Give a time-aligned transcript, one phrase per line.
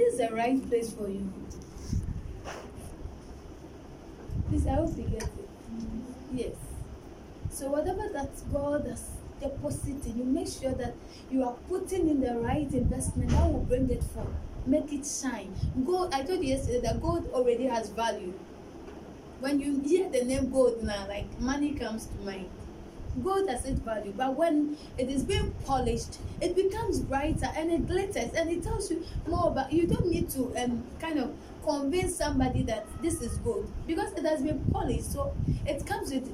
[0.00, 1.30] this is the right place for you.
[4.48, 5.48] Please, I hope you get it.
[6.32, 6.54] Yes.
[7.50, 9.10] So whatever that God has
[9.42, 10.94] deposited, you make sure that
[11.30, 14.28] you are putting in the right investment that will bring it forth,
[14.66, 15.54] make it shine.
[15.84, 18.32] Gold, I told you yesterday that gold already has value.
[19.40, 22.48] When you hear the name gold now, like money comes to mind.
[23.22, 27.86] Gold has its value, but when it is being polished, it becomes brighter and it
[27.86, 29.72] glitters and it tells you more about.
[29.72, 34.24] You don't need to um kind of convince somebody that this is gold because it
[34.24, 35.34] has been polished, so
[35.66, 36.30] it comes with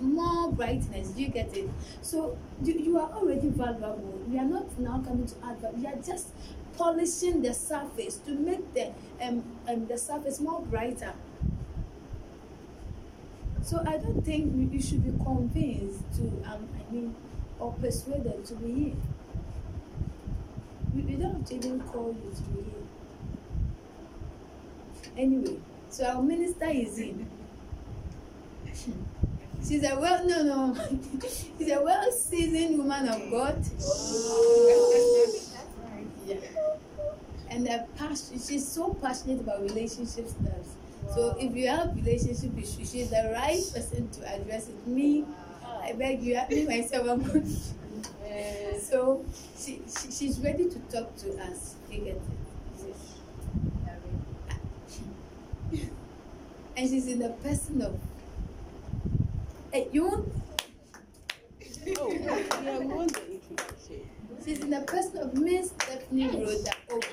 [0.00, 1.08] more brightness.
[1.10, 1.68] Do you get it?
[2.02, 4.20] So you, you are already valuable.
[4.28, 6.28] We are not now coming to add, but we are just
[6.76, 11.12] polishing the surface to make the um, um the surface more brighter.
[13.68, 17.14] So I don't think you, should be convinced to um I mean
[17.60, 18.94] or persuaded to be here.
[20.94, 22.86] We, we don't have to even call you to be here.
[25.18, 25.58] Anyway,
[25.90, 27.28] so our minister is in.
[29.62, 30.74] She's a well no no
[31.58, 33.62] she's a well seasoned woman of God.
[36.26, 36.36] Yeah.
[37.50, 40.77] And passion she's so passionate about relationships stuff.
[41.14, 44.86] So if you have relationship issues, she's the right person to address it.
[44.86, 45.24] Me,
[45.64, 47.46] I beg you, me myself, I'm good.
[48.80, 49.24] So
[49.58, 51.74] she, she she's ready to talk to us.
[51.90, 52.22] You get it?
[56.76, 57.98] And she's in the person of.
[59.72, 60.32] Hey, you want?
[61.98, 62.38] Oh, yeah.
[64.44, 67.06] She's in the person of Miss Stephanie Rhoda Obi.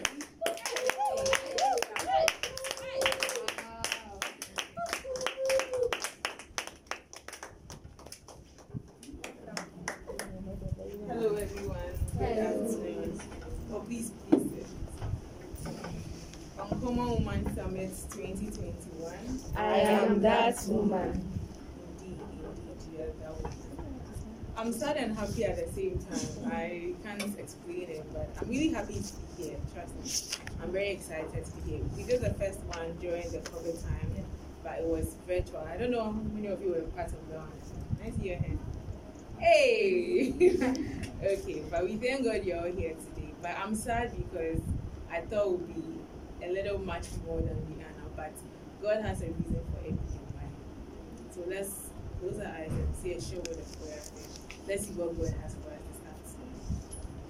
[11.07, 11.77] Hello, everyone.
[12.17, 13.19] Good afternoon.
[13.73, 14.49] Oh, please, please.
[14.51, 14.67] sit.
[16.59, 19.13] Uncommon Woman Summit 2021.
[19.57, 21.11] I am that woman.
[21.99, 23.51] Indeed, indeed, you that woman.
[24.55, 26.51] I'm sad and happy at the same time.
[26.53, 29.57] I can't explain it, but I'm really happy to be here.
[29.73, 30.45] Trust me.
[30.63, 31.81] I'm very excited to be here.
[31.97, 34.25] We did the first one during the COVID time,
[34.63, 35.67] but it was virtual.
[35.69, 37.51] I don't know how many of you were part of that one.
[38.01, 38.59] Nice to see your hand.
[39.39, 40.33] Hey!
[41.21, 43.33] okay, but we thank God you're all here today.
[43.41, 44.61] But I'm sad because
[45.11, 45.94] I thought would be
[46.45, 48.09] a little much more than we are now.
[48.15, 48.33] But
[48.81, 50.53] God has a reason for everything, right?
[51.33, 51.89] So let's
[52.21, 54.05] close our eyes and say a short word prayer.
[54.69, 56.53] Let's see what God has for us this afternoon.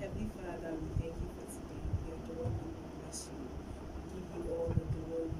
[0.03, 1.83] Heavenly Father, we thank you for today.
[2.03, 3.39] We adore you, we bless you.
[3.39, 5.31] We give you all the glory.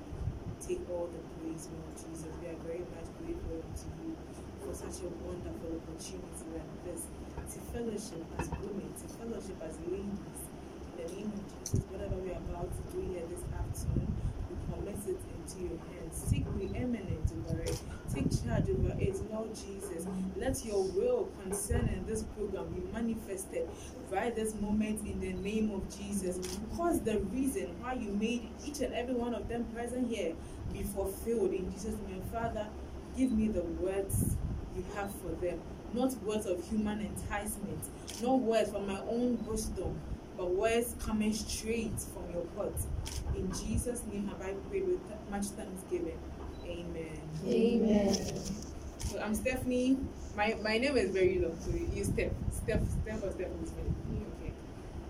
[0.64, 2.32] Take all the praise, Lord Jesus.
[2.40, 4.16] We are very much grateful to you
[4.64, 7.06] for such a wonderful opportunity like this
[7.54, 10.42] to fellowship as women, to fellowship as ladies.
[10.98, 13.44] In the name of Jesus, whatever we are about to do here this
[14.50, 16.26] we commit it into your hands.
[16.32, 17.80] Take preeminent over it.
[18.14, 20.08] Take charge over it, Lord Jesus.
[20.38, 23.68] Let your will concerning this program be manifested
[24.10, 26.40] right this moment in the name of Jesus.
[26.76, 30.34] Cause the reason why you made each and every one of them present here
[30.72, 32.22] be fulfilled in Jesus' name.
[32.32, 32.68] Father,
[33.18, 34.36] give me the words
[34.76, 35.60] you have for them,
[35.94, 37.80] not words of human enticement,
[38.22, 40.00] not words from my own wisdom,
[40.38, 42.76] but words coming straight from your heart.
[43.36, 46.20] In Jesus' name have I prayed with much thanksgiving.
[46.66, 47.22] Amen.
[47.46, 48.14] Amen.
[49.00, 49.98] So I'm Stephanie.
[50.36, 52.32] My my name is very long, so you Steph.
[52.52, 54.26] Steph Steph or Stephanie.
[54.42, 54.52] Okay.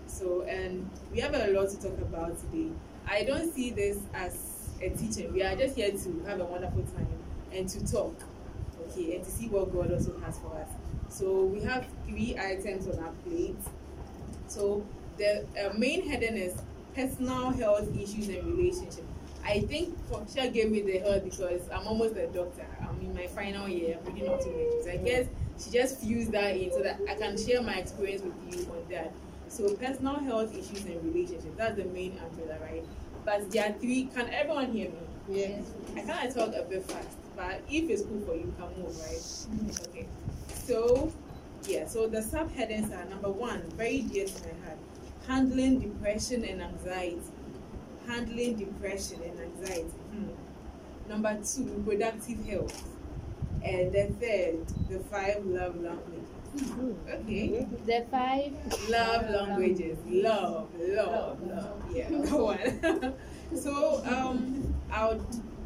[0.06, 2.70] So and we have a lot to talk about today.
[3.08, 5.32] I don't see this as a teaching.
[5.32, 7.08] We are just here to have a wonderful time
[7.52, 8.14] and to talk.
[8.88, 10.68] Okay, and to see what God also has for us.
[11.08, 13.56] So we have three items on our plate.
[14.48, 14.84] So
[15.18, 16.54] the uh, main heading is
[16.94, 19.04] personal health issues and relationship.
[19.44, 22.66] I think Foksha gave me the health because I'm almost a doctor.
[22.80, 24.84] I'm in my final year, I'm reading optometry.
[24.84, 25.26] So I guess
[25.58, 28.84] she just fused that in so that I can share my experience with you on
[28.90, 29.12] that.
[29.48, 31.54] So personal health issues and relationships.
[31.56, 32.84] That's the main umbrella, right?
[33.24, 34.08] But there are three.
[34.14, 34.98] Can everyone hear me?
[35.28, 35.64] Yes.
[35.96, 38.96] I kind of talk a bit fast, but if it's cool for you, can move,
[38.98, 39.88] right?
[39.88, 40.06] Okay.
[40.64, 41.12] So,
[41.66, 44.78] yeah, so the subheadings are number one, very dear to my heart,
[45.26, 47.20] handling depression and anxiety.
[48.06, 49.82] Handling depression and anxiety.
[50.12, 50.28] Hmm.
[51.08, 52.88] Number two, reproductive health.
[53.64, 56.26] And the third, the five love languages.
[57.10, 57.66] Okay.
[57.84, 58.52] The five.
[58.88, 59.98] Love languages.
[60.06, 61.82] Love, love, love.
[61.92, 63.14] Yeah, go on.
[63.56, 65.18] so um, I'll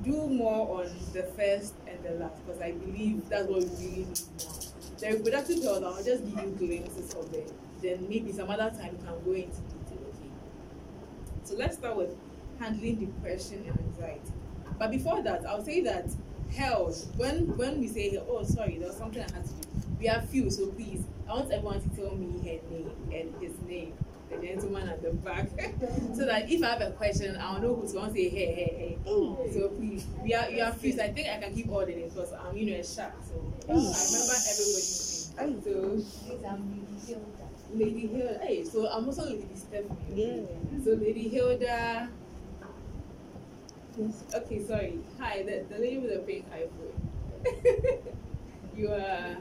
[0.03, 4.07] do more on the first and the last because I believe that's what we really
[4.07, 4.55] need now.
[4.99, 7.53] The reproductive health, I'll just give you glimpses of it.
[7.83, 10.05] Then maybe some other time we can go into detail.
[10.09, 10.31] Okay.
[11.45, 12.17] So let's start with
[12.59, 14.33] handling depression and anxiety.
[14.79, 16.07] But before that, I'll say that
[16.55, 19.69] health, when when we say, oh, sorry, there was something I had to do,
[19.99, 23.61] we have few, so please, I want everyone to tell me her name and his
[23.69, 23.93] name,
[24.31, 25.49] the gentleman at the back,
[26.15, 28.75] so that if I have a question, I'll know who's going to say, hey, hey,
[28.79, 28.99] hey.
[29.07, 29.39] Oh.
[29.53, 31.95] So please, we are, you are few, so I think I can keep all the
[31.95, 33.35] names because I'm, you know, a shark, so
[33.69, 35.63] I remember everybody's name.
[35.63, 37.11] So,
[37.75, 39.97] Lady Hilda, hey, so I'm also Lady Stephanie.
[40.15, 40.83] Yeah.
[40.85, 42.09] So Lady Hilda.
[43.97, 44.25] Yes.
[44.35, 44.99] Okay, sorry.
[45.19, 48.03] Hi, the, the lady with the pink iPhone.
[48.77, 49.37] you are.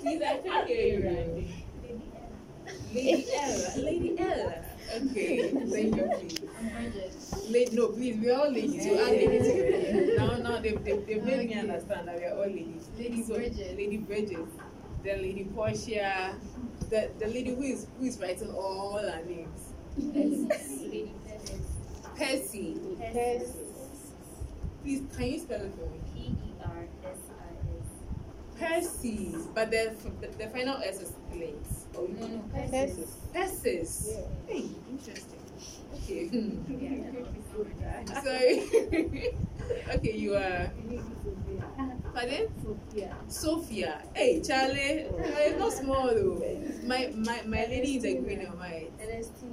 [0.00, 1.64] Please, I can't hear you, Randy.
[2.94, 3.84] Lady Ella.
[3.84, 4.54] Lady Ella.
[4.96, 7.50] Okay, thank you, please.
[7.50, 8.86] Lady, no, please, we're all ladies.
[8.86, 9.46] You are ladies.
[9.48, 10.16] together.
[10.18, 12.88] Now, now they've, they've, they've made me understand that we're all ladies.
[12.98, 13.76] Lady So, Bridget.
[13.76, 14.46] Lady Bridget.
[15.04, 16.34] Then Lady Portia.
[16.90, 19.72] The, the lady who is who is writing all our names.
[22.16, 22.80] Percy.
[24.82, 26.36] Please, can you spell it for me?
[28.58, 29.34] Percy.
[29.54, 31.54] But the, the, the final S is late.
[31.96, 33.16] Oh, No, no, Persis.
[33.34, 34.08] Persis.
[34.12, 34.20] Yeah.
[34.46, 35.40] Hey, interesting.
[35.94, 36.30] Okay.
[38.24, 39.34] Sorry.
[39.96, 40.70] okay, you are.
[42.14, 42.46] Pardon?
[42.62, 43.16] Sophia.
[43.26, 44.02] Sophia.
[44.14, 45.06] Hey, Charlie.
[45.10, 46.40] Charlie, not small though.
[46.86, 48.92] My my my lady is a green and white.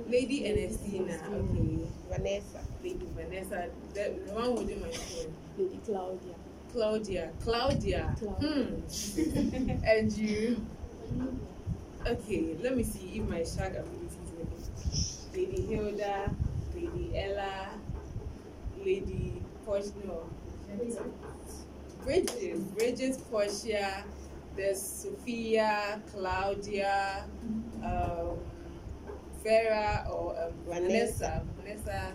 [0.07, 1.17] Lady Ernestina.
[1.25, 1.89] Okay.
[2.09, 2.61] Vanessa.
[2.83, 3.67] Lady Vanessa.
[3.95, 5.33] The, the one holding my phone.
[5.57, 6.35] Lady Claudia.
[6.71, 7.31] Claudia.
[7.43, 8.03] Claudia.
[8.39, 9.81] Hmm.
[9.83, 10.61] and you?
[12.05, 14.61] Okay, let me see if my shark ability is working.
[15.33, 16.31] Lady Hilda,
[16.75, 17.69] Lady Ella,
[18.83, 19.91] Lady Portia,
[22.01, 22.05] no.
[22.05, 24.03] Bridget, Bridget, Portia,
[24.55, 27.25] there's Sophia, Claudia,
[27.83, 28.37] um,
[29.43, 31.43] Vera, or um, Vanessa.
[31.63, 32.11] Vanessa.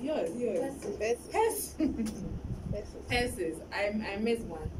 [0.00, 0.74] Yours, yours.
[1.30, 2.14] Persis.
[3.08, 3.56] Persis.
[3.72, 4.70] I, I missed one.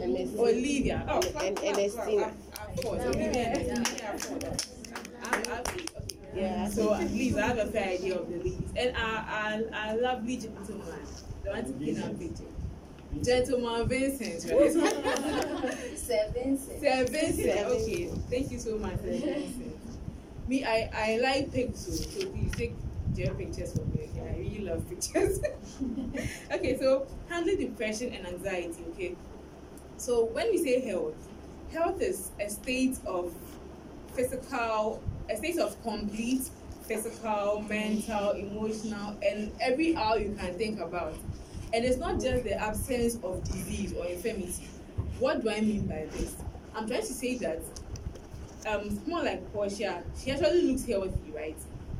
[0.00, 0.42] Ernestina.
[0.42, 1.06] Olivia.
[1.08, 2.34] Oh, And- and clap,
[2.76, 4.12] Of course, Olivia and Ernestina.
[4.14, 4.68] of course.
[5.24, 5.84] I'm- I'm- okay.
[6.34, 6.68] Yeah.
[6.68, 8.70] So at least I have a fair idea of the ladies.
[8.76, 10.86] And our, our, our lovely gentleman,
[11.42, 12.44] the one to pin our picture.
[13.22, 14.72] Gentleman Vincent, right?
[15.96, 18.10] Seven, Sir Vincent, Sir okay.
[18.30, 19.76] Thank you so much, Sir Vincent.
[20.48, 22.74] Me, I, I like pictures, so please take
[23.16, 24.08] your pictures for me.
[24.10, 24.28] Okay?
[24.28, 25.40] I really love pictures.
[26.52, 29.16] okay, so handling depression and anxiety, okay?
[29.96, 31.14] So when we say health,
[31.72, 33.32] health is a state of
[34.12, 36.48] physical, a state of complete
[36.82, 41.14] physical, mental, emotional, and every hour you can think about.
[41.76, 44.66] And it's not just the absence of disease or infirmity.
[45.18, 46.34] What do I mean by this?
[46.74, 47.60] I'm trying to say that
[48.66, 51.58] um, someone like Portia, she actually looks healthy, right?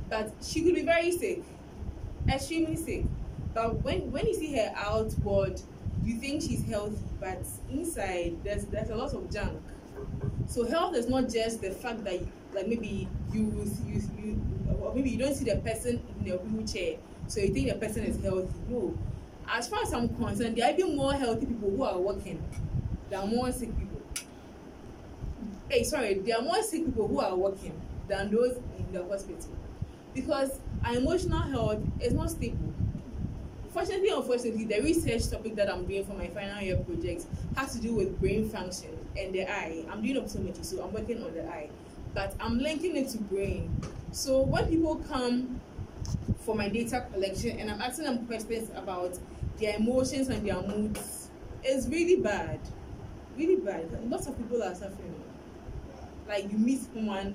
[0.08, 1.42] But she could be very sick,
[2.26, 3.04] extremely sick.
[3.52, 5.60] But when when you see her outward,
[6.02, 9.60] you think she's healthy, but inside there's there's a lot of junk.
[10.46, 12.22] So health is not just the fact that
[12.54, 14.40] like maybe you you you
[14.80, 16.96] or maybe you don't see the person in a wheelchair,
[17.26, 18.48] so you think the person is healthy.
[18.70, 18.96] No,
[19.48, 22.42] as far as I'm concerned, there are even more healthy people who are working
[23.10, 24.00] than more sick people.
[25.68, 27.72] Hey, sorry, there are more sick people who are working
[28.08, 29.50] than those in the hospital
[30.14, 32.72] because our emotional health is not stable.
[33.72, 37.78] Fortunately, unfortunately, the research topic that I'm doing for my final year project has to
[37.80, 39.84] do with brain function and the eye.
[39.90, 41.68] I'm doing optometry, so I'm working on the eye,
[42.14, 43.70] but I'm linking it to brain.
[44.12, 45.60] So when people come
[46.40, 49.18] for my data collection and I'm asking them questions about
[49.58, 51.30] their emotions and their moods,
[51.62, 52.60] it's really bad,
[53.36, 53.88] really bad.
[54.10, 55.14] Lots of people are suffering.
[56.28, 57.34] Like you meet someone,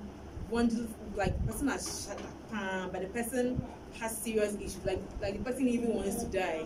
[0.49, 2.19] wonder like the person has shut
[2.53, 3.61] up, but the person
[3.99, 4.85] has serious issues.
[4.85, 6.65] Like like the person even wants to die,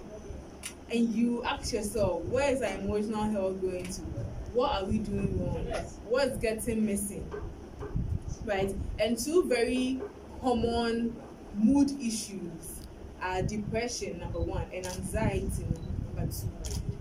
[0.92, 4.02] and you ask yourself, where is our emotional health going to?
[4.54, 5.68] What are we doing wrong?
[6.10, 7.30] What's getting missing?
[8.46, 8.74] Right?
[9.00, 10.02] And two very
[10.42, 11.16] common
[11.56, 12.75] mood issues
[13.26, 15.66] are depression number one and anxiety
[16.16, 16.48] number two.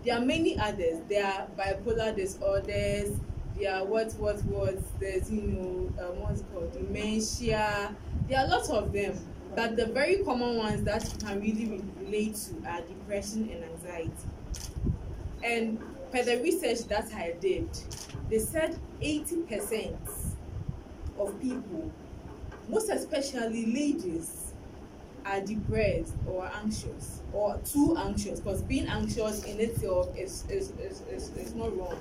[0.05, 1.01] There are many others.
[1.09, 3.19] There are bipolar disorders.
[3.59, 7.95] There are what what what there's you know um, what's called dementia.
[8.29, 9.19] There are lots of them,
[9.55, 14.13] but the very common ones that you can really relate to are depression and anxiety.
[15.43, 15.79] And
[16.11, 17.69] per the research that I did,
[18.31, 19.95] they said 80%
[21.19, 21.93] of people,
[22.69, 24.54] most especially ladies,
[25.25, 31.03] are depressed or anxious or too anxious because being anxious in itself is, is, is,
[31.11, 31.99] is, is not wrong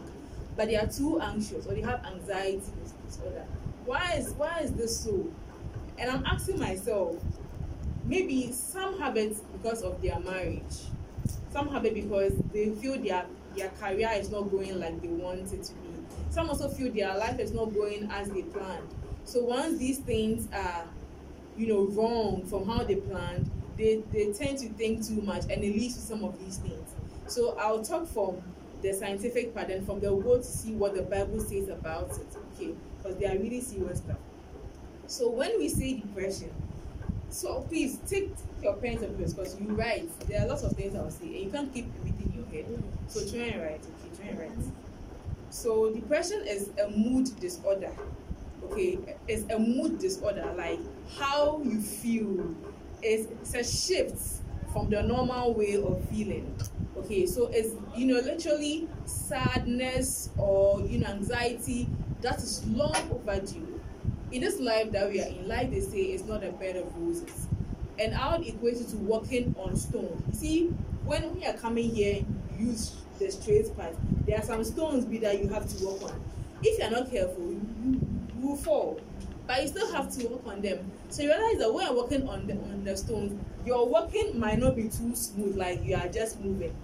[0.55, 2.61] but they are too anxious or they have anxiety
[3.05, 3.45] disorder.
[3.85, 5.27] Why is why is this so?
[5.97, 7.15] And i'm asking myself
[8.05, 10.75] maybe some have it because of their marriage
[11.53, 13.25] some have it because they feel their
[13.55, 15.89] their career is not going like they want it to be.
[16.31, 18.87] Some also feel their life is not going as they planned.
[19.25, 20.85] So once these things are
[21.57, 25.63] you know wrong from how they planned they they tend to think too much and
[25.63, 26.89] it leads to some of these things.
[27.27, 28.41] So i'll talk from
[28.81, 32.27] the scientific part and from the word to see what the bible says about it
[32.53, 32.73] okay?
[32.97, 34.17] Because they are really serious stuff.
[35.07, 36.51] So when we say depression
[37.29, 38.31] so please take
[38.61, 40.07] your pen and papers because you write.
[40.27, 42.83] There are lots of things i'll say and you can't keep everything in your head.
[43.07, 44.15] So try and write okay?
[44.17, 44.71] Try and write.
[45.49, 47.91] So depression is a mood disorder
[48.65, 50.79] okay it's a mood disorder like
[51.17, 52.55] how you feel.
[53.01, 54.41] Is it's a shift
[54.71, 56.55] from the normal way of feeling.
[56.97, 61.89] Okay so it's you know literally sadness or you know anxiety
[62.21, 63.79] that is long overdue.
[64.31, 66.95] In this life that we are in life they say is not a bed of
[66.97, 67.47] roses.
[67.99, 70.23] And i would equate it to walking on stone.
[70.29, 70.67] You see
[71.05, 72.23] when we are coming here
[72.57, 76.21] use the straight path there are some stones be that you have to walk on.
[76.63, 78.12] If you are not careful you
[78.43, 78.99] will fall
[79.45, 80.89] but you still have to work on them.
[81.09, 84.59] So you realize that when you're working on the on the stones your walking might
[84.59, 86.75] not be too smooth like you are just moving.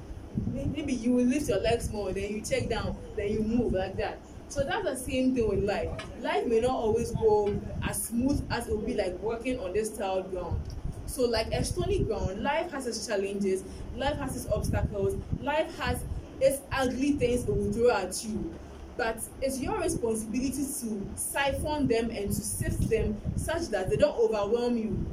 [0.47, 3.95] Maybe you will lift your legs more then you check down then you move like
[3.97, 4.19] that.
[4.49, 5.89] So that's the same thing with life.
[6.21, 9.95] Life may not always go as smooth as it would be like walking on this
[9.95, 10.59] tiled ground.
[11.05, 13.63] So like a stony ground life has its challenges
[13.95, 16.03] life has its obstacles life has
[16.39, 18.53] its ugly things it will throw at you
[19.00, 24.20] but it's your responsibility to siphon them and to sift them such that they don't
[24.20, 25.06] overwhelm you.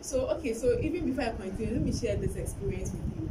[0.00, 3.30] So okay so even before i continue let me share this experience with you.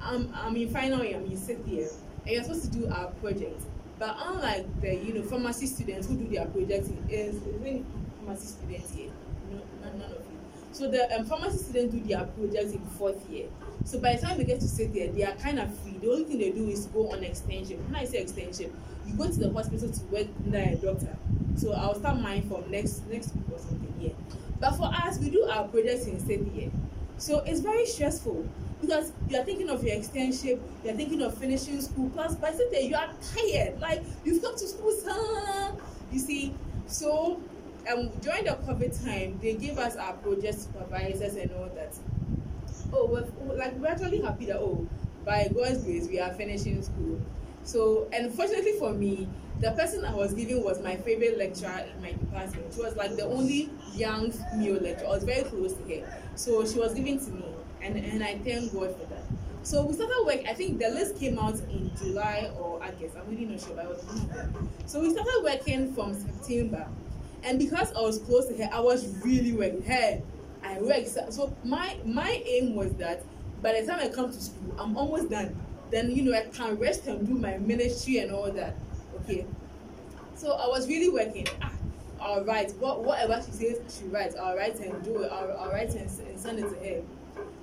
[0.00, 1.88] I'm in final year i'm in sixth year
[2.22, 3.60] and you're supposed to do our project.
[3.98, 7.82] But unlike the you know pharmacy students who do their project in is is
[8.24, 9.10] pharmacy students here
[9.50, 10.38] no none, of you.
[10.70, 13.48] So the um, pharmacy students do their project in fourth year
[13.84, 15.98] so by the time they get to sit there they are kind of free.
[15.98, 17.84] The only thing they do is go on extension.
[17.86, 18.72] When i say extension
[19.06, 21.16] you go to the hospital to work under a doctor.
[21.56, 24.12] So i'll start mine from next next week or something yeah.
[24.60, 26.70] But for us we do our projects in sixth year
[27.18, 28.46] so it's very stressful
[28.80, 32.50] because you are thinking of your extension you are thinking of finishing school plus by
[32.72, 33.78] year you are tired.
[33.80, 35.76] Like you've come to school son
[36.10, 36.54] you see?
[36.86, 37.40] So
[37.90, 41.94] um during the covid time they gave us our project supervisors and all that
[42.92, 44.86] oh we're like we're actually happy that oh
[45.24, 47.20] by god's grace we are finishing school.
[47.62, 49.28] So and fortunately for me
[49.60, 52.72] the person i was giving was my favorite lecturer in my department.
[52.74, 55.08] She was like the only young female lecturer.
[55.08, 56.22] I was very close to her.
[56.36, 57.44] So she was giving to me.
[57.82, 59.24] And and i thank god for that.
[59.62, 63.14] So we started work i think the list came out in july or august.
[63.16, 64.04] I'm really not sure but i was
[64.86, 66.86] so we started working from september.
[67.42, 69.82] And because i was close to her i was really working.
[69.82, 70.20] Her
[70.62, 71.06] I work.
[71.06, 73.24] So my my aim was that
[73.62, 75.54] by the time I come to school, I'm almost done.
[75.90, 78.76] Then you know I can rest and do my ministry and all that.
[79.22, 79.46] Okay.
[80.34, 81.46] So I was really working.
[81.62, 81.72] Ah,
[82.20, 82.70] all right.
[82.78, 85.32] What whatever she says she writes, I'll write and do it.
[85.32, 87.02] I'll, I'll write and, and send it to her.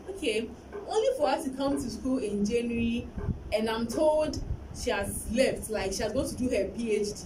[0.10, 0.50] Okay.
[0.88, 3.08] Only for her to come to school in January,
[3.54, 4.42] and I'm told
[4.75, 5.70] she has left.
[5.70, 7.24] Like she has gone to do her PhD.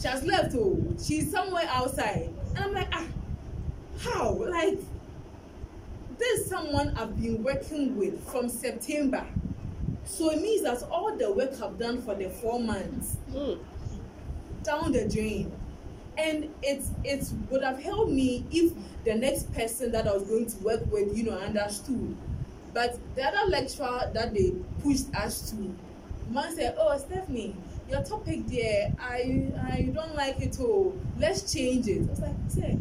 [0.00, 0.54] She has left.
[0.56, 3.06] Oh, she's somewhere outside, and I'm like ah
[4.00, 4.78] how like
[6.18, 9.24] this someone i've been working with from september
[10.04, 13.58] so it means that all the work i've done for the four months Mm.
[14.62, 15.50] down the drain
[16.16, 18.72] and it's it would have helped me if
[19.04, 22.16] the next person that i was going to work with you know understood
[22.72, 25.56] but the other lecturer that they pushed us to
[26.30, 27.56] man said oh stephanie
[27.90, 30.94] your topic there i i don't like it all.
[31.18, 32.78] let's change it i was like say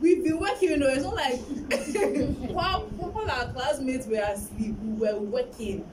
[0.00, 1.38] we've been working you know it's not like
[2.50, 5.86] while while our classmates were asleep we were working.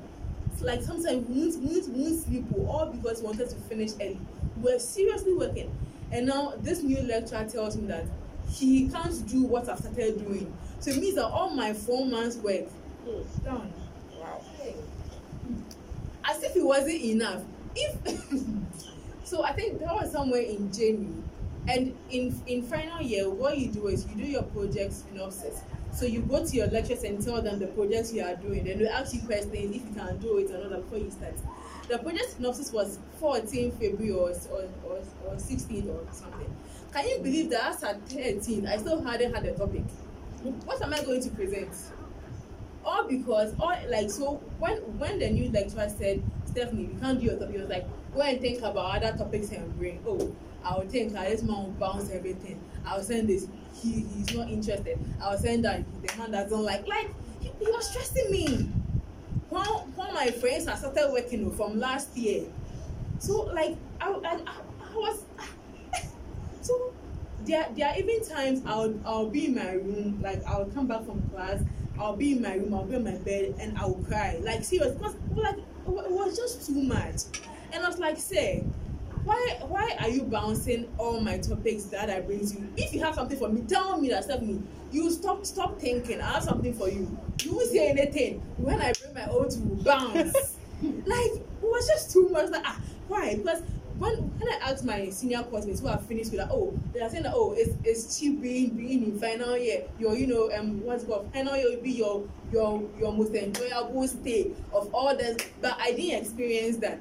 [0.54, 3.56] It's like sometimes we won't we won't we won't sleep all because we wanted to
[3.56, 4.20] finish early.
[4.62, 5.72] We were seriously working.
[6.12, 8.06] And now this new lecturer tells me that
[8.50, 10.52] he can't do what i've started doing.
[10.80, 12.66] So it means that all my four months work
[13.08, 13.24] Mm.
[13.46, 13.74] down
[14.20, 14.42] wow.
[16.26, 17.42] As if it wasn't enough.
[17.76, 17.96] If
[19.24, 21.22] so i think that was somewhere in january
[21.68, 25.62] and in in final year what you do is you do your project synopsis.
[25.92, 28.66] So you go to your lectures and tell them the projects you are doing.
[28.66, 31.34] Then they ask you questions if you can do it or not before you start.
[31.88, 36.56] The project synopsis was 14 february or or or, or 16 or something.
[36.94, 39.84] Can you believe that as at 13 i still hadn't had a topic?
[40.66, 41.74] What am i going to present?
[42.86, 47.26] All because all like so when when the new lecturer said stephanie you can't do
[47.26, 50.02] your topic he was like go and think about other topics and bring.
[50.08, 50.34] Oh
[50.68, 52.60] i will think ah this man will bounce everything.
[52.86, 53.48] I will send this.
[53.74, 54.98] He he's not interested.
[55.22, 57.10] I was saying that the man doesn't like like
[57.42, 58.70] he, he was stressing me.
[59.50, 59.64] When
[59.96, 62.44] when my friends had started working from last year,
[63.20, 64.56] so like I I, I,
[64.92, 65.24] I was
[66.62, 66.94] so
[67.46, 71.06] there there are even times I'll I'll be in my room like I'll come back
[71.06, 71.62] from class
[72.00, 74.40] I'll be in my room I'll be on my bed and I'll cry.
[74.42, 77.24] Like serious because like it was just too much.
[77.72, 78.64] And I was like say
[79.28, 82.70] why why are you bouncing all my topics that I bring to you?
[82.78, 84.64] If you have something for me tell me that Stephanie.
[84.90, 86.22] You stop stop thinking.
[86.22, 87.16] I have something for you.
[87.44, 88.40] You won't say anything.
[88.56, 90.54] When I bring my own to bounce.
[90.80, 92.52] Like it was just too much.
[92.52, 93.34] Like ah why?
[93.36, 93.64] Because
[93.98, 97.10] when when I asked my senior classmates who have finished with that, oh, they are
[97.10, 99.86] saying that oh, it's it's cheap being being in final year.
[99.98, 101.34] Your you know um what's it called?
[101.34, 105.38] Final year will be your your your most enjoyable stay of all this.
[105.62, 107.00] But I didn't experience that.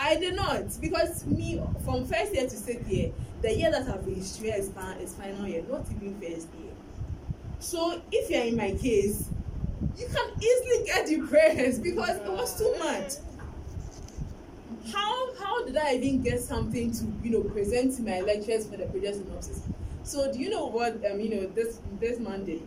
[0.00, 4.04] I did not because me from first year to sixth year, the year that I've
[4.04, 6.72] been stressed is final year, not even first year.
[7.58, 9.28] So if you're in my case,
[9.98, 13.12] you can easily get depressed because it was too much
[14.92, 18.76] how how did I even get something to you know present to my lecturers for
[18.76, 19.62] the project synopsis?
[20.04, 22.62] So do you know what um you know this this Monday?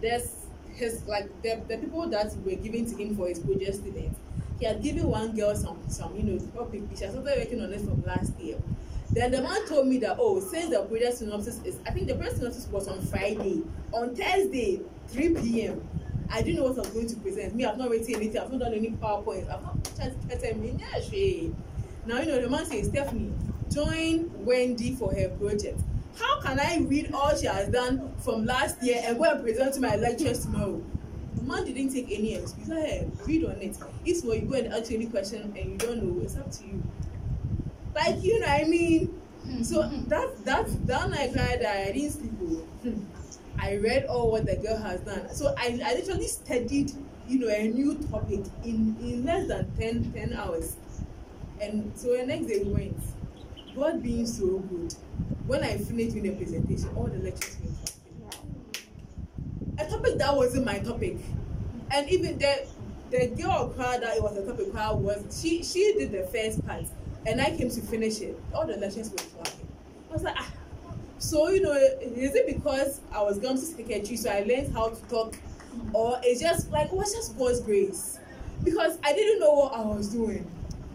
[0.00, 4.18] There's his like the, the people that were giving to him for his project students.
[4.62, 6.82] He had given one girl some some you know topic.
[6.94, 8.58] She had started working on it from last year.
[9.10, 12.14] Then the man told me that oh since the project synopsis is I think the
[12.14, 15.88] project synopsis was on Friday on Thursday 3 p.m.
[16.30, 17.56] I didn't know what I was going to present.
[17.56, 18.40] Me, I've not written anything.
[18.40, 19.50] I've not done any PowerPoint.
[19.50, 19.84] I've not
[20.38, 21.52] tried me.
[22.06, 23.32] Now, you know, the man says, Stephanie,
[23.68, 25.80] join Wendy for her project.
[26.16, 29.74] How can I read all she has done from last year and go and present
[29.74, 30.80] to my lecturers tomorrow?
[31.36, 32.68] The man didn't take any excuse.
[32.68, 33.76] Hey, read on it.
[34.04, 36.82] If you go and ask any question and you don't know, it's up to you.
[37.94, 39.06] Like, you know, I mean,
[39.44, 40.08] hmm, so hmm, hmm.
[40.08, 42.32] that that that night I, I didn't sleep.
[43.58, 45.28] I read all what the girl has done.
[45.32, 46.92] So I, I literally studied,
[47.28, 50.76] you know, a new topic in, in less than 10, 10 hours.
[51.60, 53.00] And so the next day we went.
[53.76, 54.92] God being so good.
[55.46, 57.81] When I finished with the presentation, all the lectures were.
[59.78, 61.16] A topic that wasn't my topic.
[61.90, 62.66] And even the
[63.10, 66.66] the girl crowd that it was a topic crowd was she she did the first
[66.66, 66.84] part
[67.26, 68.38] and I came to finish it.
[68.54, 69.68] All the lectures were clapping.
[70.10, 70.52] I was like, ah,
[71.22, 74.88] so you know is it because i was going to secretary so i learned how
[74.88, 75.36] to talk
[75.92, 78.18] or it's just like it was just god's grace
[78.64, 80.44] because i didn't know what i was doing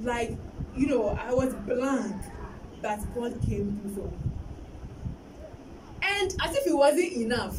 [0.01, 0.35] like
[0.75, 2.13] you know i was blank
[2.81, 4.17] but god came through for me
[6.01, 7.57] and as if it wasn't enough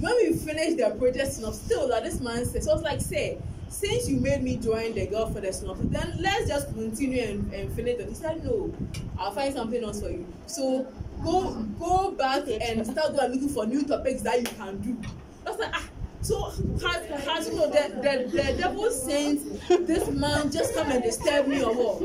[0.00, 3.00] when we finished the project snuff still that this man said so i was like
[3.00, 7.22] say since you made me join the girl for the snuff then let's just continue
[7.22, 8.08] and, and finish it.
[8.08, 8.72] He said no
[9.18, 10.26] i'll find something else for you.
[10.46, 10.86] So
[11.22, 14.96] go go back and start going looking for new topics that you can do.
[15.44, 15.88] That's like ah
[16.20, 19.40] so has has you know the the the devil sent
[19.86, 22.00] this man just come and disturb me or what?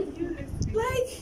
[0.73, 1.21] Like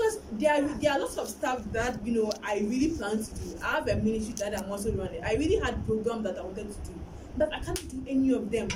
[0.00, 3.58] because there there are lots of stuff that you know i really plan to do.
[3.62, 5.22] I have a ministry that i'm also running.
[5.22, 6.98] I really had program that i wanted to do
[7.36, 8.68] but i can't do any of them.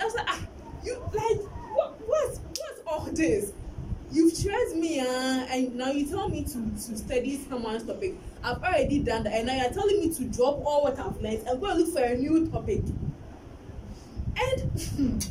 [0.00, 0.40] I was like ah
[0.84, 1.40] you like
[1.74, 3.52] what what's what's all this?
[4.12, 8.14] You've stressed me uh, and now you tell me to to study someone's topic.
[8.44, 11.46] I've already done that and now you're telling me to drop all what i've learned
[11.46, 12.82] and go look for a new topic.
[14.36, 15.30] And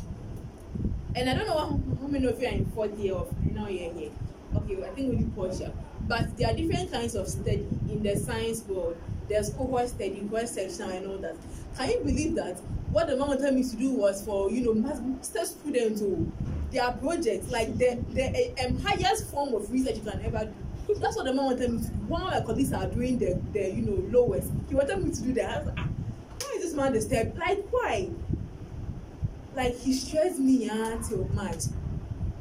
[1.16, 3.70] and i don't know how, how many of you are in fourth year of final
[3.70, 4.10] year here
[4.56, 5.72] okay i think we only portia.
[6.06, 8.96] But there are different kinds of study in the science world.
[9.28, 11.36] There's cohort study cohort section and all that.
[11.76, 12.58] Can you believe that
[12.92, 16.30] what the mama told me to do was for you know master students to
[16.70, 20.44] their projects like the the um, highest form of research you can ever
[20.86, 20.94] do.
[20.96, 21.94] That's what the man wanted me to do.
[22.06, 25.22] One of my colleagues are doing the the you know lowest he wanted me to
[25.22, 25.50] do that.
[25.50, 25.88] I was like ah
[26.42, 28.10] why is this man disturbed like why?
[29.56, 30.68] Like he stressed me
[31.08, 31.64] till march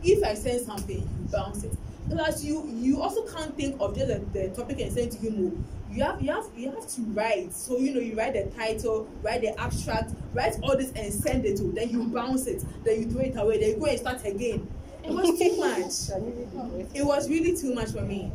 [0.04, 1.72] if i send something he bounce it
[2.10, 5.36] plus you you also can't think of just the, the topic and send to him
[5.38, 5.94] oh.
[5.94, 7.54] you have you have you have to write.
[7.54, 11.46] So you know you write the title write the abstract write all this and send
[11.46, 14.00] it to then you bounce it then you throw it away then you go and
[14.00, 14.68] start again.
[15.04, 16.90] It was too much.
[16.94, 17.06] It.
[17.06, 18.32] Was really too much for me.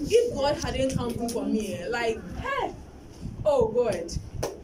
[0.00, 2.74] If god hadn't come through for me like hey
[3.44, 4.18] oh god it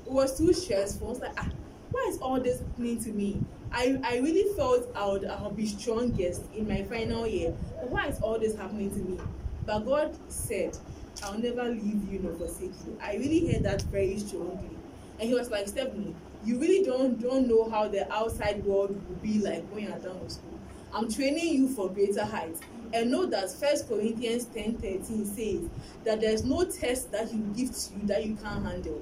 [0.06, 1.06] was too stressful.
[1.06, 1.48] I was like ah
[1.90, 3.40] why is all this happening to me
[3.72, 7.54] i i really felt i would i would be strongest in my final year.
[7.76, 9.18] But why is all this happening to me?
[9.66, 10.76] But god said
[11.22, 12.98] i'll never leave you nor forsake you.
[13.02, 14.76] I really heard that very strongly.
[15.18, 19.16] And he was like stephanie you really don't don't know how the outside world will
[19.16, 20.58] be like when you're done with school.
[20.92, 22.60] I'm training you for greater heights.
[22.92, 25.70] And know that First Corinthians 10 13 says
[26.04, 29.00] that there's no test that he will give to you that you can't handle.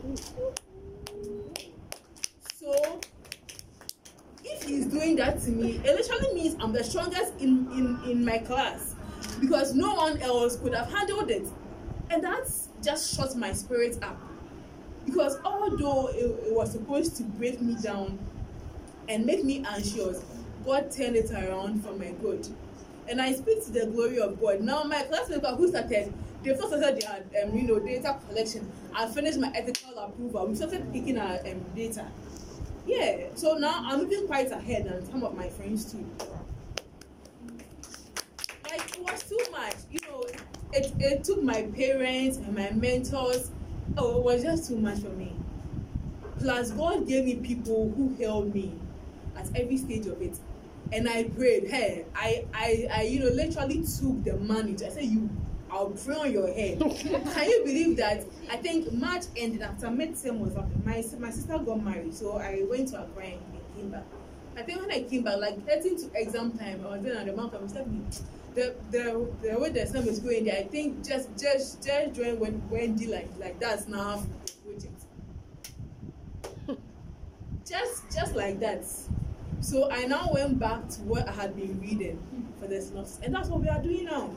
[2.55, 3.01] So,
[4.61, 8.25] if he's doing that to me, it literally means I'm the strongest in, in, in
[8.25, 8.95] my class
[9.41, 11.47] because no one else could have handled it.
[12.11, 14.21] And that's just shut my spirit up.
[15.05, 18.19] Because although it, it was supposed to break me down
[19.09, 20.25] and make me anxious,
[20.65, 22.47] God turned it around for my good.
[23.09, 24.61] And I speak to the glory of God.
[24.61, 28.71] Now, my classmates who started, they first started their um, you know, data collection.
[28.95, 30.47] I finished my ethical approval.
[30.47, 32.07] We started picking our um, data.
[32.89, 36.07] Yeah, so now I'm even quite ahead than some of my friends too.
[38.65, 39.75] Like, it was too much.
[39.91, 40.25] You know,
[40.73, 43.51] it, it took my parents and my mentors.
[43.99, 45.35] Oh, it was just too much for me.
[46.39, 48.73] Plus, God gave me people who helped me
[49.37, 50.39] at every stage of it
[50.91, 51.69] and I prayed.
[51.69, 54.73] Hey, I, I, I, you know, literally took the money.
[54.75, 55.29] I said, you,
[55.71, 56.79] I'll pray on your head.
[56.81, 58.25] Can you believe that?
[58.51, 60.69] I think March ended after midterm was up.
[60.85, 63.41] My my sister got married, so I went to Accra and
[63.77, 64.05] came back.
[64.57, 67.27] I think when I came back, like 13 to exam time, I was then on
[67.27, 67.61] the mountain.
[67.61, 67.87] I was like,
[68.55, 72.41] the the the way the exam is going there, I think just just just join
[72.41, 74.23] when Wendy like like that's now
[74.65, 75.05] project.
[77.69, 78.85] just just like that.
[79.61, 82.19] So I now went back to what I had been reading
[82.61, 84.31] for the synopsis, and that's what we are doing now.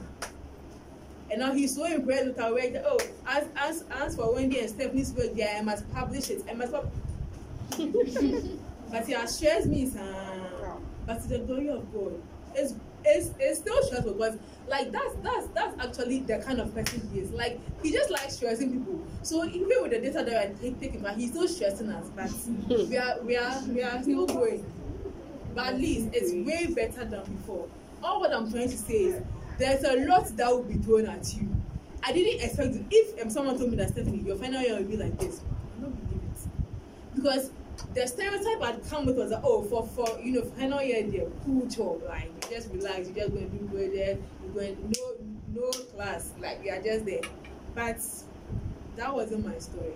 [1.32, 4.60] And now he's so impressed with our work that oh, as as as for Wendy
[4.60, 6.44] and Stephanie's work, yeah, I must publish it.
[6.48, 6.74] I must.
[8.90, 10.14] But he has stressed me, son.
[11.06, 12.12] But to the glory of God,
[12.54, 14.36] it's it's it's still stressful because
[14.68, 17.30] like that's that's that's actually the kind of person he is.
[17.30, 19.00] Like he just likes stressing people.
[19.22, 22.10] So even with the data that I take taking, but he's still stressing us.
[22.14, 22.30] But
[22.88, 24.66] we are we are we are still going.
[25.54, 27.68] But at least it's way better than before.
[28.02, 29.22] All what I'm trying to say is
[29.62, 31.48] there's a lot that will be thrown at you.
[32.02, 32.84] I didn't expect it.
[32.90, 35.40] If um, someone told me that Stephanie, your final year will be like this,
[35.78, 37.14] I don't believe it.
[37.14, 37.50] Because
[37.94, 41.26] the stereotype had come with was that oh for for you know final year they're
[41.44, 44.94] cool job like you just relax you just going to do good there you're going
[44.96, 47.20] no no class like are just there
[47.74, 47.98] but
[48.94, 49.94] that wasn't my story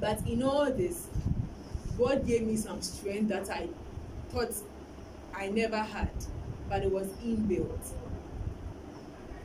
[0.00, 1.06] but in all this
[1.98, 3.68] God gave me some strength that I
[4.30, 4.52] thought
[5.34, 6.10] I never had,
[6.68, 7.92] but it was inbuilt.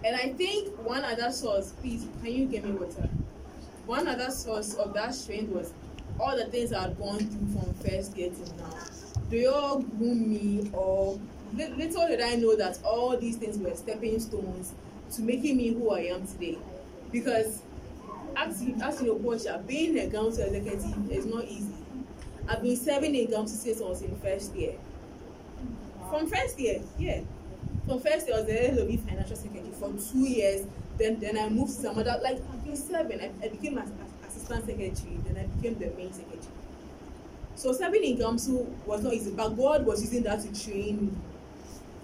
[0.04, 3.10] And I think one other source, please, can you give me water?
[3.86, 5.74] One other source of that strength was
[6.20, 8.74] all the things I had gone through from first year till now.
[9.30, 11.20] They all groom me, or
[11.54, 14.74] little did I know that all these things were stepping stones
[15.14, 16.58] to making me who I am today.
[17.12, 17.62] Because
[18.36, 21.74] as you, as you know, being a council executive is not easy.
[22.48, 24.74] I've been serving in Gamsu since I was in first year.
[26.10, 27.22] From first year, yeah.
[27.96, 30.66] Year, I was the LOB financial secretary for two years.
[30.98, 33.22] Then then I moved to some other, like, I've been serving.
[33.22, 33.92] I, I became an
[34.28, 36.54] assistant secretary, then I became the main secretary.
[37.56, 41.12] So serving in Gamsu was not easy, but God was using that to train me.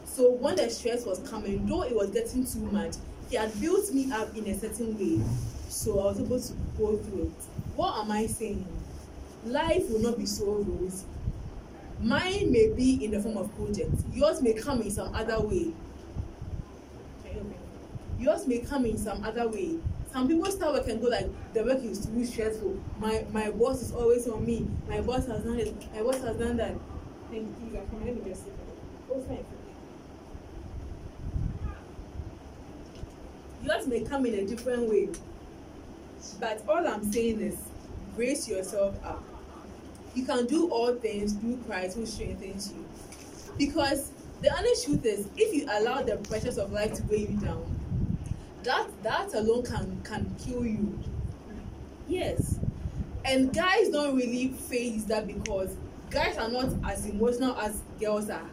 [0.06, 2.96] So when the stress was coming, though it was getting too much,
[3.30, 5.24] He had built me up in a certain way.
[5.68, 7.44] So I was able to go through it.
[7.76, 8.66] What am I saying?
[9.46, 11.06] life will not be so rosy.
[12.02, 14.04] Mine may be in the form of projects.
[14.14, 15.74] Yours may come in some other way.
[18.20, 19.78] Yours may come in some other way.
[20.12, 22.80] Some people start work and go like, the work is too stressful.
[23.00, 24.68] My my boss is always on me.
[24.88, 25.76] My boss has done it.
[25.94, 26.74] My boss has done that.
[27.30, 28.34] Thank you.
[28.34, 28.54] Sit.
[29.12, 29.24] Oh.
[33.64, 35.10] Yours may come in a different way.
[36.40, 37.58] But all I'm saying is,
[38.16, 39.24] brace yourself up
[40.16, 42.86] you can do all things through Christ who strengthens you.
[43.58, 47.38] Because the honest truth is, if you allow the pressures of life to weigh you
[47.40, 47.66] down,
[48.64, 50.98] that that alone can can kill you.
[52.08, 52.60] Yes.
[53.24, 55.76] And guys don't really face that because
[56.10, 58.50] guys are not as emotional as girls are.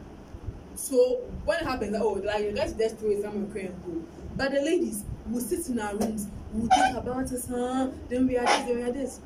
[0.74, 4.02] So when it happens, oh, like you guys just throw it somewhere cry and go.
[4.36, 7.88] But the ladies will sit in our rooms, will think about us, huh?
[8.08, 9.20] Then we are this, then we are this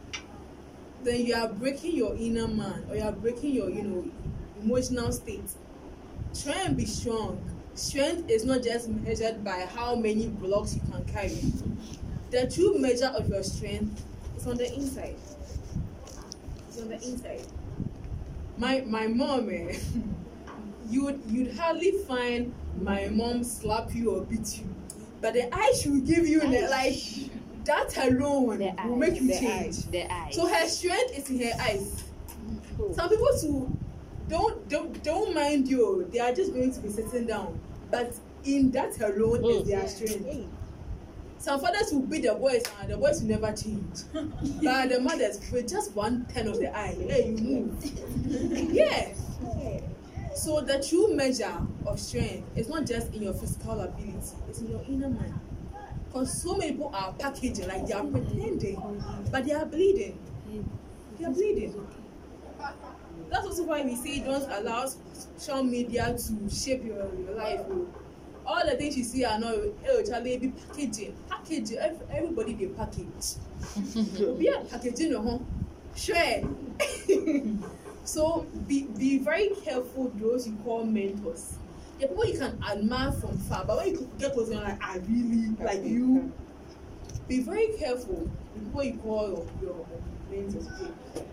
[1.05, 4.11] then you are breaking your inner man or you are breaking your you know
[4.63, 5.45] emotional state.
[6.43, 7.41] Try and be strong.
[7.75, 11.43] Strength is not just measured by how many blocks you can carry.
[12.31, 14.05] The true measure of your strength
[14.37, 15.17] is on the inside.
[16.69, 17.47] It's on the inside.
[18.59, 19.79] My my mom eh,
[20.91, 24.67] you'd you'd hardly find my mom slap you or beat you
[25.21, 26.95] but the eye she will give you the like
[27.67, 29.67] that alone The will eyes, make you the change.
[29.67, 30.35] eyes, the eyes.
[30.35, 32.05] So her strength is in her eyes.
[32.77, 32.95] Cool.
[32.95, 33.77] Some people too
[34.29, 36.09] don't don't don't mind you.
[36.13, 37.59] They are just going to be sitting down.
[37.91, 39.67] But in that alone is Mm.
[39.67, 40.25] their strength.
[40.27, 40.47] Hey.
[41.39, 43.99] Some fathers will beat the boys and the boys will never change.
[44.13, 48.73] but the mothers, with just one turn of the eye, hey, you move.
[48.73, 49.13] yeah.
[50.35, 51.55] So the true measure
[51.87, 54.13] of strength is not just in your physical ability,
[54.49, 55.41] it's in your inner man.
[56.13, 58.77] People are packaging like they are pretending,
[59.31, 60.19] but they are bleeding.
[61.19, 61.87] They are bleeding.
[63.31, 64.87] That's also why we say don't allow
[65.37, 67.61] social media to shape your, your life.
[67.71, 67.87] oh.
[68.47, 71.17] All the things you see are not, oh, Charlie, be packaging.
[71.29, 73.35] Packaging, Ev- everybody they package.
[74.39, 75.39] Be a packaging, uh-huh.
[75.97, 76.43] Sure.
[78.05, 81.57] so be, be very careful those you call mentors.
[81.99, 84.99] The people you can admire from far, but when you get close, you're like, I
[85.09, 86.31] really like you.
[87.27, 89.87] Be very careful people you call your, your
[90.31, 90.69] mentors.
[90.69, 91.25] Okay.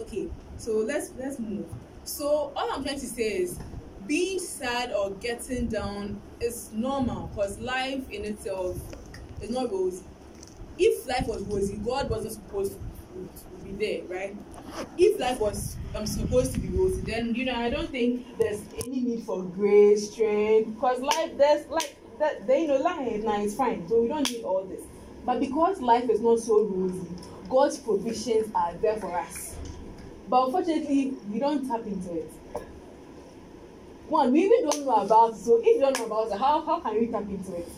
[0.00, 1.66] okay so let's let's move
[2.04, 3.58] so all i'm trying to say is
[4.06, 8.76] being sad or getting down is normal because life in itself
[9.40, 10.02] is not rosy
[10.78, 14.36] if life was rosy god wasn't supposed to, to be there right
[14.98, 18.60] if life was um, supposed to be rosy then you know i don't think there's
[18.84, 23.40] any need for grace strength because life there's like that they you know life now
[23.42, 23.86] is fine.
[23.88, 24.82] So we don't need all this.
[25.24, 27.08] But because life is not so rosy
[27.48, 29.56] god's provisions are there for us.
[30.28, 32.30] But unfortunately we don't tap into it.
[34.08, 36.64] One we even don't know about it so if you don't know about it how
[36.64, 37.68] how can we tap into it?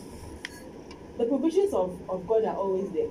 [1.19, 3.09] The provisions of of god are always there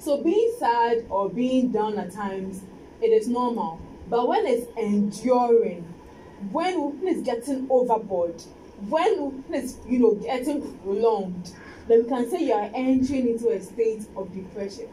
[0.00, 2.62] so being sad or being down at times
[3.02, 3.80] it is normal.
[4.08, 5.82] But when it's enduring
[6.52, 8.42] when it's getting overboard
[8.88, 11.52] when it's you know getting prolonged
[11.86, 14.88] then we can say you are entering into a state of depression.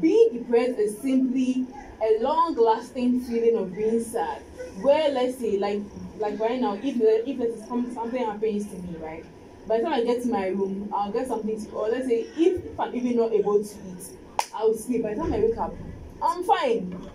[0.00, 1.66] Being depressed is simply
[2.02, 4.42] a long lasting feeling of being sad.
[4.82, 5.82] Where let's say like
[6.18, 9.24] like right now if if something happens to me right
[9.68, 12.20] by the time i get to my room i'll get something to or let's say
[12.36, 14.18] if, if i'm even not able to eat
[14.54, 15.02] i'll sleep.
[15.02, 15.74] By the time i wake up
[16.22, 17.10] i'm fine.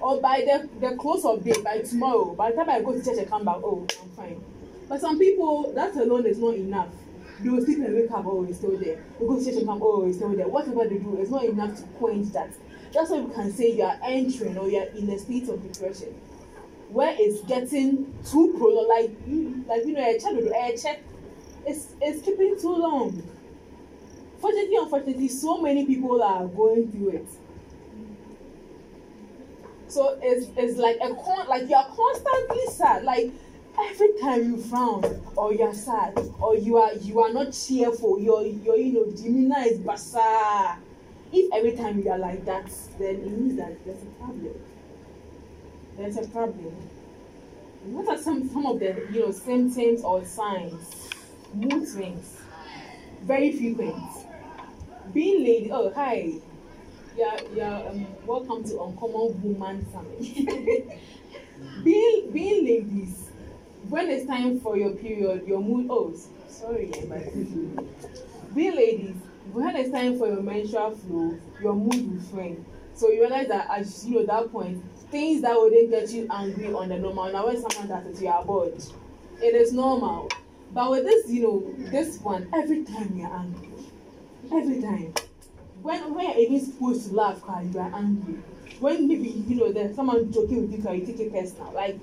[0.00, 3.04] Or by the the close of day by tomorrow by the time i go to
[3.04, 4.44] church and come back oh i'm fine.
[4.88, 6.88] But some people that alone is not enough.
[7.40, 9.02] They will sleep and wake up oh it's still there.
[9.20, 10.48] They go to church and come oh it's still there.
[10.48, 12.50] Whatever they do is not enough to quench that.
[12.92, 15.62] That's why we can say you are entering or you are in a state of
[15.62, 16.14] depression.
[16.88, 21.00] Where it's getting too prolonged like you like you know a child a eh, check
[21.68, 23.22] it's it's keeping too long.
[24.38, 27.26] Fortunately unfortunately so many people are going through it.
[29.88, 33.32] So it's it's like a con like you are constantly sad like
[33.78, 38.18] every time you frown or you are sad or you are you are not cheerful
[38.20, 40.78] your your you know demeanor is basa.
[41.30, 44.54] If every time you are like that then it means that there's a problem.
[45.98, 46.74] There's a problem.
[47.84, 51.07] What are some some of the you know symptoms or signs
[51.54, 52.38] mood swings
[53.22, 54.02] very frequent.
[55.12, 56.32] Being lady oh hi.
[57.16, 60.20] Yeah yeah um, welcome to uncommon woman summit.
[61.84, 63.30] Being being ladies
[63.88, 66.14] when it's time for your period your mood oh
[66.48, 66.90] sorry
[68.54, 69.16] being ladies
[69.52, 72.64] when it's time for your menstrual flow your mood will swing.
[72.94, 76.72] So you realize that as you know that point things that wouldn't get you angry
[76.72, 78.74] on the normal now when someone does it you are bored
[79.40, 80.28] it is normal
[80.72, 83.68] but with this you know this one every time you are angry.
[84.52, 85.14] Every time.
[85.82, 88.34] When when you're even supposed to laugh you are angry.
[88.80, 91.98] When maybe you know there's someone joking with you you take it personal like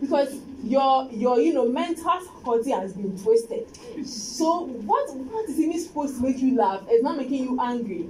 [0.00, 3.66] because your your you know mental faculty has been twisted.
[4.06, 8.08] So what what is even supposed to make you laugh is not making you angry.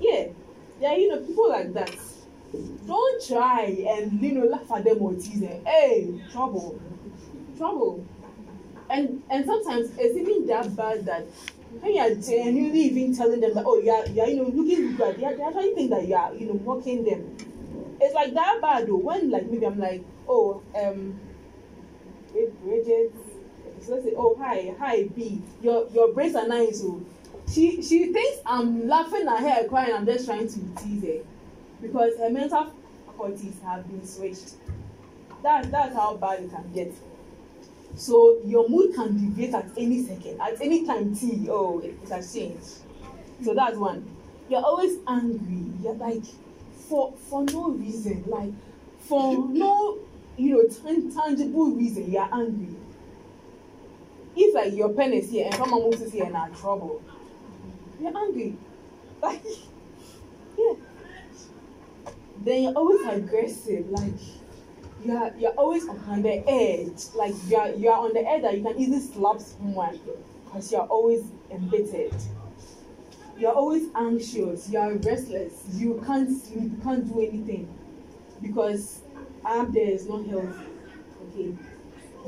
[0.00, 0.28] Yeah.
[0.80, 1.96] Yeah you know people like that.
[2.86, 6.80] Don't try and you know laugh at them or tease them hey trouble.
[7.56, 8.04] Trouble
[8.90, 11.24] and and sometimes it's even that bad that
[11.80, 15.16] when you are genuinely even telling them that oh yeah are you know looking good
[15.16, 17.36] they, they actually think that you are you know mocking them.
[18.00, 21.18] It's like that bad though when like maybe i'm like oh um
[22.32, 23.12] Brid- bridget
[23.80, 27.00] so let's say oh hi hi b your your braids are nice oh.
[27.48, 31.24] She she thinks i'm laughing at her crying i'm just trying to tease her.
[31.80, 32.72] Because her mental
[33.06, 34.54] faculties have been switched.
[35.42, 36.92] That's that's how bad it can get
[37.96, 41.48] so your mood can deviate at any second at any time t.
[41.50, 42.80] Oh it, has changed.
[43.42, 44.06] So that's one.
[44.50, 45.72] You're always angry.
[45.82, 46.22] You're like
[46.88, 48.52] for for no reason like
[49.00, 49.98] for no
[50.36, 52.76] you know tan tangible reason you're angry.
[54.36, 57.02] If like your pen is here and someone moves it here na trouble.
[58.00, 58.56] You're angry.
[59.22, 59.42] Like
[60.58, 60.74] yeah.
[62.44, 64.20] Then you're always aggressive like
[65.06, 67.14] you are you are always on the edge.
[67.14, 69.98] Like you are you are on the edge that you can easily slap someone
[70.44, 72.14] because you are always embittered.
[73.38, 74.68] You are always anxious.
[74.70, 75.64] You are restless.
[75.74, 76.72] You can't sleep.
[76.72, 77.68] You can't do anything
[78.42, 79.02] because
[79.44, 80.66] up there is not healthy.
[81.28, 81.56] Okay,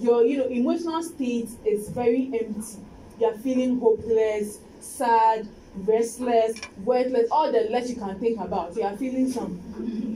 [0.00, 2.78] your you know emotional state is very empty.
[3.18, 7.28] You are feeling hopeless, sad, restless, worthless.
[7.32, 8.76] All the less you can think about.
[8.76, 10.07] You are feeling some.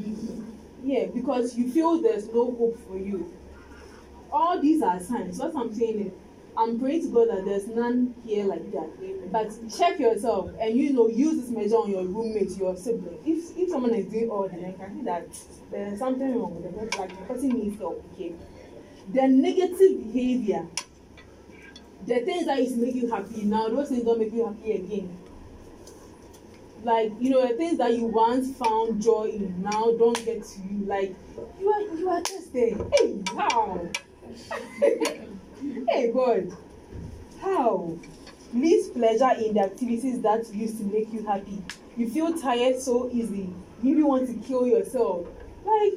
[0.82, 3.32] Yeah, because you feel there's no hope for you.
[4.32, 5.38] All these are signs.
[5.38, 6.12] What I'm saying is,
[6.56, 9.32] I'm praying to God that there's none here like that.
[9.32, 13.18] But check yourself and you know use this measure on your roommate, your sibling.
[13.24, 15.26] If if someone is doing all that, I can see that
[15.70, 16.88] there's something wrong with them.
[16.98, 18.04] Like the person needs help.
[18.12, 18.34] Okay.
[19.14, 20.66] The negative behavior,
[22.06, 25.21] the things that is make you happy now, those things don't make you happy again
[26.84, 30.60] like you know the things that you once found joy in now don't get to
[30.62, 30.84] you.
[30.86, 31.14] Like
[31.60, 32.76] you are you are just there.
[32.94, 33.88] Hey how
[35.88, 36.56] hey god.
[37.40, 37.96] How?
[38.52, 41.62] Least pleasure in the activities that used to make you happy.
[41.96, 43.52] You feel tired so easy.
[43.82, 45.26] You even want to kill yourself.
[45.64, 45.94] Like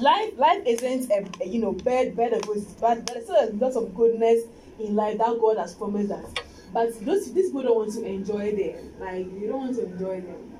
[0.00, 2.42] life life isn't a, you know bad bed of
[2.80, 4.44] but there's still a lot of goodness
[4.78, 6.32] in life that god has promised us
[6.72, 8.92] but those these people don't want to enjoy them.
[8.98, 10.52] Like you don't want to enjoy them.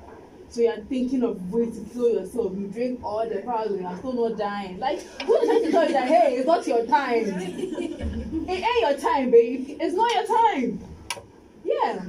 [0.48, 2.52] So you are thinking of way to kill yourself.
[2.54, 4.78] You drink all the powder you are still not dying.
[4.78, 7.24] Like who's trying to tell you that hey it's not your time?
[8.44, 9.78] It ain't your time babe.
[9.80, 10.80] It's not your time.
[11.64, 12.04] Yeah.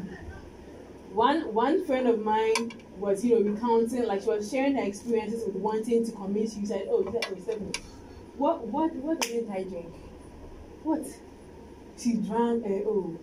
[1.13, 5.45] One one friend of mine was you know recounting like she was sharing her experiences
[5.45, 6.87] with wanting to commit suicide.
[6.89, 7.71] Oh she said oh seven
[8.37, 9.93] what what what did I drink?
[10.83, 11.05] What?
[11.97, 13.17] She drank uh, oh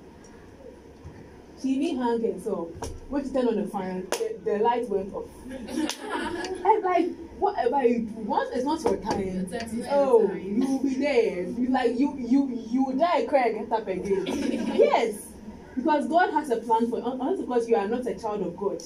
[1.62, 2.40] she hanging.
[2.42, 2.72] So
[3.08, 5.28] when she turned on the fan the, the light went off.
[5.48, 5.90] And
[6.66, 9.48] eh, like whatever eh, you do once it's not your time
[9.90, 11.42] oh you will be there.
[11.42, 14.26] You like you you you will die cry and get up again.
[14.76, 15.26] Yes
[15.74, 18.56] because God has a plan for you unless because you are not a child of
[18.56, 18.82] God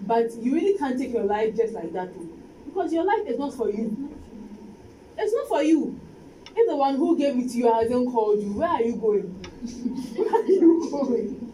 [0.00, 2.10] but you really can't take your life just like that
[2.66, 4.10] because your life is not for you.
[5.16, 6.00] It's not for you.
[6.56, 9.22] If the one who gave it to you hasn't called you where are you going?
[10.14, 11.53] Where are you going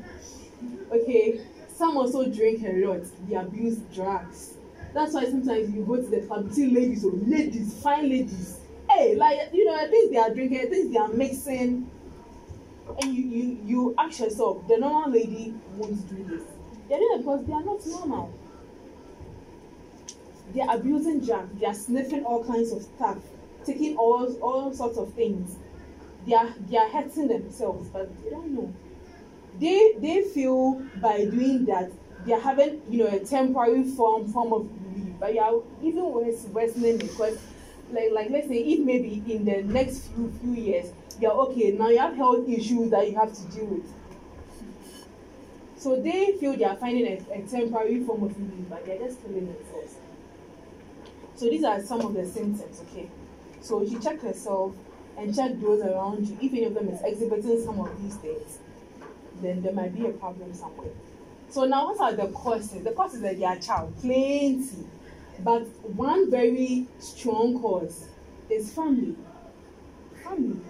[0.92, 1.40] okay
[1.81, 4.55] some also drink a lot they abuse drugs.
[4.92, 8.61] That's why sometimes you go to the club see ladies or ladies fine ladies.
[8.90, 11.90] Hey like you know things they are drinking things they are mixing.
[13.00, 16.42] And you you you ask yourself the normal lady won't do this.
[16.88, 18.35] They are doing it because they are not normal.
[20.53, 23.18] They are abusing drugs they are sniffing all kinds of stuff
[23.64, 25.57] taking all all sorts of things.
[26.26, 28.74] They are they are hurting themselves but they don't know
[29.60, 31.90] they they feel by doing that
[32.24, 35.14] they are having you know a temporary form form of relief.
[35.18, 37.38] But you are even worse worsening because
[37.92, 41.88] like like let's say if maybe in the next few few years you're okay now
[41.88, 43.92] you have health issues that you have to deal with.
[45.76, 49.22] So they feel they are finding a, a temporary form of relief but they're just
[49.22, 49.94] killing themselves
[51.40, 53.08] so these are some of the symptoms okay?
[53.62, 54.74] So she check herself
[55.16, 56.36] and check those around you.
[56.40, 58.58] If any of them is exhibiting some of these things
[59.42, 60.90] then there might be a problem somewhere.
[61.48, 62.83] So now what are the causes?
[62.83, 64.87] The causes that they are child, plenty.
[65.42, 65.62] But
[65.96, 68.09] one very strong cause
[68.48, 69.16] is family.
[70.22, 70.61] Family.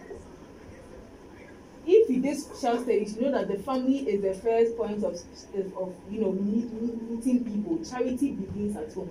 [1.86, 5.14] If you did social studies, you know that the family is the first point of,
[5.14, 7.84] of you know meet, meet, meeting people.
[7.84, 9.10] Charity begins at home.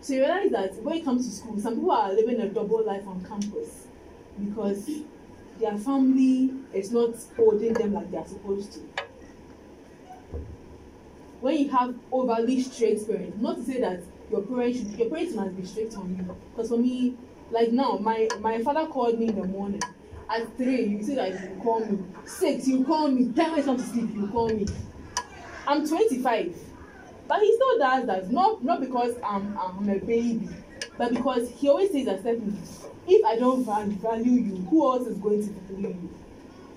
[0.00, 2.84] So you realize that when it comes to school, some people are living a double
[2.84, 3.86] life on campus
[4.38, 4.88] because
[5.60, 8.80] their family is not holding them like they are supposed to.
[11.40, 15.34] When you have overly strict parents, not to say that your parents should, your parents
[15.34, 16.36] must be strict on you.
[16.54, 17.16] Because for me,
[17.50, 19.80] like now, my my father called me in the morning.
[20.28, 21.98] At three, you see that you call me.
[22.24, 23.32] Six, you call me.
[23.32, 24.66] Ten minutes to sleep, you call me.
[25.66, 26.54] I'm 25,
[27.26, 28.30] but he still does that.
[28.30, 30.48] Not not because I'm I'm a baby,
[31.00, 32.58] but because he always says that Stephanie,
[33.08, 36.10] if I don't value, you, who else is going to value you?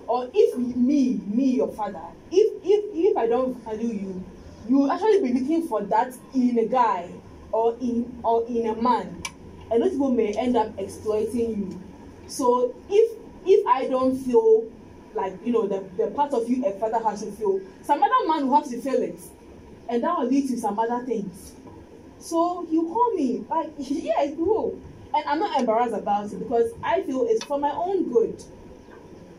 [0.07, 1.99] Or if me, me, your father,
[2.31, 4.23] if if if I don't value you,
[4.69, 7.09] you actually be looking for that in a guy
[7.51, 9.23] or in or in a man,
[9.69, 11.81] and those people may end up exploiting you.
[12.27, 14.71] So if if I don't feel
[15.15, 18.27] like you know the the part of you a father has to feel, some other
[18.29, 19.19] man will have to feel it,
[19.89, 21.55] and that will lead to some other things.
[22.23, 24.79] So you call me like yeah, will
[25.13, 28.41] and I'm not embarrassed about it because I feel it's for my own good,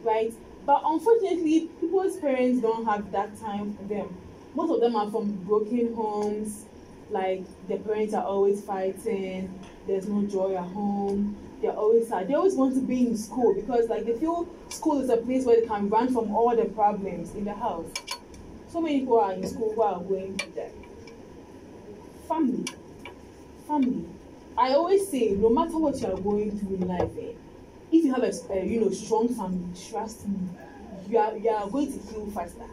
[0.02, 0.34] right?
[0.66, 4.14] But unfortunately, people's parents don't have that time for them.
[4.54, 6.66] Most of them are from broken homes,
[7.08, 11.36] like the parents are always fighting, there's no joy at home.
[11.62, 12.28] They're always sad.
[12.28, 15.46] They always want to be in school because like they feel school is a place
[15.46, 17.86] where they can run from all the problems in the house.
[18.68, 20.83] So many people are in school who are going through that.
[22.28, 22.64] Family.
[23.66, 24.06] Family.
[24.56, 27.32] I always say, no matter what you are going through in life, eh,
[27.90, 30.36] if you have a, a you know strong family, trust me,
[31.08, 32.66] you are you are going to heal faster.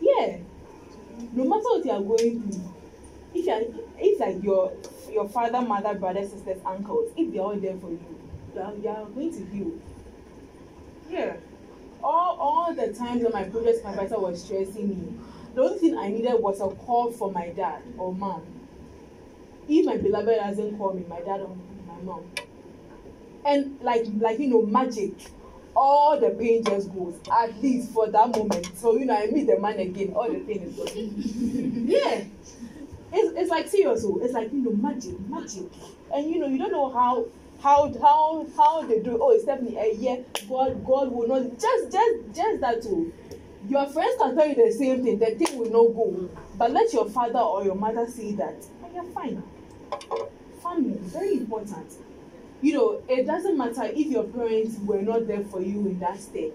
[0.00, 0.38] Yeah.
[1.32, 2.74] No matter what you are going through,
[3.34, 3.62] if you are
[3.98, 4.72] if like your
[5.10, 8.18] your father, mother, brother, sisters, uncles, if they are all there for you,
[8.54, 9.72] you are, you are going to heal.
[11.10, 11.36] Yeah.
[12.02, 15.14] All all the times when my project supervisor was stressing me,
[15.54, 18.42] the only thing I needed was a call from my dad or mom.
[19.68, 21.56] If my beloved doesn't call me, my dad or
[21.86, 22.24] my mom.
[23.46, 25.12] And like like you know, magic.
[25.76, 28.70] All the pain just goes, at least for that moment.
[28.76, 31.86] So you know, I meet the man again, all the pain is gone.
[31.88, 32.24] yeah.
[33.12, 35.64] It's, it's like serious, it's like you know, magic, magic.
[36.14, 37.26] And you know, you don't know how
[37.60, 39.18] how how how they do.
[39.20, 40.16] Oh, it's definitely a yeah,
[40.48, 43.12] God God will not just just just that too.
[43.68, 46.28] Your friends can tell you the same thing, the thing will not go.
[46.56, 49.42] But let your father or your mother see that, and you're fine.
[50.62, 51.92] Family, very important.
[52.62, 56.20] You know, it doesn't matter if your parents were not there for you in that
[56.20, 56.54] state.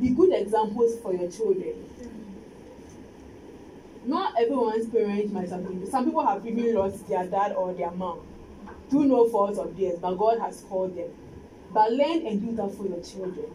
[0.00, 1.74] Be good examples for your children.
[4.04, 5.90] Not everyone's parents might have been.
[5.90, 8.20] Some people have even lost their dad or their mom
[8.88, 11.10] through no fault of theirs, but God has called them.
[11.72, 13.50] But learn and do that for your children.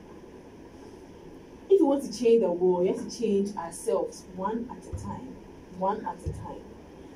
[1.69, 5.03] If you want to change the world, you have to change ourselves one at a
[5.03, 5.35] time.
[5.79, 6.61] One at a time.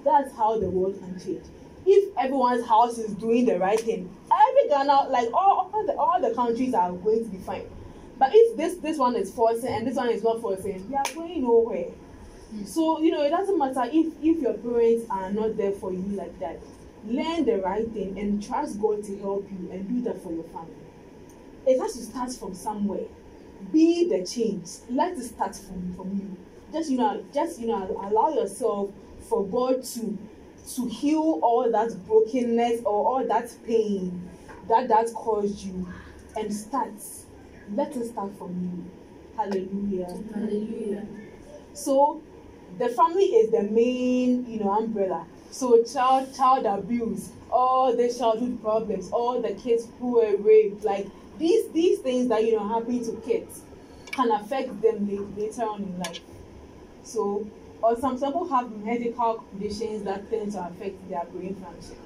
[0.04, 1.44] That's how the world can change.
[1.90, 6.22] If everyone's house is doing the right thing, every Ghana, like all, all the all
[6.22, 7.66] the countries are going to be fine.
[8.20, 11.06] But if this this one is forcing and this one is not forcing, we are
[11.16, 11.92] going nowhere.
[12.52, 12.66] Hmm.
[12.66, 16.04] So you know it doesn't matter if if your parents are not there for you
[16.10, 16.60] like that.
[17.06, 20.44] Learn the right thing and trust God to help you and do that for your
[20.46, 20.74] family.
[21.66, 23.06] It has to start from somewhere.
[23.72, 24.68] Be the change.
[24.90, 26.38] Let it start from from you.
[26.74, 28.90] Just you know, just you know, allow yourself
[29.22, 30.18] for God to
[30.76, 34.30] to heal all that brokenness or all that pain
[34.68, 35.88] that that caused you
[36.36, 36.94] and start.
[37.74, 38.92] Let it start from you.
[39.36, 40.18] Hallelujah.
[40.34, 41.06] Hallelujah.
[41.74, 42.22] So
[42.78, 45.26] the family is the main, you know, umbrella.
[45.52, 51.08] So child child abuse, all the childhood problems, all the kids who were raped, like
[51.38, 53.62] these these things that you know happen to kids
[54.12, 56.20] can affect them later on in life.
[57.04, 57.48] So
[57.82, 61.98] or some people have medical conditions that tend to affect their brain function.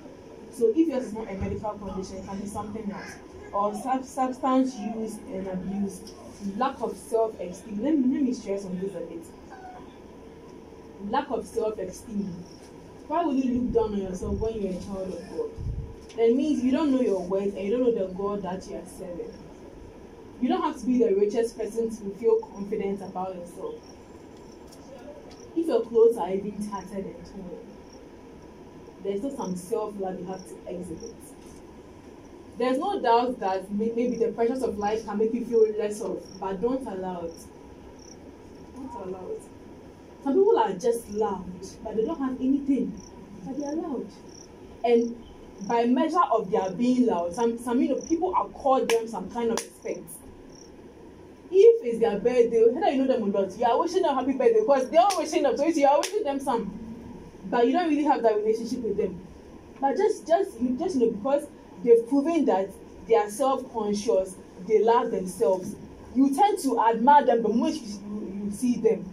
[0.51, 3.15] So if yours is not a medical condition, it can be something else.
[3.53, 6.13] Or sub- substance use and abuse,
[6.57, 7.83] lack of self-esteem.
[7.83, 9.25] Let me let me stress on this a bit
[11.09, 12.31] lack of self-esteem.
[13.07, 15.49] Why would you look down on yourself when you're a child of God?
[16.17, 18.75] That means you don't know your worth and you don't know the God that you
[18.75, 19.33] are serving.
[20.41, 23.75] You don't have to be the richest person to feel confident about yourself.
[25.55, 27.67] If your clothes are even tattered and torn,
[29.03, 31.15] there's still some self-love you have to exhibit.
[32.57, 36.01] There's no doubt that may- maybe the pressures of life can make you feel less
[36.01, 37.33] of, but don't allow it.
[38.75, 39.41] Don't allow it.
[40.23, 41.45] Some people are just loud,
[41.83, 42.93] but they don't have anything,
[43.45, 44.07] but they are loud.
[44.83, 45.23] And
[45.67, 49.51] by measure of their being loud, some some you know people accord them some kind
[49.51, 50.03] of respect.
[51.53, 54.31] If it's their birthday, whether you know them or not, you are wishing them happy
[54.31, 54.61] birthday.
[54.61, 56.71] Because they are wishing them, so you are wishing them some,
[57.49, 59.19] but you don't really have that relationship with them.
[59.81, 61.47] But just just you just know because
[61.83, 62.69] they've proven that
[63.05, 65.75] they are self-conscious, they love themselves.
[66.15, 69.11] You tend to admire them the you, you, you see them.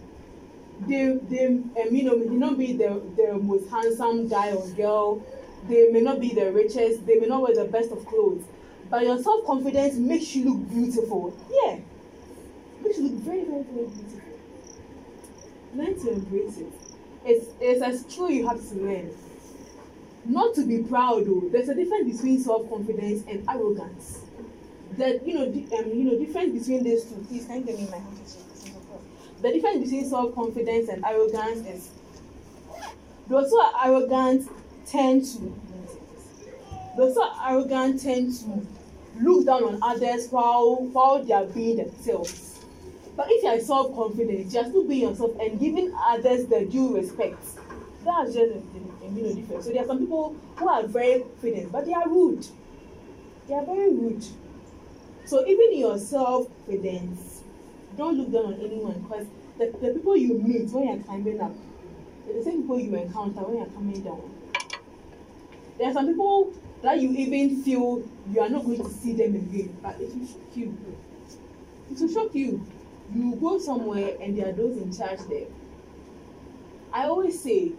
[0.87, 5.21] They they um, you know may not be the the most handsome guy or girl.
[5.67, 7.05] They may not be the richest.
[7.05, 8.45] They may not wear the best of clothes.
[8.89, 11.33] But your self confidence makes you look beautiful.
[11.51, 11.79] Yeah
[12.83, 14.21] you look very very very beautiful.
[15.75, 16.71] Learn to embrace it.
[17.25, 19.11] It's it's a skill you have to learn.
[20.25, 21.49] Not to be proud though.
[21.51, 24.21] There's a difference between self confidence and arrogance.
[24.97, 27.87] That you know um, you know difference between these two please can you give me
[27.91, 28.43] my handkerchief
[29.41, 31.89] the difference between self-confidence and arrogance is
[33.27, 34.47] those who are arrogant
[34.85, 35.55] tend to
[36.97, 38.67] those who are arrogant tend to
[39.21, 42.48] look down on others while while they are being themselves
[43.19, 46.95] but if you are self-confident you are still being yourself and giving others the due
[46.95, 47.43] respect.
[48.05, 51.69] That's just a, a, a difference so there are some people who are very confident
[51.69, 52.47] but they are rude.
[53.45, 54.25] They are very rude.
[55.25, 57.43] So even your self-confidence
[57.97, 61.51] don't look down on anyone because the, the people you meet when you're climbing up
[62.25, 64.33] the same people you encounter when you're coming down.
[65.77, 66.53] There are some people
[66.83, 68.01] that you even feel
[68.31, 70.77] you are not going to see them again but it will shock you.
[71.91, 72.65] It will shock you
[73.13, 75.47] you go somewhere and there are those in charge there.
[76.91, 77.71] I always say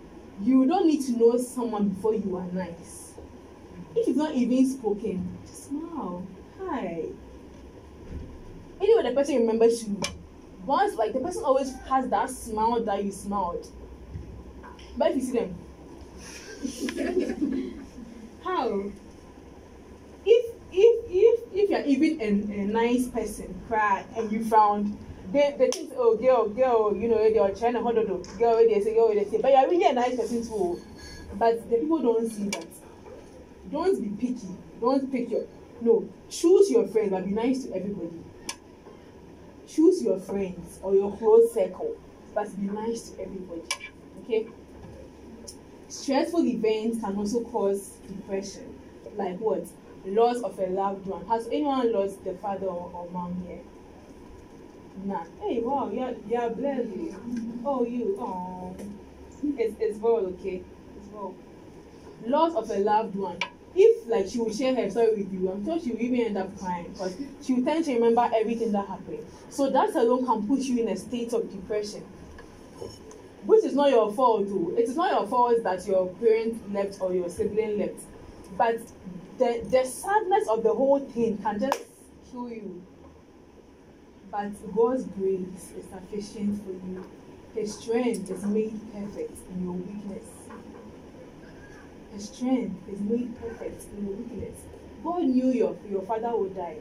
[0.43, 3.15] you don't need to know someone before you are nice.
[3.95, 6.27] If you've not even spoken just smile.
[6.61, 7.05] Hi.
[8.81, 10.01] Anyway the person remembers you.
[10.65, 13.67] Once like the person always has that smile that you smiled.
[14.97, 15.55] But if you see them
[18.45, 18.85] how?
[20.27, 24.99] If if if if you're even a, a nice person cry and you found
[25.33, 28.39] they they think oh girl girl you know they are trying to hold on to
[28.39, 30.81] girl dey say girl dey say but you're really a nice person too.
[31.39, 32.67] But the people don't see that.
[33.71, 34.49] Don't be picky.
[34.81, 35.45] Don't pick your
[35.81, 38.21] no choose your friends but be nice to everybody.
[39.69, 41.97] Choose your friends or your close circle
[42.35, 43.63] but be nice to everybody
[44.25, 44.49] okay?
[45.89, 48.75] Stressful events can also cause depression
[49.17, 49.65] like what?
[50.07, 51.27] Loss of a loved one.
[51.27, 53.61] Has anyone lost the father or, or mom here
[55.05, 55.25] nah.
[55.41, 56.89] Hey wow you're you're blessed
[57.65, 58.77] oh you oh
[59.57, 60.63] it's it's well okay.
[60.97, 61.35] It's well.
[62.27, 63.39] Loss of a loved one.
[63.75, 66.37] If like she will share her story with you i'm sure she will even end
[66.39, 69.25] up crying because she will tend to remember everything that happened.
[69.49, 72.03] So that alone can put you in a state of depression.
[73.47, 77.01] Which is not your fault o it is not your fault that your parent left
[77.01, 78.01] or your sibling left.
[78.59, 78.81] But
[79.39, 81.81] the the sadness of the whole thing can just
[82.31, 82.83] kill you
[84.31, 87.05] but God's grace is sufficient for you.
[87.55, 90.25] His strength is made perfect in your weakness.
[92.13, 94.61] His strength is made perfect in your weakness.
[95.03, 96.79] God knew your your father would die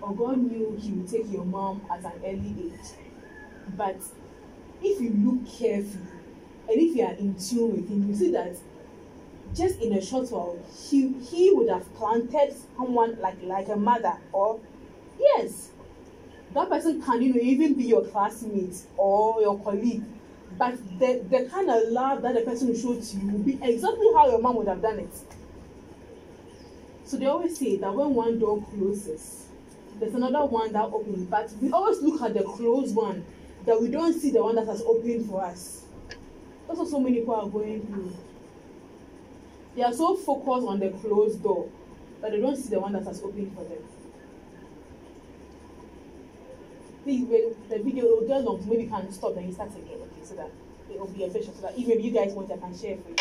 [0.00, 2.90] or God knew he would take your mom at an early age.
[3.76, 3.96] But
[4.82, 6.06] if you look carefully
[6.68, 8.56] and if you are in tune with him you see that
[9.54, 14.16] just in a short while he he would have planted someone like like a mother
[14.32, 14.60] or
[15.18, 15.70] yes
[16.54, 20.02] that person can you know even be your classmate or your colleague
[20.56, 23.58] but the the kind of love that the person will show to you will be
[23.62, 25.14] exactly how your mom would have done it.
[27.04, 29.46] So they always say that when one door closes
[29.98, 33.24] there's another one that opens but we always look at the closed one
[33.66, 35.84] that we don't see the one that has opened for us.
[36.66, 38.16] That's what so many people are going through.
[39.74, 41.68] They are so focused on the closed door
[42.20, 43.78] that they don't see the one that has opened for them
[47.08, 49.96] please when the video will get long maybe you can stop and you start again
[49.96, 50.50] okay so that
[50.90, 53.08] it will be efficient, so that even if you guys want i can share for
[53.08, 53.16] you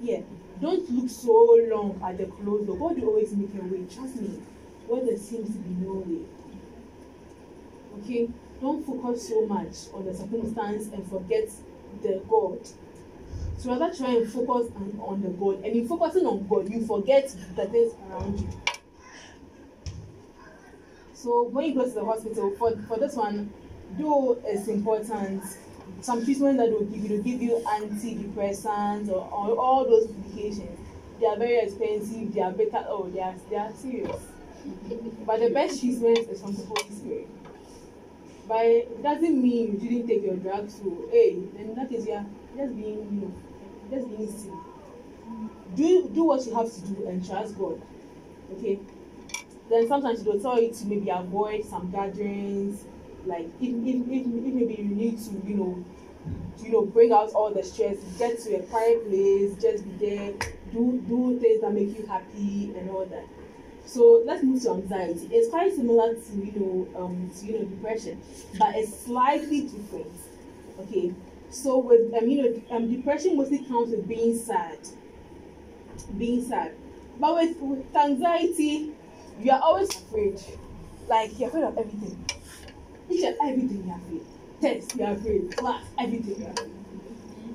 [0.00, 0.20] yeah
[0.60, 3.84] don't look so long at the clothes, door god will always make a way.
[3.92, 4.40] Trust me
[4.86, 6.22] where there seems to be no way.
[7.98, 8.28] Okay
[8.60, 11.50] don't focus so much on the circumstance and forget
[12.02, 12.60] the god.
[13.58, 15.64] So rather try and focus on, on the god.
[15.64, 18.48] And in focusing on god you forget the things around you
[21.22, 23.52] so when you go to the hospital for for this one
[23.98, 25.42] though it's important.
[26.00, 30.78] Some treatment that will give you will give you antidepressants or, or all those medications.
[31.20, 34.22] They are very expensive they are better oh they are they are serious.
[35.26, 37.28] But the best treatment is from the holy spirit.
[38.48, 42.24] But it doesn't mean you didn't take your drugs so hey in that case you
[42.56, 43.34] just being you know
[43.90, 44.56] just being silly
[45.76, 47.80] do do what you have to do and trust god.
[48.54, 48.78] Okay
[49.70, 52.84] then sometimes they'll tell you to maybe avoid some gatherings
[53.26, 55.84] like if if if, if maybe you need to you know
[56.58, 60.32] you know bring out all the stress get to a quiet place just be there
[60.72, 63.24] do do things that make you happy and all that.
[63.86, 65.28] So let's move to anxiety.
[65.32, 66.52] It's quite similar to you
[66.94, 68.20] know um to you know depression
[68.58, 70.12] but it's slightly different.
[70.80, 71.14] Okay
[71.50, 74.78] so with um you know um depression mostly comes with being sad
[76.18, 76.72] being sad.
[77.18, 78.92] But with with anxiety
[79.42, 80.40] you are always afraid.
[81.08, 82.24] Like you're afraid of everything.
[83.08, 84.22] Each and everything you're afraid.
[84.60, 85.56] Test you're afraid.
[85.56, 86.70] Class everything you're afraid.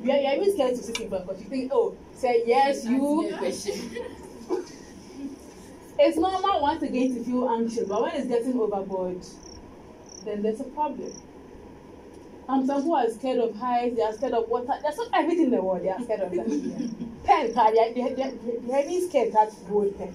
[0.03, 2.85] You are, you are even scared to sit in because you think oh say yes
[2.85, 3.29] you.
[5.97, 9.25] it's normal once again to feel anxious but when it's getting overboard
[10.25, 11.11] then there's a problem.
[12.49, 15.45] Um some people are scared of heights they are scared of water there's not everything
[15.45, 16.45] in the world they are scared of that.
[17.23, 18.31] Pen they are they are they are
[18.67, 20.13] they are even scared that gold pen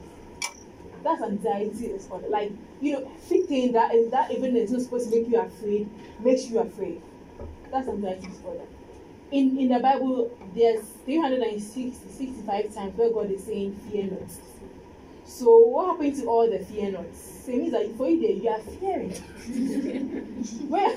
[1.03, 5.11] that's anxiety is for like you know thinking that is that even is not supposed
[5.11, 5.89] to make you afraid
[6.21, 7.01] makes you afraid.
[7.71, 8.69] That's anxiety that
[9.33, 14.31] in in the bible there's 365 times where god is saying fear not.
[15.25, 18.31] So what happened to all the fear not so it means that for you there
[18.33, 19.13] you are fearing.
[20.69, 20.97] Where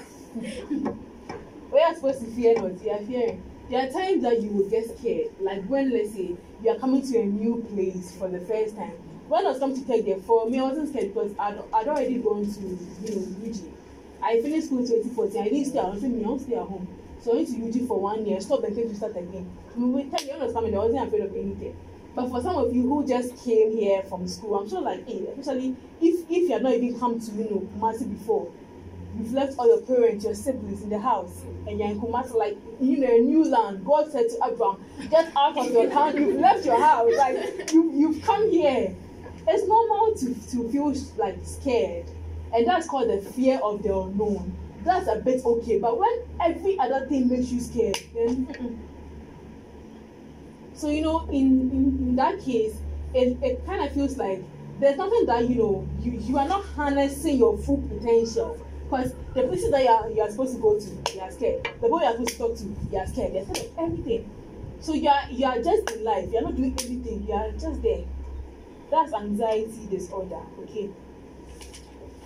[1.70, 3.44] where are supposed to fear not you are fearing.
[3.70, 5.32] There are times that you will get scared.
[5.40, 8.94] Like when let's say you are coming to a new place for the first time.
[9.28, 11.88] When I was coming to take there for me, I wasn't scared because I'd, I'd
[11.88, 13.56] already gone to you know UG.
[14.22, 15.42] I finished school in 2014.
[15.42, 15.96] I didn't stay at home.
[15.98, 16.88] I don't stay at home.
[17.22, 19.50] So I went to UG for one year, stopped and came to start again.
[19.76, 21.76] When ten years was coming, I wasn't afraid of anything.
[22.16, 25.26] But for some of you who just came here from school, I'm sure like, hey,
[25.38, 28.52] especially if if you have not even come to you know Kumasi before,
[29.18, 32.58] you've left all your parents, your siblings in the house, and you're in Kumasi like
[32.80, 33.84] you know a new land.
[33.86, 36.16] God said to Abraham, get out of your town.
[36.18, 38.96] You've left your house, like you you've come here.
[39.48, 42.06] It's normal to to feel like scared,
[42.54, 44.56] and that's called the fear of the unknown.
[44.84, 48.80] That's a bit okay, but when every other thing makes you scared, then.
[50.74, 52.76] So you know, in in, in that case,
[53.14, 54.44] it, it kind of feels like
[54.80, 59.44] there's nothing that you know you, you are not harnessing your full potential because the
[59.44, 61.68] places that you are, you are supposed to go to, you are scared.
[61.82, 63.34] The boy you are supposed to talk to, you are scared.
[63.34, 64.30] You're scared of everything.
[64.80, 66.30] So you are you are just in life.
[66.32, 67.26] You are not doing anything.
[67.28, 68.04] You are just there.
[68.94, 70.42] That's anxiety disorder.
[70.60, 70.88] Okay.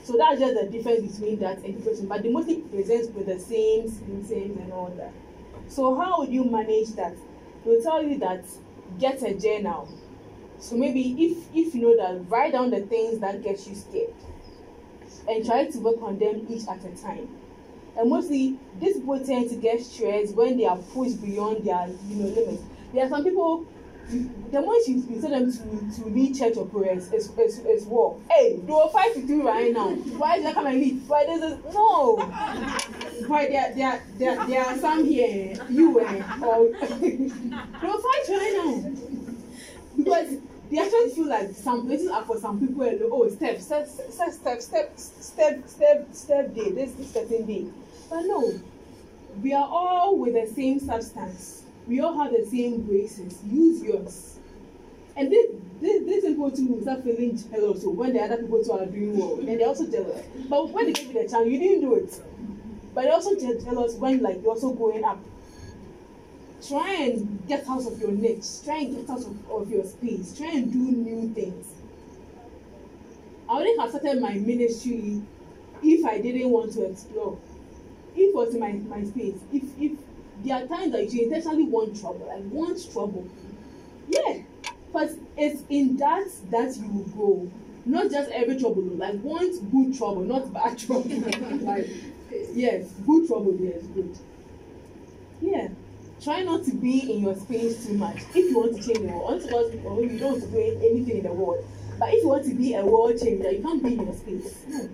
[0.03, 2.07] So that's just the difference between that and depression.
[2.07, 5.13] But they mostly present with the same symptoms and all that.
[5.69, 7.15] So how would you manage that?
[7.63, 8.43] They'll tell you that
[8.99, 9.87] get a journal.
[10.59, 14.13] So maybe if if you know that write down the things that get you scared
[15.29, 17.29] and try to work on them each at a time.
[17.97, 22.15] And mostly these people tend to get stressed when they are pushed beyond their you
[22.17, 22.63] know limits.
[22.93, 23.65] There are some people
[24.09, 27.85] the moment you, you tell them to to lead church or prayers is is is
[27.85, 28.17] war.
[28.29, 29.89] Hey, they will fight with you right now.
[29.89, 31.07] Why did I come and lead?
[31.07, 32.15] Why this is no.
[33.27, 37.29] Why there there there there are some here you eh, or they
[37.87, 38.91] will fight right now
[39.97, 40.37] because
[40.71, 43.09] they actually feel like some places are for some people alone.
[43.11, 46.71] Oh, step, step, step, step, step, step, step, step day.
[46.71, 47.65] This this certain day.
[48.09, 48.57] But no,
[49.41, 51.63] we are all with the same substance.
[51.87, 53.39] We all have the same graces.
[53.45, 54.39] Use yours.
[55.15, 55.47] And this
[55.81, 59.17] this this people too start feeling jealous so when the other people too are doing
[59.17, 59.39] well.
[59.39, 60.25] And they're also jealous.
[60.49, 62.21] But when they give you the chance, you didn't do it.
[62.93, 65.19] But they're also je- jealous when like you're also going up
[66.67, 70.35] try and get out of your niche try and get out of, of your space
[70.35, 71.67] try and do new things
[73.49, 75.21] i wouldn't have started my ministry
[75.83, 77.37] if i didn't want to explore
[78.15, 79.91] if it was my my space if if
[80.43, 83.27] there are times that you intentionally want trouble i want trouble.
[84.07, 84.39] Yeah
[84.93, 87.51] but it's in that that you will grow.
[87.85, 91.09] Not just every trouble like want good trouble not bad trouble.
[91.61, 91.87] Like
[92.53, 94.17] yes good trouble yes good.
[95.41, 95.69] Yeah
[96.21, 98.17] try not to be in your space too much.
[98.33, 99.79] If you want to change the world because you
[100.19, 101.65] don't want to do anything in the world
[101.99, 104.63] but if you want to be a world changer you can't be in your space.
[104.63, 104.87] Hmm.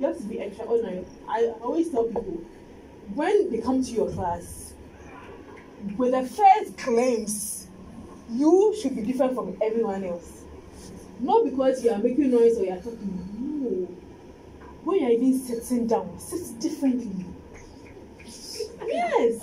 [0.00, 1.04] You have to be extraordinary.
[1.28, 2.42] I always tell people
[3.14, 4.74] when they come to your class
[5.96, 7.68] with the first claims,
[8.30, 10.44] you should be different from everyone else
[11.20, 13.28] not because you are making noise or you are talking
[13.62, 13.86] no
[14.84, 17.24] when you are even sitting down sit differently
[18.86, 19.40] yes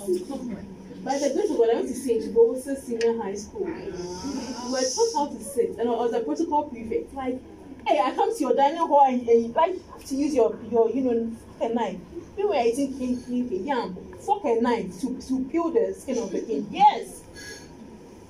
[1.04, 2.32] by the grace of God, I went to St.
[2.32, 3.64] Bosa Senior High School.
[3.64, 7.12] We were taught how to sit, and I was a protocol prefect.
[7.12, 7.40] Like,
[7.86, 9.74] hey, I come to your dining hall and, and you like
[10.06, 11.96] to use your, your you know, and knife.
[12.36, 16.30] We were eating king, king, yam, fork and knife to, to peel the skin of
[16.30, 16.66] the king.
[16.70, 17.22] Yes!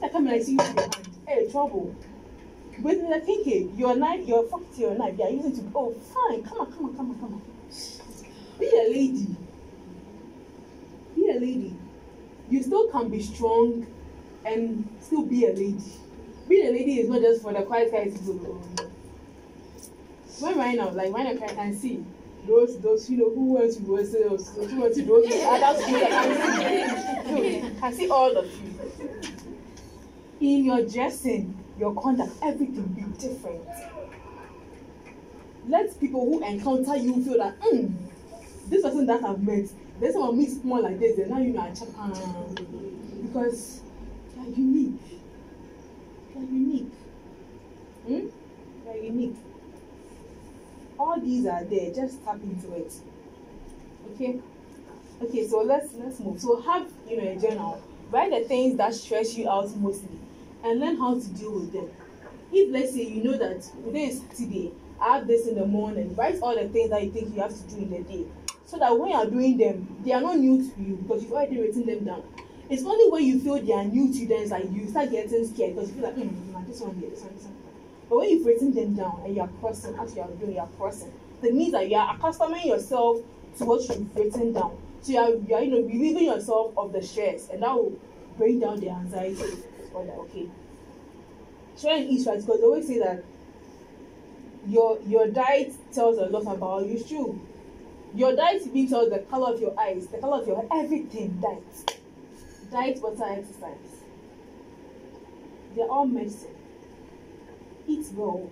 [0.03, 1.09] I come and I see you with your hand.
[1.27, 1.95] Hey, trouble.
[2.81, 5.73] With the kenkey, eh, your knife, your fork to your knife, they are using to,
[5.75, 7.43] oh, fine, come on, come on, come on, come on.
[8.59, 9.37] Be a lady.
[11.15, 11.77] Be a lady
[12.53, 13.87] you still can be strong
[14.45, 15.83] and still be a lady.
[16.49, 18.63] Being a lady is not just for the quiet guys people.
[20.43, 22.05] When right now, like when I can, see
[22.49, 26.09] those those you know who went to those who went to those other schools, I
[26.09, 27.81] can see.
[27.81, 28.91] I see all of you.
[30.41, 33.63] In your dressing, your conduct, everything be different.
[35.69, 37.93] Let people who encounter you feel that, mm,
[38.67, 39.67] this person that I've met,
[40.01, 41.87] there's someone meet more like this, and now you know I check
[43.23, 43.81] because
[44.35, 45.01] you are unique.
[46.35, 46.93] You are unique.
[48.09, 48.13] Hmm?
[48.13, 49.37] You are unique.
[51.03, 51.93] All these are there.
[51.93, 52.93] Just tap into it.
[54.13, 54.39] Okay.
[55.21, 55.49] Okay.
[55.49, 56.41] So let's let's move.
[56.41, 57.83] So have you know a journal.
[58.13, 60.17] Write the things that stress you out mostly,
[60.63, 61.91] and learn how to deal with them.
[62.53, 66.15] If let's say you know that today is Saturday, I have this in the morning.
[66.15, 68.27] Write all the things that you think you have to do in the day
[68.65, 71.33] so that when you are doing them they are not new to you because you've
[71.33, 72.23] already written them down
[72.71, 75.75] it's only when you feel they are new to you like you start getting scared
[75.75, 77.62] because you feel like hmm, nah, this one here this one this one
[78.13, 80.61] but when you've written them down and you are crossing as you are doing you
[80.61, 81.11] are crossing
[81.41, 83.17] that means that you are accustoming yourself
[83.57, 86.93] to what you've written down So you are, you are you know relieving yourself of
[86.93, 87.99] the stress, and that will
[88.39, 89.59] bring down the anxiety.
[89.93, 90.49] Or that okay.
[91.81, 93.25] Try and eat right because they always say that
[94.69, 97.03] your your diet tells a lot about you.
[97.03, 97.41] True.
[98.15, 101.41] Your diet even tells the color of your eyes, the color of your everything.
[101.43, 101.99] Diet,
[102.71, 104.03] diet, water, exercise.
[105.75, 106.55] They're all medicine.
[107.87, 108.51] Eat well.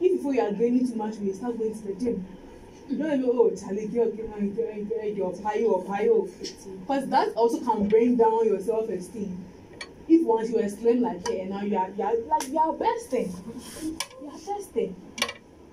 [0.00, 2.26] If before you are gaining too much weight, start going to the gym.
[2.88, 6.28] You don't even oh Charlie, girl, girl, girl, girl, pio or pio.
[6.80, 9.44] Because that also can bring down your self-esteem.
[10.08, 12.72] If once you slim like here and now you are, you are like you are
[12.72, 13.32] besting.
[14.20, 14.96] You are besting.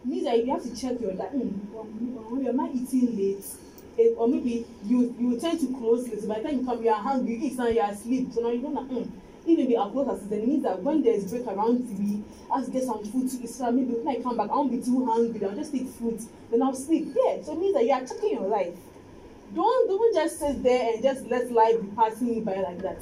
[0.05, 1.33] Means that you have to check your diet.
[1.33, 3.45] Mm, am I eating late?
[3.97, 6.25] Eh, or maybe you you tend to close late.
[6.27, 8.31] By the time you come, you are hungry, you eat now you are asleep.
[8.31, 8.83] So now you don't know.
[8.83, 9.09] Mm,
[9.51, 12.71] if maybe I'll close as it means that when there's break around TV, I have
[12.71, 13.49] get some food to eat.
[13.49, 15.45] So maybe when I come back, I won't be too hungry.
[15.45, 16.21] I'll just eat fruit.
[16.51, 17.13] Then I'll sleep.
[17.15, 17.41] Yeah.
[17.43, 18.75] So it means that you are checking your life.
[19.53, 22.99] Don't don't just sit there and just let life be passing you by like that.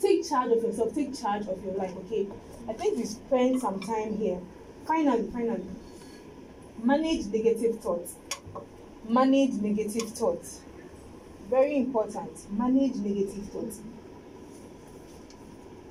[0.00, 0.94] Take charge of yourself.
[0.94, 1.92] Take charge of your life.
[2.06, 2.26] Okay.
[2.68, 4.40] I think we spent some time here.
[4.86, 5.64] Finally, finally,
[6.82, 8.14] manage negative thoughts.
[9.08, 10.60] Manage negative thoughts.
[11.48, 12.30] Very important.
[12.52, 13.80] Manage negative thoughts.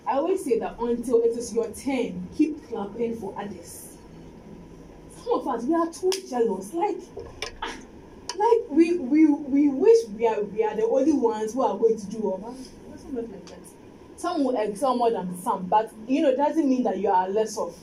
[0.10, 3.95] I always say that until it is your turn, keep clapping for others.
[5.16, 6.74] Some of us we are too jealous.
[6.74, 6.97] Like,
[7.62, 7.76] ah,
[8.36, 11.99] like we we we wish we are we are the only ones who are going
[11.99, 12.55] to do all.
[12.97, 13.60] Something like that.
[14.16, 17.30] Some will excel more than some, but you know, it doesn't mean that you are
[17.30, 17.78] less of.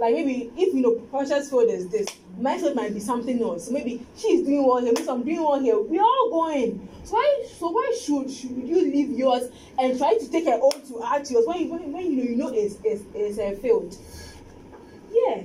[0.00, 2.08] Like maybe if you know Precious field is this,
[2.42, 3.70] field might be something else.
[3.70, 5.80] Maybe she's doing well here, maybe I'm doing well here.
[5.80, 6.88] We are all going.
[7.04, 10.82] So why so why should should you leave yours and try to take her own
[10.88, 13.54] to add yours when you when, when you know you know it's it's, it's a
[13.60, 13.96] field?
[15.12, 15.42] Yeah.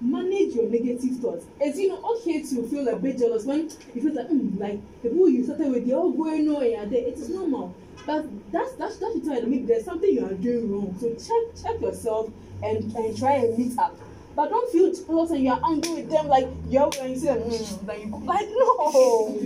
[0.00, 1.44] Manage your negative thoughts.
[1.60, 4.80] It's you know okay to feel a bit jealous when you feel like mm, like
[5.02, 6.86] the people you started with they're all going nowhere.
[6.86, 7.74] There, it is normal.
[8.06, 10.96] But that's that's that should tell you maybe there's something you are doing wrong.
[11.00, 12.30] So check check yourself
[12.62, 13.98] and and try and meet up.
[14.40, 17.86] But don't feel jealous and you're angry with them like you're when you them mm,
[17.86, 19.36] like like no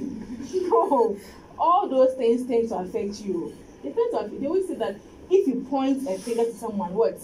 [0.69, 1.19] no.
[1.59, 3.53] All those things tend to affect you.
[3.83, 4.95] They tend to they always say that
[5.29, 7.19] if you point a finger to someone, what?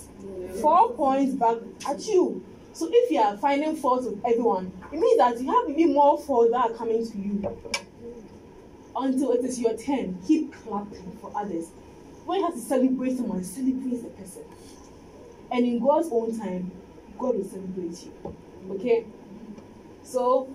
[0.61, 1.59] Four points back
[1.89, 2.45] at you.
[2.73, 6.19] So if you are finding fault with everyone, it means that you have even more
[6.19, 7.57] fault that are coming to you.
[8.97, 11.69] Until it is your turn, keep clapping for others.
[12.27, 14.43] When you have to celebrate someone, celebrate the person.
[15.53, 16.73] And in God's own time,
[17.21, 18.37] God will celebrate you.
[18.71, 19.07] Okay?
[20.03, 20.49] So,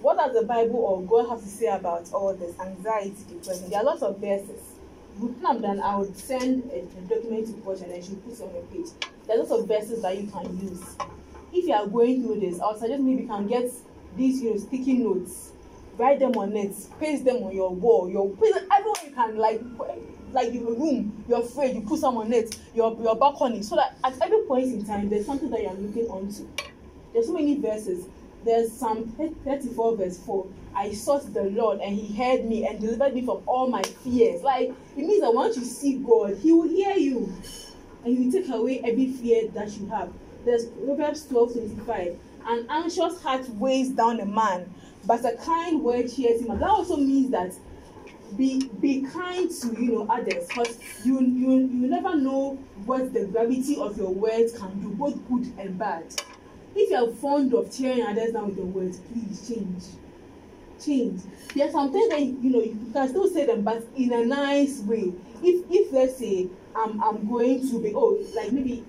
[0.00, 3.68] what does the Bible or God have to say about all this anxiety, depression?
[3.68, 4.60] There are lots of verses.
[5.18, 8.40] With them, I would send a, a document to Coach and then she'll put it
[8.40, 8.92] on your page.
[9.26, 10.96] There are lots of verses that you can use.
[11.52, 13.70] If you are going through this, I suggest maybe you can get
[14.16, 15.52] these, you know, sticky notes,
[15.98, 19.60] write them on it, paste them on your wall, your paste everywhere you can, like
[20.32, 23.96] like your room, your fridge, you put some on it, your your balcony, so that
[24.04, 26.46] at every point in time there's something that you're looking onto.
[27.12, 28.06] There's so many verses.
[28.44, 29.04] There's Psalm
[29.44, 30.46] 34 verse 4.
[30.74, 34.42] I sought the Lord and he heard me and delivered me from all my fears.
[34.42, 37.32] Like it means that once you see God, he will hear you
[38.04, 40.12] and he will take away every fear that you have.
[40.44, 42.18] There's Proverbs 12 25.
[42.48, 44.68] An anxious heart weighs down a man,
[45.06, 46.58] but a kind word cheers him up.
[46.58, 47.54] That also means that
[48.36, 52.54] be be kind to you know others because you you you never know
[52.84, 56.04] what the gravity of your words can do both good and bad.
[56.74, 59.84] If you are fond of tearing others down with your words please change.
[60.82, 61.22] Change.
[61.54, 64.24] There are some things that you know you can still say them but in a
[64.24, 65.12] nice way.
[65.42, 68.84] If if let's say i'm i'm going to be oh like maybe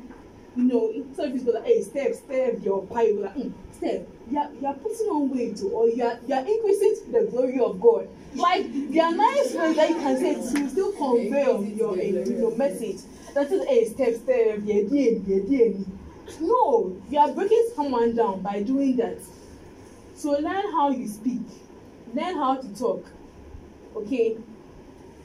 [0.55, 4.49] you know some people like hey step step your you like mm, step you are
[4.59, 8.07] you are putting on weight or you are you are increasing the glory of god.
[8.35, 12.55] Like there are nice ways that you can say to still convey your your your
[12.57, 13.01] message.
[13.33, 14.89] That is hey step step díẹ̀
[15.27, 15.85] yẹ díẹ̀
[16.41, 19.17] no you are breaking someone down by doing that.
[20.15, 21.41] So learn how you speak.
[22.13, 23.05] Learn how to talk.
[23.95, 24.37] Okay?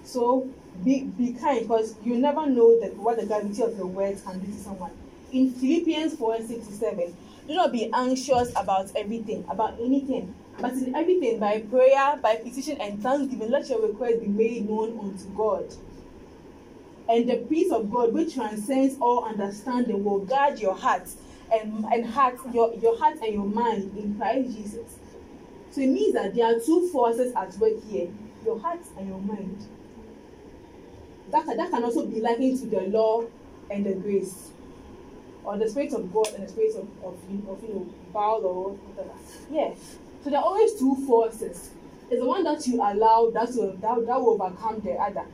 [0.03, 0.49] So
[0.85, 4.39] be be kind because you never know that what the gravity of your words can
[4.41, 4.91] do to someone.
[5.33, 7.15] In philippians four six to seven
[7.49, 12.79] do not be anxious about everything about anything but in everything by prayer by petition
[12.81, 15.73] and thanksgiving let your request be made known unto god.
[17.09, 21.09] And the peace of god which transcends all understanding will guard your heart
[21.51, 24.99] and and heart your your heart and your mind in christ jesus.
[25.71, 28.09] So it means that there are two forces at work here
[28.45, 29.67] your heart and your mind.
[31.31, 33.25] That that can also be likened to the law
[33.71, 34.51] and the grace
[35.49, 37.15] or the spirit of god and the spirit of of
[37.49, 39.15] of you know Baal or whatever
[39.51, 39.75] yeah
[40.23, 41.71] so there are always two forces
[42.11, 45.27] It's the one that you allow that will that, that will overcome the other.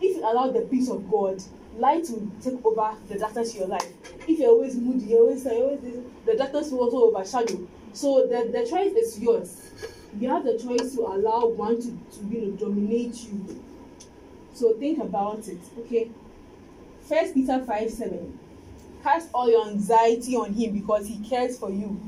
[0.00, 1.42] If you allow the peace of God,
[1.76, 3.86] light will take over the darkness in your life.
[4.26, 5.80] If you're always moody, you're always, you're always
[6.24, 7.68] the darkness will also overshadow.
[7.92, 9.70] So the, the choice is yours.
[10.18, 13.62] You have the choice to allow one to, to you know dominate you.
[14.54, 15.60] So think about it.
[15.80, 16.10] Okay.
[17.02, 18.38] First Peter 5 7.
[19.02, 22.00] Cast all your anxiety on him because he cares for you.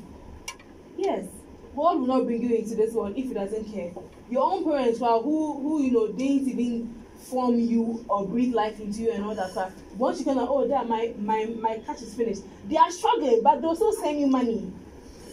[0.96, 1.26] Yes,
[1.74, 3.92] God will not bring you into this world if he doesn't care.
[4.30, 8.78] Your own parents well, who who you know didn't even form you or breathe life
[8.80, 9.72] into you and all that stuff.
[9.96, 12.42] Once you kind of oh that my my my cash is finished.
[12.68, 14.72] They are struggling, but they'll still send you money.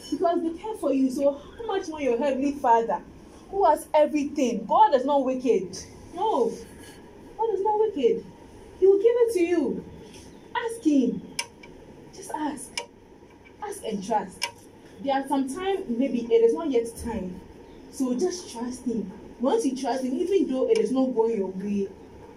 [0.09, 1.09] Because they care for you.
[1.11, 3.01] So how much more your heavenly father
[3.51, 4.65] who has everything?
[4.65, 5.77] God is not wicked.
[6.15, 6.51] No.
[7.37, 8.25] God is not wicked.
[8.79, 9.85] He will give it to you.
[10.55, 11.21] Ask him.
[12.35, 12.81] Ask.
[13.63, 14.47] Ask and trust.
[15.03, 17.39] There are some time maybe it is not yet time.
[17.91, 19.11] So just trust him.
[19.39, 21.87] Once you trust him, even though it is not going your way,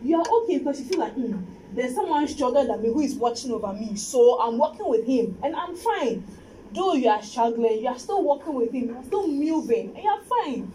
[0.02, 1.36] you are okay because you feel like hmm,
[1.72, 3.96] there's someone stronger than me who is watching over me.
[3.96, 6.24] So I'm working with him and I'm fine.
[6.72, 10.02] Though you are struggling, you are still working with him, you are still moving, and
[10.02, 10.72] you are fine.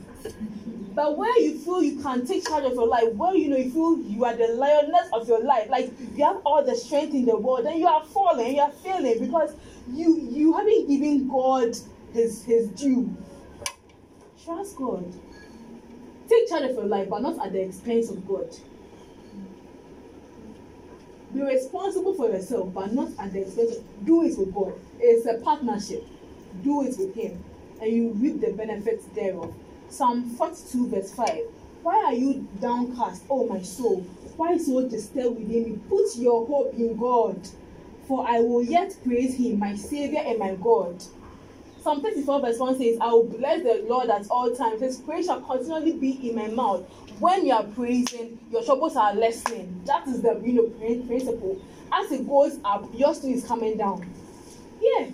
[0.99, 3.71] But where you feel you can take charge of your life, where you know you
[3.71, 7.23] feel you are the lioness of your life, like you have all the strength in
[7.23, 9.55] the world, then you are falling, you are failing because
[9.93, 11.73] you you haven't given God
[12.11, 13.15] his his due.
[14.43, 15.05] Trust God.
[16.27, 18.53] Take charge of your life, but not at the expense of God.
[21.33, 24.73] Be responsible for yourself, but not at the expense of do it with God.
[24.99, 26.05] It's a partnership.
[26.61, 27.41] Do it with Him,
[27.81, 29.55] and you reap the benefits thereof.
[29.89, 31.41] Psalm 42, verse 5.
[31.81, 34.01] Why are you downcast, O my soul?
[34.37, 35.79] Why is so disturbed within me?
[35.89, 37.47] Put your hope in God,
[38.07, 41.03] for I will yet praise Him, my Savior and my God.
[41.81, 44.81] Psalm 34, verse 1 says, I will bless the Lord at all times.
[44.81, 46.81] His praise shall continually be in my mouth.
[47.19, 49.81] When you are praising, your troubles are lessening.
[49.85, 51.61] That is the you know principle.
[51.91, 54.07] As it goes up, yours too is coming down.
[54.81, 55.09] Yeah.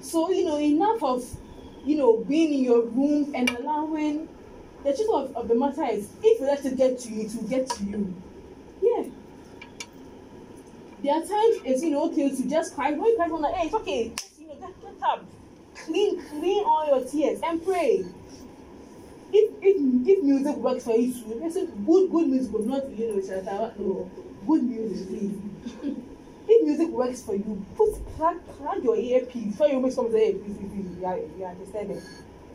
[0.00, 1.24] So, you know, enough of
[1.84, 4.28] you know, being in your room and allowing
[4.84, 7.34] the truth of, of the matter is if you let it get to you, it
[7.34, 8.14] will get to you.
[8.80, 9.04] Yeah.
[11.02, 12.92] There are times it's you know okay to just cry.
[12.92, 14.12] When you cry, like, hey, it's okay.
[14.16, 15.24] Just, you know, get, get up,
[15.74, 18.04] clean, clean all your tears and pray.
[19.32, 23.72] If if if music works for you listen, good good music will not you know
[23.78, 24.10] no
[24.46, 25.96] good music please.
[26.48, 29.56] if music works for you, put plug plug your earpiece.
[29.56, 32.02] So you make some say, please, please, you you are disturbing.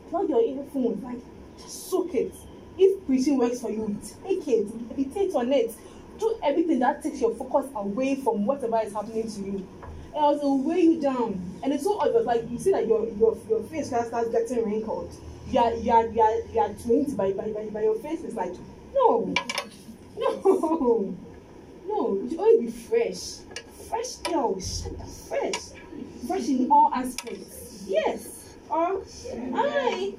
[0.09, 1.19] Plug your earphones, like
[1.57, 2.33] just soak it.
[2.77, 5.73] If preaching works for you, take it, meditate on it.
[6.19, 9.67] Do everything that takes your focus away from whatever is happening to you.
[10.15, 11.59] Else it will weigh you down.
[11.63, 14.65] And it's so obvious, like you see that your your your face starts starts getting
[14.65, 15.11] wrinkled.
[15.49, 18.21] You are you are you are, you are twinned by, by, by, by your face
[18.21, 18.53] is like
[18.93, 19.33] no
[20.17, 21.15] no
[21.87, 24.87] no you should always be fresh fresh girls
[25.27, 25.71] fresh.
[26.27, 27.83] Fresh in all aspects.
[27.87, 28.55] Yes.
[28.69, 29.03] Oh, or
[29.55, 30.13] aye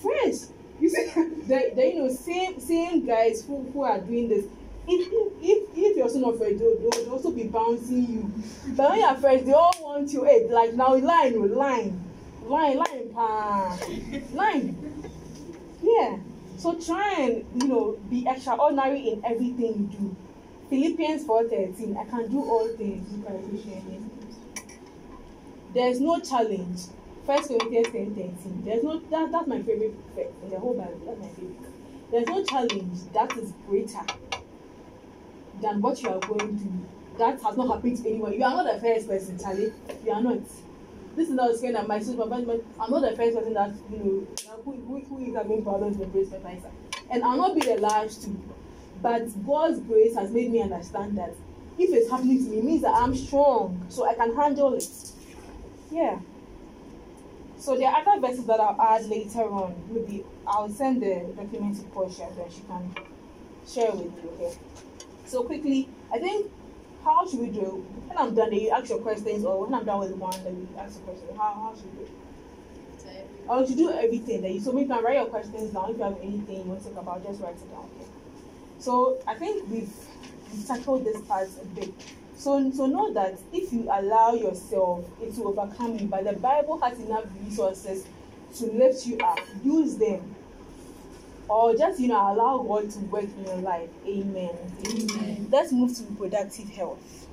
[0.00, 0.48] fresh.
[0.80, 1.10] you see
[1.46, 4.44] the the you know same same guys who who are doing this.
[4.86, 5.08] If
[5.42, 8.32] if if you're also not a they'll they'll also be bouncing you.
[8.76, 10.24] But when you're fresh they all want you.
[10.24, 12.00] Hey like now line o line.
[12.44, 13.76] Line line pa.
[14.32, 14.76] Line.
[15.82, 16.18] Yeah.
[16.58, 20.16] So try and you know be extraordinary in everything you do
[20.74, 24.64] Philippians 4:13 I can do all things through Christ who strengthens me.
[25.72, 26.80] There is no challenge.
[27.24, 28.64] First Corinthians 10:13.
[28.64, 29.94] There's no that, that's my favorite
[30.42, 31.00] in the whole Bible.
[31.06, 31.70] That's my favorite.
[32.10, 34.04] There's no challenge that is greater
[35.62, 37.18] than what you are going through.
[37.18, 38.32] That has not happened to anyone.
[38.32, 39.72] You are not the first person, Charlie.
[40.04, 40.40] You are not.
[41.14, 42.32] This is not a saying that my sister, but
[42.80, 46.12] I'm not the first person that you know who, who, who is having problems with
[46.12, 46.72] breast fertilizer.
[47.10, 48.36] And I'll not be the last to.
[49.04, 51.34] But God's grace has made me understand that
[51.78, 54.88] if it's happening to me, it means that I'm strong, so I can handle it.
[55.90, 56.20] Yeah.
[57.58, 59.74] So there are other verses that I'll add later on.
[59.90, 62.94] Maybe I'll send the document to Portia, then she can
[63.68, 64.30] share with you.
[64.36, 64.56] Okay.
[65.26, 66.50] So quickly, I think
[67.04, 67.84] how should we do?
[68.06, 70.68] When I'm done, you ask your questions, or when I'm done with one, then you
[70.78, 71.28] ask the question.
[71.36, 72.10] How how should we do?
[73.48, 75.90] Or to do everything that you so we can write your questions down.
[75.90, 77.90] If you have anything you want to talk about, just write it down.
[78.00, 78.08] Okay.
[78.78, 79.92] So I think we've,
[80.52, 81.92] we've tackled this part a bit.
[82.36, 86.06] So so know that if you allow yourself, it will overcome you.
[86.06, 88.06] But the Bible has enough resources
[88.56, 89.38] to lift you up.
[89.64, 90.34] Use them.
[91.48, 93.88] Or just you know allow God to work in your life.
[94.06, 94.56] Amen.
[94.86, 95.46] Amen.
[95.50, 97.28] Let's move to reproductive health.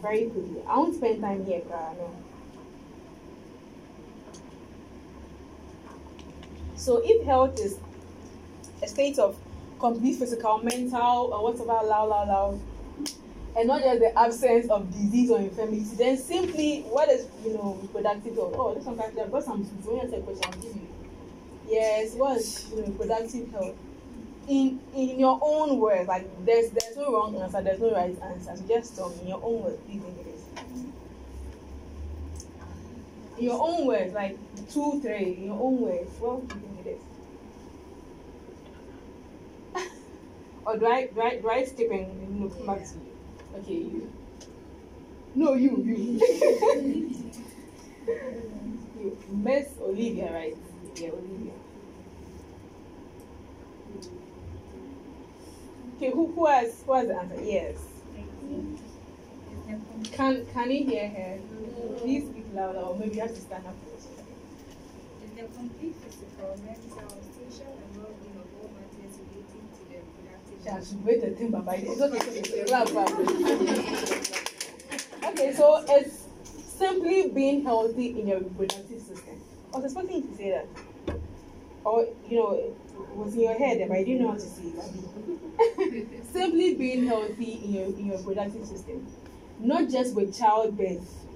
[0.00, 0.62] Very quickly.
[0.68, 2.10] I won't spend time here, Kara, no.
[6.76, 7.78] So if health is
[8.82, 9.36] a state of
[9.78, 12.60] complete physical, mental, or whatever, loud, loud, loud,
[13.56, 17.78] and not just the absence of disease or infirmity, then simply what is you know
[17.80, 18.54] reproductive health?
[18.56, 20.88] Oh, this one I've got some question, I'll give you.
[21.68, 23.74] Yes, what's you know reproductive health?
[24.48, 28.56] In in your own words, like there's there's no wrong answer, there's no right answer.
[28.56, 30.84] So just me in your own words, please think is.
[33.38, 34.38] In your own words, like
[34.70, 37.00] two, three, in your own words, what you think it is?
[40.66, 43.12] Or do I do I do I skip and you know come back to you?
[43.58, 44.12] Okay, you.
[45.34, 45.94] No, you, you.
[48.98, 49.18] you.
[49.30, 50.56] Miss Olivia, right?
[50.96, 51.52] Yeah, Olivia.
[55.96, 57.42] Okay, who, who has who has the answer?
[57.42, 57.76] Yes.
[60.12, 61.38] Can can you hear her?
[61.98, 63.74] Please speak louder, or maybe you have to stand up.
[63.96, 70.00] Is the complete physical, mental, social, and well-being of all matters relating to the
[71.88, 72.18] It's okay.
[75.28, 76.24] Okay, so it's
[76.56, 79.40] simply being healthy in your reproductive system.
[79.72, 80.66] I was expecting you to say that.
[81.84, 82.74] Or, you know, it
[83.14, 86.26] was in your head, but I didn't know how to say it.
[86.32, 89.06] simply being healthy in your, in your reproductive system.
[89.60, 91.26] Not just with childbirth,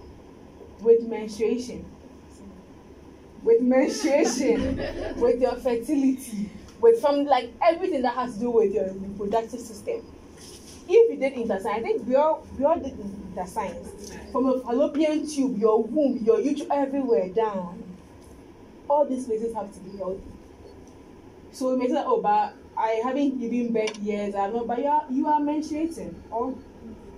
[0.80, 1.84] with menstruation,
[3.42, 4.76] with menstruation,
[5.16, 6.50] with your fertility,
[6.80, 10.04] with from like everything that has to do with your reproductive system.
[10.88, 14.12] If you did interscience, I think we all we all did interscience.
[14.32, 17.84] From a fallopian tube, your womb, your uterus, everywhere down.
[18.88, 20.22] All these places have to be healthy.
[21.52, 24.34] So it makes like, oh, but I haven't given birth yet.
[24.34, 26.54] I'm not, but you are you are menstruating, or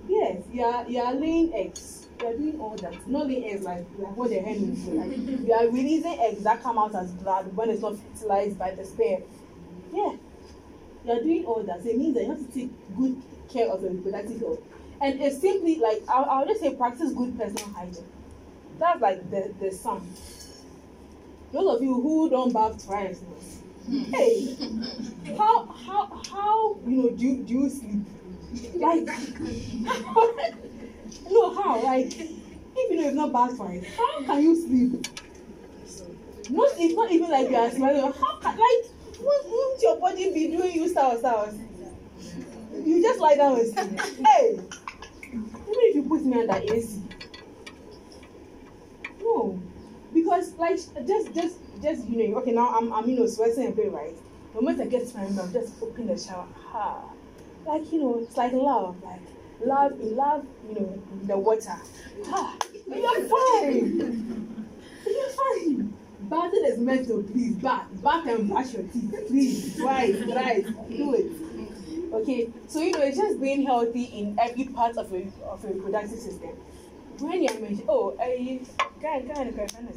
[0.08, 2.08] yes, you are you are laying eggs.
[2.20, 3.06] You are doing all that.
[3.08, 4.86] Not laying eggs like like what the hen is.
[4.86, 8.72] Like you are releasing eggs that come out as blood when it's not fertilized by
[8.72, 9.22] the sperm.
[9.92, 10.12] Yeah,
[11.04, 11.82] you are doing all that.
[11.82, 13.20] So it means that you have to take good
[13.52, 14.60] care of your reproductive health.
[15.00, 18.06] And it's simply like I'll, I'll just say practice good personal hygiene.
[18.78, 20.08] That's like the the sum.
[21.52, 23.20] Those of you who don't bath twice,
[23.86, 24.04] hmm.
[24.04, 24.56] hey,
[25.36, 28.06] how how how you know do you, do you sleep?
[28.74, 29.06] Like
[31.30, 32.30] no how like if
[32.90, 35.06] you know you've not bathed twice, how can you sleep?
[36.50, 38.12] Not it's not even like you are smiling.
[38.12, 38.91] How can like
[39.22, 41.54] won't, your body be doing you style styles?
[42.84, 44.00] You just lie down and sleep.
[44.26, 44.58] Hey,
[45.32, 47.00] even if you put me under AC.
[49.20, 49.60] No,
[50.12, 53.70] because like just just just you know okay now I'm I'm you know sweating a
[53.70, 54.14] bit right.
[54.54, 56.46] The moment I get to my room, I'm just open the shower.
[56.72, 57.02] Ha,
[57.66, 59.20] like you know it's like love, like
[59.64, 61.76] love in love you know in the water.
[62.26, 62.56] Ha,
[62.86, 64.66] you're fine.
[65.06, 65.94] You're fine.
[66.32, 71.12] Bathing is meant to please bath, bath and brush your teeth, please, twice, right, do
[71.12, 71.30] it.
[72.10, 75.68] Okay, so you know it's just being healthy in every part of your of a
[75.68, 76.48] reproductive system.
[77.18, 78.62] When you're mentioning, oh, I
[79.02, 79.94] of kind of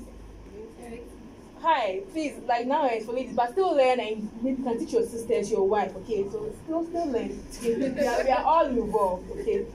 [1.61, 5.03] Hi, please, like now it's for ladies, but still learn and maybe can teach your
[5.03, 6.25] sisters, your wife, okay?
[6.29, 7.39] So still still learn.
[7.63, 9.65] We, are, we are all involved, okay?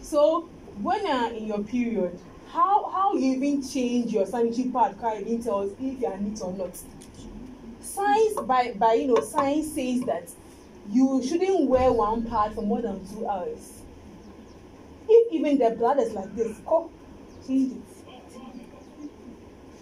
[0.00, 0.48] So
[0.80, 2.18] when you're in your period,
[2.54, 6.16] how how you even change your sanitary pad can even tell us if you are
[6.16, 6.70] neat or not.
[7.80, 10.30] Science by by you know science says that
[10.90, 13.82] you shouldn't wear one pad for more than two hours.
[15.08, 16.90] If even the blood is like this, oh,
[17.46, 17.82] change it.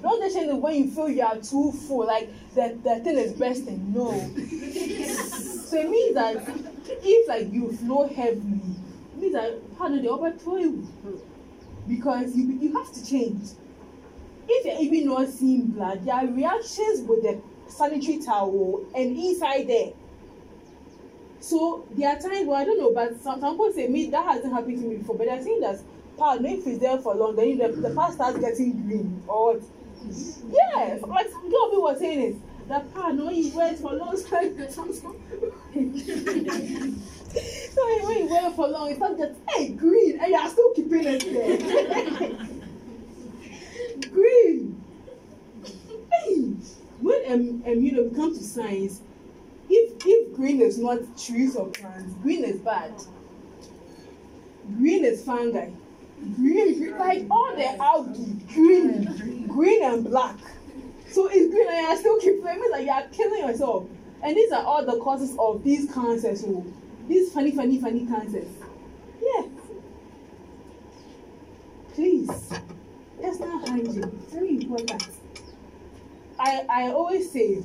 [0.03, 3.19] Don't just change it when you feel you are too full, like the, the thing
[3.19, 3.93] is bursting.
[3.93, 4.11] No.
[4.11, 6.43] so it means that
[6.89, 8.61] if like you flow heavily,
[9.13, 10.89] it means that how do they overthrow you?
[11.89, 13.51] Because you you have to change.
[14.49, 19.69] If you're even not seeing blood, there are reactions with the sanitary towel and inside
[19.69, 19.93] there.
[21.41, 24.25] So there are times well, I don't know, but some, some people say me that
[24.25, 25.81] hasn't happened to me before, but they're saying that
[26.19, 29.23] pad, no, if it's there for long, then you, the, the pad starts getting green
[29.27, 29.63] or what?
[30.51, 32.69] Yes, like some girl people were saying it.
[32.69, 34.57] The pad, no, wear it for long time.
[37.71, 40.51] so when you wear it for long, it starts just hey green, and you are
[40.51, 42.29] still keeping it there.
[44.11, 44.85] green.
[46.13, 46.37] Hey,
[47.01, 49.01] when um, um you know we come to science,
[49.71, 52.93] if if green is not trees or plants, green is bad.
[54.77, 55.71] Green is fungi.
[56.37, 60.37] Green, green like all the algae, green, green and black.
[61.09, 63.87] So it's green and you still keep it means like you are killing yourself.
[64.23, 66.43] And these are all the causes of these cancers.
[66.43, 66.65] So
[67.09, 68.49] these funny, funny, funny cancers.
[69.21, 69.47] Yeah.
[71.95, 72.53] Please.
[73.21, 74.11] Personal hygiene.
[74.31, 75.07] Very important.
[76.39, 77.63] I I always say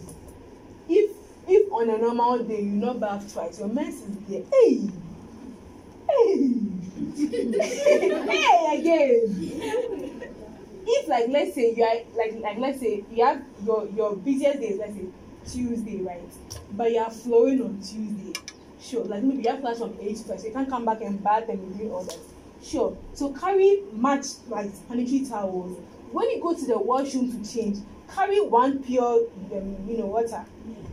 [0.90, 1.12] if
[1.48, 4.82] if on a normal day you no bath twice your menses dey hey
[6.10, 6.52] hey
[8.28, 10.28] hey again
[10.86, 14.60] if like let's say you are like like let's say you have your your busiest
[14.60, 15.06] days, let's say
[15.52, 16.22] tuesday right
[16.74, 18.34] but you are flowing on tuesday
[18.82, 21.24] sure like maybe you have class from eight to five you can't come back and
[21.24, 22.18] bath and doing all that.
[22.64, 25.80] Sure so carry match like sanitary towels.
[26.12, 27.78] When you go to the washroom to change
[28.14, 30.46] carry one pure um, you know water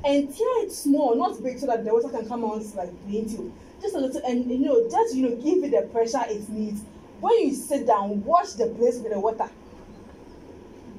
[0.04, 3.52] and tear it small not big so that the water can come out like plenty
[3.84, 6.80] just a little and you know just you know give it the pressure it needs.
[7.20, 9.48] When you sit down wash the place with the water.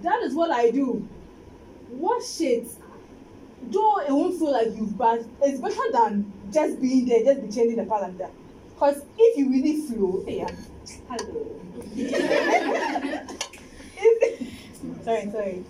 [0.01, 1.07] That is what i do.
[1.89, 2.67] Wash it.
[3.71, 7.51] Though it won't feel like you've bathed, it's better than just being there just be
[7.51, 8.31] changing the pad like that.
[8.77, 10.49] Cause if you really flow yeah
[11.09, 11.61] hello.
[13.97, 15.65] If sorry sorry.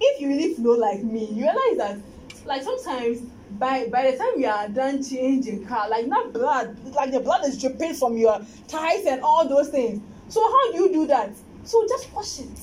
[0.00, 1.98] If you really flow like me you realize that
[2.46, 3.20] like sometimes
[3.58, 7.44] by by the time you are done changing car like not blood like the blood
[7.46, 8.38] is dripping from your
[8.68, 10.02] thighs and all those things.
[10.28, 11.30] So how do you do that?
[11.64, 12.58] So just wash it.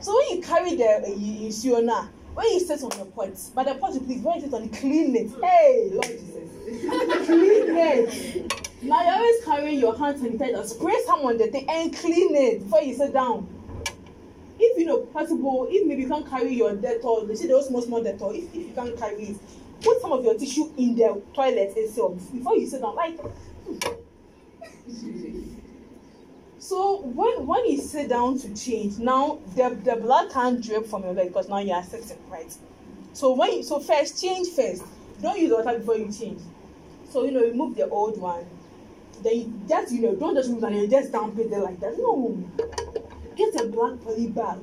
[0.00, 3.66] So when you carry the you you now when you sit on the pot but
[3.66, 5.30] the pot you please when you sit on clean it.
[5.42, 6.35] Hey lord jesus
[6.66, 8.62] clean it.
[8.82, 10.64] Now you always carry your hand sanitizer.
[10.66, 13.48] Spray some on the thing and clean it before you sit down.
[14.58, 17.82] If you know possible if maybe you can't carry your dettol you see those small
[17.82, 18.34] small dettol.
[18.36, 19.36] If if you can't carry it
[19.82, 22.96] put some of your tissue in the toilet itself before you sit down.
[22.96, 23.18] Like
[26.58, 31.04] so when when you sit down to change now the the blood can't drip from
[31.04, 32.52] your leg because now you are sitting right?
[33.12, 34.82] So when you so first change first.
[35.22, 36.40] Don't use water before you change
[37.16, 38.44] so you know remove the old one.
[39.22, 41.80] Then you just you know don't just remove and you just dump it there like
[41.80, 41.96] that.
[41.96, 42.36] No.
[43.34, 44.58] Get a black poly bag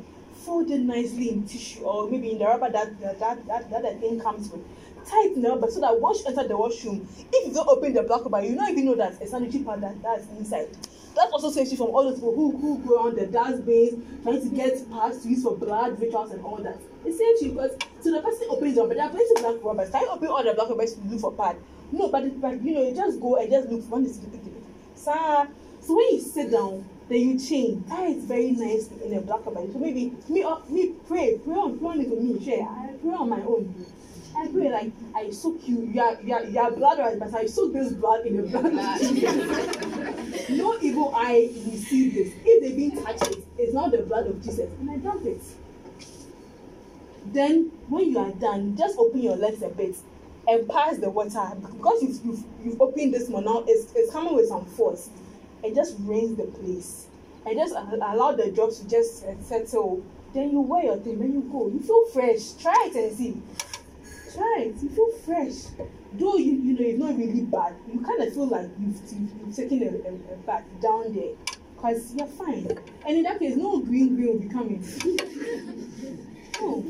[0.46, 3.82] fold it nicely in tissue or maybe in the rubber that that that that, that
[3.82, 4.62] the thing comes with.
[5.10, 8.04] Tighten up but so that once you enter the washroom if you don't open the
[8.04, 10.70] black rubber you don't even know that a sanitary pad that that's inside.
[11.16, 14.42] That also saves you from all those people who who go around the dustbins trying
[14.42, 16.78] to get pads to use for blood rituals and all that.
[17.04, 19.64] It saves you because so the person opens up but there are plenty of black
[19.64, 21.58] rubbers you open all the black rubbers to look for pad
[21.94, 24.20] no but, but you know you just go and just look for one is
[24.96, 25.48] sir
[25.82, 27.86] so when you sit down then you change.
[27.88, 31.56] That is very nice in a black rubber so maybe me uh, me pray pray
[31.56, 32.64] on pray on it for me share.
[32.64, 33.86] I pray on my own.
[34.36, 37.34] I pray like I soak you, you are you are you are blood right, but
[37.36, 38.74] I soak this blood in the blood.
[40.50, 42.34] No evil eye will see this.
[42.44, 44.70] If they didn't touch it, it's not the blood of Jesus.
[44.80, 45.42] And I dump it.
[47.26, 49.96] Then when you are done, just open your legs a bit
[50.48, 53.64] and pass the water because you've you've, you've opened this one now.
[53.68, 55.10] It's it's coming with some force,
[55.64, 57.08] and just rinse the place
[57.46, 60.04] and just allow the drops to just uh, settle.
[60.34, 61.20] Then you wear your thing.
[61.20, 61.68] Then you go.
[61.68, 62.54] You feel fresh.
[62.54, 63.42] Try it and see.
[64.34, 64.82] Try it.
[64.82, 65.88] You feel fresh.
[66.14, 67.76] Though you you know it's not really bad.
[67.92, 71.34] You kind of feel like you've you've, taken a, a, a bath down there.
[71.78, 72.66] Cause you're fine.
[73.06, 74.82] And in that case, no green green will be coming.
[76.62, 76.86] no.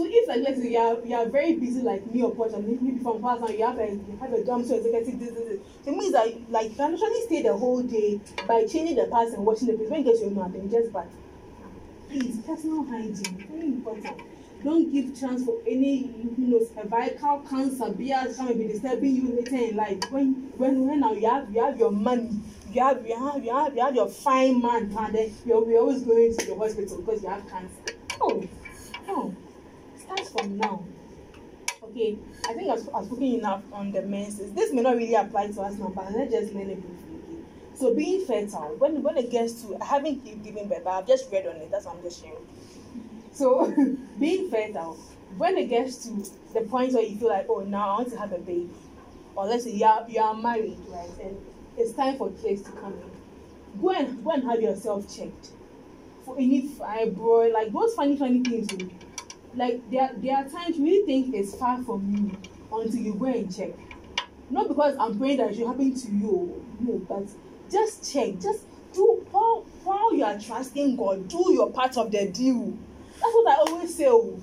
[0.00, 2.58] So if like let's say you are you are very busy like me or Portia,
[2.58, 5.60] maybe from past now you have a you have a jumpsuit executive this this this.
[5.84, 9.08] So it means that like you can actually stay the whole day by changing the
[9.12, 9.90] pads and washing the place.
[9.90, 11.04] When you get your know then just bath.
[12.08, 14.22] Please, personal hygiene, very important.
[14.64, 17.92] Don't give chance for any you know cervical cancer,
[18.34, 19.98] come and be disturbing you later in life.
[20.10, 22.40] When when when now you have you have your money,
[22.72, 25.80] you have you have you have you have your fine man, and then you're, you're
[25.80, 27.98] always going to the hospital because you have cancer.
[28.18, 28.48] No,
[29.06, 29.36] no.
[30.10, 30.84] Start from now.
[31.84, 32.18] Okay,
[32.48, 34.52] I think I've, I've spoken enough on the menses.
[34.52, 37.44] This may not really apply to us now, but let's just learn it briefly.
[37.74, 41.30] So being fertile, when when it gets to I haven't given birth, but I've just
[41.30, 41.70] read on it.
[41.70, 42.46] That's what I'm just sharing.
[43.32, 43.72] So
[44.20, 44.94] being fertile,
[45.38, 46.24] when it gets to
[46.54, 48.70] the point where you feel like, oh, now I want to have a baby,
[49.36, 51.36] or let's say you are you are married, right, and
[51.76, 53.80] it's time for kids to come in.
[53.80, 55.50] Go and go and have yourself checked
[56.24, 58.68] for any fibroid, like those funny funny things.
[59.54, 62.38] Like there there are times you really think it's far from you
[62.72, 63.70] until you go and check.
[64.48, 67.28] Not because I'm praying that it should happen to you, no, but
[67.70, 72.28] just check, just do while while you are trusting God, do your part of the
[72.28, 72.76] deal.
[73.12, 74.06] That's what I always say.
[74.08, 74.40] Oh.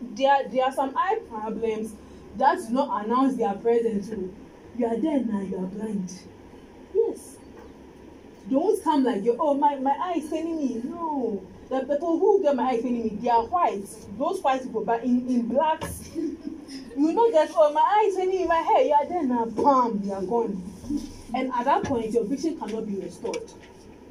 [0.00, 1.94] There there are some eye problems
[2.36, 4.10] that do not announce their presence.
[4.12, 4.30] Oh.
[4.76, 6.12] You are there now, you are blind.
[6.94, 7.36] Yes.
[8.48, 10.80] Don't come like you, oh my, my eye is paining me.
[10.84, 11.42] No.
[11.68, 13.86] The people who get my eye paining me, they are white.
[14.18, 16.38] Those white people, but in, in blacks, you
[16.96, 20.00] not get, oh my eye is paining me, my hair, you are there now, bam,
[20.02, 20.62] you are gone.
[21.34, 23.52] And at that point, your vision cannot be restored.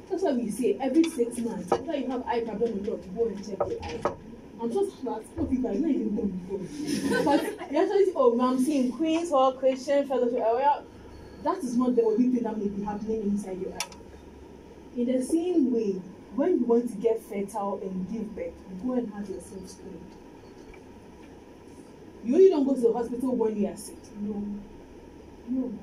[0.08, 3.26] That's why we say every six months, after you have eye problem a lot, go
[3.26, 4.14] and check your eye.
[4.60, 7.24] I'm just that some people I've not even done before.
[7.24, 10.42] but you actually see, oh, I'm seeing Queens Hall Christian Fellowship.
[10.44, 10.80] Oh, yeah,
[11.44, 13.96] that is not the only thing that may be happening inside your eye.
[14.96, 16.00] In the same way,
[16.38, 18.54] when you want to get fertile and give birth,
[18.86, 20.00] go and have yourself screened.
[22.22, 23.96] You only don't go to the hospital when you are sick.
[24.20, 24.44] No.
[25.48, 25.78] No.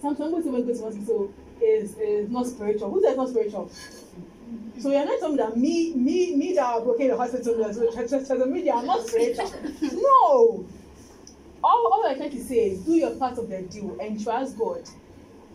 [0.00, 2.90] Sometimes when someone goes to the hospital is is not spiritual.
[2.90, 3.66] Who says not spiritual?
[3.66, 4.80] Mm-hmm.
[4.80, 7.62] So you're not telling me that me, me, me that are working in the hospital
[7.66, 9.52] as well, church, church, media are not spiritual.
[9.92, 10.66] No.
[11.62, 14.88] All, all trying to say is do your part of the deal and trust God.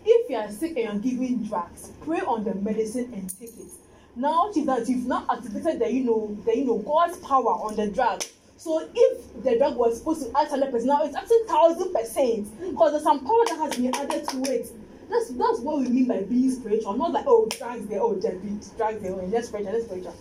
[0.06, 3.83] If you are sick and you're giving drugs, pray on the medicine and take it.
[4.16, 7.88] Now that you've not activated the you know the you know God's power on the
[7.88, 8.24] drug.
[8.58, 12.48] So if the drug was supposed to act hundred percent, now it's acting thousand percent
[12.70, 14.72] because there's some power that has been added to it.
[15.10, 16.94] That's that's what we mean by being spiritual.
[16.94, 20.16] Not like oh drugs there, oh just drugs there, oh just spiritual, just spiritual.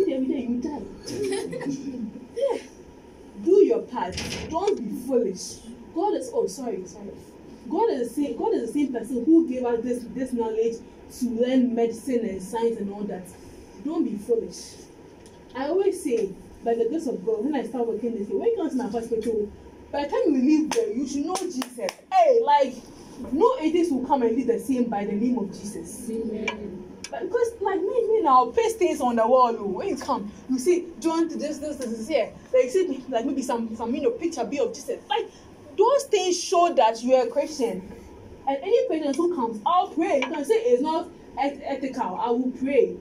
[0.00, 0.82] Every day you die.
[2.36, 2.58] yeah.
[3.44, 4.16] Do your part.
[4.48, 5.58] Don't be foolish.
[5.92, 7.10] God is oh sorry, sorry.
[7.68, 10.76] God is the same God is the same person who gave us this this knowledge
[11.18, 13.26] to learn medicine and science and all that.
[13.84, 14.74] Don't be foolish.
[15.54, 16.30] I always say,
[16.64, 18.76] by the grace of God, when I start working they say, when you come to
[18.76, 19.50] my hospital,
[19.92, 21.90] by the time you leave there, you should know Jesus.
[22.12, 22.74] Hey, like,
[23.32, 26.10] no atheist will come and lead the same by the name of Jesus.
[26.10, 26.84] Amen.
[27.10, 29.54] But because, like, me, me now, paste things on the wall.
[29.56, 32.32] Oh, when you come, you see, John, this, this, this is here.
[32.52, 35.00] Like, see, like, maybe some, some, you know, picture be of Jesus.
[35.08, 35.30] Like,
[35.76, 37.88] those things show that you are a Christian.
[38.46, 40.16] And any patient who comes, I'll pray.
[40.20, 41.08] You can say it's not
[41.40, 42.16] eth- ethical.
[42.16, 42.96] I will pray.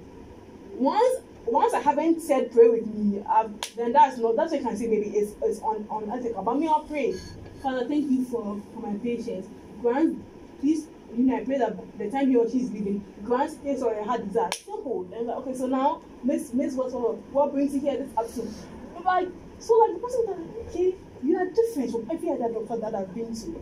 [0.76, 4.64] Once once I haven't said pray with me, um, then that's not that's what I
[4.64, 6.44] can say maybe it's, it's un, unethical.
[6.44, 7.14] But me, I'll pray.
[7.62, 9.48] Father, thank you for, for my patience.
[9.82, 10.24] Grant,
[10.62, 13.84] please, you know, I pray that the time he or she is leaving, grant his
[13.84, 14.52] or heart desire.
[14.54, 15.04] Simple.
[15.12, 18.10] Then like, okay, so now, Miss Miss what what what brings you here this?
[18.18, 19.28] I'm like,
[19.60, 23.14] so like the person that okay, you are different from every other doctor that I've
[23.14, 23.62] been to.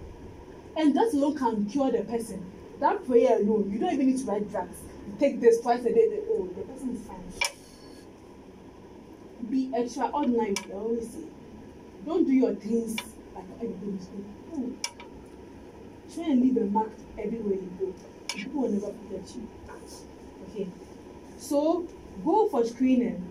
[0.78, 2.46] And that alone can cure the person.
[2.80, 4.78] That prayer alone, you don't even need to write drugs.
[5.08, 7.52] You take this twice a day, then, oh, the person is fine.
[9.50, 11.26] Be extraordinary, I always say.
[12.06, 12.96] Don't do your things
[13.36, 14.34] like everybody's doing.
[14.56, 14.74] No.
[16.14, 17.94] Try and leave a mark everywhere you go.
[18.36, 19.48] People will never forget you.
[20.50, 20.68] Okay.
[21.38, 21.88] So
[22.26, 23.24] go for screening.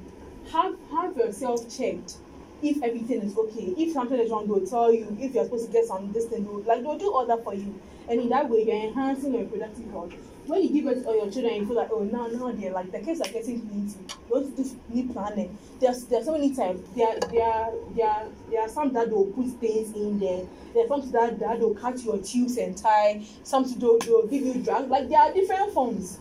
[0.52, 2.16] Have have yourself checked
[2.62, 3.74] if everything is okay.
[3.76, 5.16] If something is wrong, they'll tell you.
[5.18, 7.54] If you're supposed to get some this thing, they'll, like they'll do all that for
[7.54, 7.80] you.
[8.08, 10.12] And in that way, you're enhancing your reproductive health.
[10.46, 12.72] When you give birth to all your children, you feel like, oh, now, now they're
[12.72, 13.98] like the kids are getting plenty.
[14.08, 15.56] You want to do need planning.
[15.78, 16.80] There's there's so many times.
[16.96, 20.42] There there there there are some that will put things in there.
[20.74, 23.24] There's some that that will cut your tubes and tie.
[23.44, 24.90] Some to do they'll give you drugs.
[24.90, 26.18] Like there are different forms.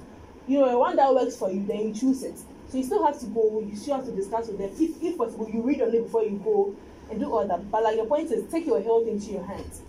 [0.47, 2.39] You know, one that works for you, then you choose it.
[2.69, 4.69] So you still have to go, you still have to discuss with them.
[4.79, 6.75] If, if possible, you read on it before you go
[7.09, 7.71] and do all that.
[7.71, 9.81] But like the point is, take your health into your hands.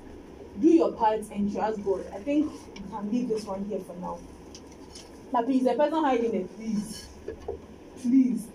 [0.59, 2.05] Do your part and trust God.
[2.15, 4.19] I think we can leave this one here for now.
[5.33, 7.07] Now, please, the person hiding it, please,
[8.03, 8.47] please,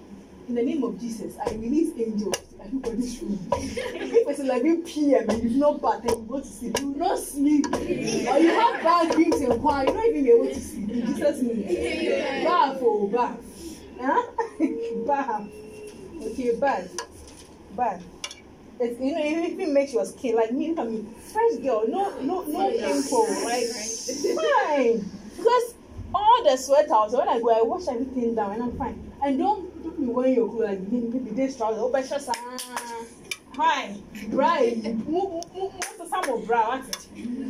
[0.47, 3.39] in the name of Jesus, I release angels to everybody's room.
[3.53, 5.29] if it's 11 p.m.
[5.29, 7.65] and you've not bathed and you go to sleep, you will not sleep.
[7.73, 7.79] or
[8.39, 10.89] you have bad dreams and quiet, you don't even able to sleep.
[10.89, 12.43] In Jesus' name.
[12.43, 13.44] Bath, oh, bath.
[15.05, 15.49] Bath.
[16.21, 16.89] Okay, bath.
[17.75, 18.03] Bath.
[18.79, 20.69] It's, you know, it even makes your skin like me.
[20.69, 25.09] Look at me, fresh girl, no, no, no pimple, like fine.
[25.37, 25.75] Because
[26.13, 29.11] all the sweat out, so when I go, I wash everything down and I'm fine.
[29.23, 32.29] And don't don't be wearing your clothes like maybe this trouser, oh, but just
[33.55, 33.95] Hi,
[34.27, 34.83] bright.
[35.07, 35.47] Most
[36.01, 36.83] of some of brown?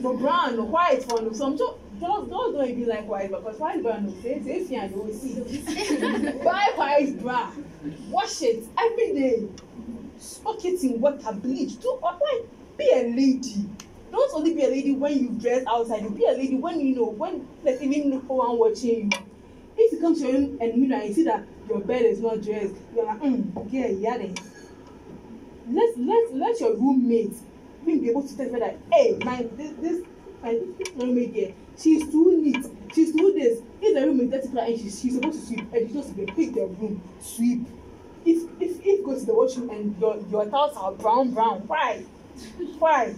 [0.04, 1.34] For brown, white for.
[1.34, 1.58] Some
[2.00, 5.22] those those don't even like white because white brown no say say if you always
[5.22, 6.42] see.
[6.44, 7.52] Buy white bra,
[8.10, 9.48] wash it every day.
[10.18, 11.80] Soak it in water, bleach.
[11.80, 12.42] Do why?
[12.78, 13.70] Be a lady.
[14.12, 16.04] Don't only be a lady when you dress outside.
[16.04, 19.20] You be a lady when you know when there's even no one watching you.
[19.78, 22.04] If you come to your room and you know and you see that your bed
[22.04, 24.36] is not dressed, you're like, mm, yeah, yeah, then
[25.70, 27.34] let let let your roommate
[27.84, 30.06] even be able to tell her that hey my this this
[30.42, 30.60] my
[30.96, 32.66] roommate here she's too neat.
[32.94, 35.74] She's too this if the room is dirty and she she's supposed to sweep.
[35.74, 37.02] And she's supposed to pick the room.
[37.20, 37.68] Sweep.
[38.26, 42.04] If if if go to the washroom and your your towels are brown brown why?
[42.80, 43.16] Why?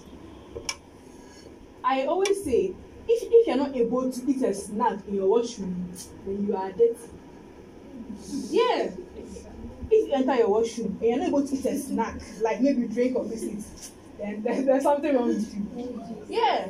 [1.84, 2.74] I always say
[3.08, 5.92] if if you're not able to eat a snack in your washroom
[6.26, 6.96] then you are dirty.
[8.50, 8.90] Yeah.
[9.90, 12.88] If you enter your washroom and you're not able to eat a snack like maybe
[12.88, 13.64] drink or biscuit
[14.20, 16.26] then there, there's something wrong with you.
[16.28, 16.68] Yeah.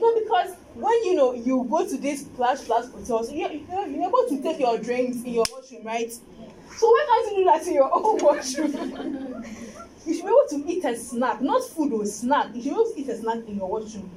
[0.00, 4.08] No because when you know you go to this splash splash hotels you you're, you're
[4.08, 7.66] able to take your drinks in your washroom right so why can't you do that
[7.66, 9.44] in your own washroom
[10.06, 12.54] You should be able to eat a snack, not food or snack.
[12.54, 14.08] You should be able to eat a snack in your washroom.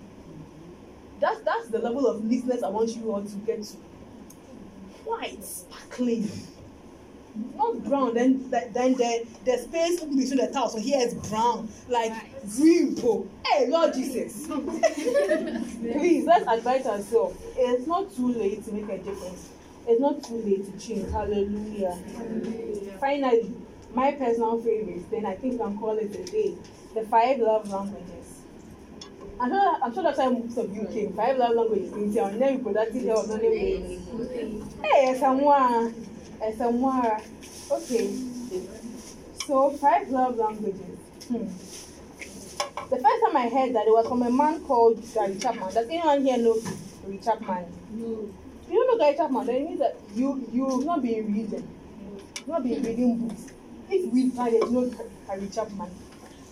[1.20, 3.78] That's that's the level of neatness I want you all to get to.
[5.04, 6.30] White, sparkling,
[7.56, 8.14] not brown.
[8.14, 10.74] Then then the the space between the tiles.
[10.74, 12.14] So here is brown, like
[12.56, 12.96] green.
[12.96, 13.28] Po.
[13.46, 14.48] Hey, Lord Jesus.
[14.48, 17.38] Please let's advise ourselves.
[17.56, 19.50] It's not too late to make a difference.
[19.88, 21.12] It's not too late to change.
[21.12, 21.98] Hallelujah.
[23.00, 23.54] Finally,
[23.94, 26.56] my personal favorite, then I think I can call it a day.
[26.94, 28.42] The five love languages.
[29.40, 31.14] I'm sure, I'm sure that's why most of you came.
[31.14, 31.94] Five love languages.
[31.94, 34.70] In your name, reproductive health, no name.
[34.84, 36.06] Hey, someone.
[36.58, 37.22] someone.
[37.72, 38.14] Okay.
[39.46, 41.00] So, five love languages.
[41.28, 41.48] Hmm.
[42.90, 45.72] The first time I heard that it was from a man called Gary Chapman.
[45.72, 46.60] Does anyone here know
[47.04, 47.66] Gary Chapman?
[47.92, 48.28] No.
[48.68, 51.68] You don't know Gary Chapman, then it means that you you've not been reading.
[52.38, 53.46] You've not been reading books.
[53.92, 54.92] If we you know
[55.28, 55.92] Gary Chapman.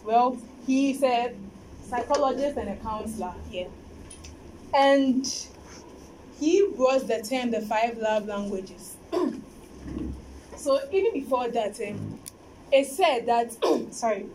[0.05, 0.37] Well,
[0.67, 1.33] he's a
[1.89, 3.69] psychologist and a counselor here.
[4.75, 5.25] And
[6.39, 8.95] he brought the term the five love languages.
[10.55, 12.19] so even before that, um,
[12.71, 13.57] it said that
[13.91, 14.27] sorry,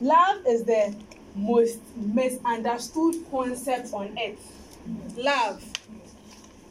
[0.00, 0.94] love is the
[1.34, 5.16] most misunderstood concept on earth.
[5.16, 5.62] Love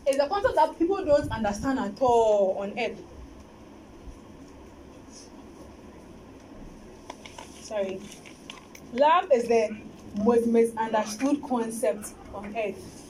[0.07, 2.99] is a concept that people don't understand at all on earth.
[7.61, 7.99] Sorry.
[8.93, 9.75] Love is the
[10.23, 13.03] most misunderstood concept on earth.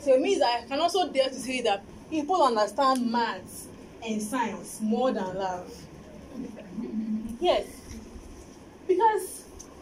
[0.00, 3.68] So it means I can also dare to say that people understand maths
[4.04, 5.72] and science more than love.
[7.40, 7.66] Yes.
[8.86, 9.37] Because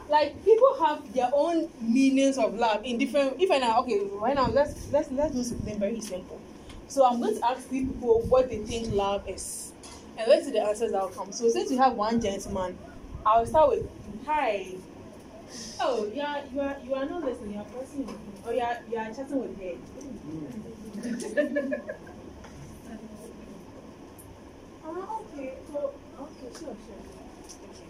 [0.08, 4.34] like people have their own meanings of love in different if I now okay right
[4.34, 6.40] now let's let's let's do something very simple.
[6.88, 9.72] So I'm going to ask people what they think love is.
[10.18, 11.32] And let's see the answers that will come.
[11.32, 12.78] So since we have one gentleman,
[13.24, 13.88] I'll start with
[14.24, 14.68] hi.
[15.80, 18.08] Oh, you are you are you are not listening, you are pressing.
[18.46, 19.76] Oh you are you are chatting with her.
[24.84, 25.54] Ah, okay.
[25.72, 27.00] So okay, sure, sure.
[27.70, 27.86] Okay.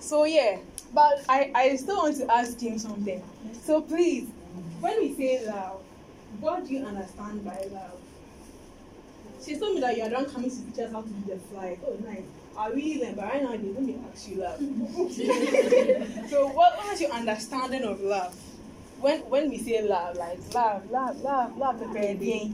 [0.00, 0.58] So yeah,
[0.92, 3.22] but I, I still want to ask him something.
[3.62, 4.28] So please,
[4.80, 5.82] when we say love,
[6.40, 8.00] what do you understand by love?
[9.44, 11.38] She told me that you are done coming to teach us how to do the
[11.38, 11.78] flight.
[11.86, 12.24] Oh nice.
[12.56, 14.58] I really learned, but right now they let me ask you love.
[16.30, 18.34] so what, what is your understanding of love?
[19.00, 22.52] When when we say love, like love, love, love, love the baby.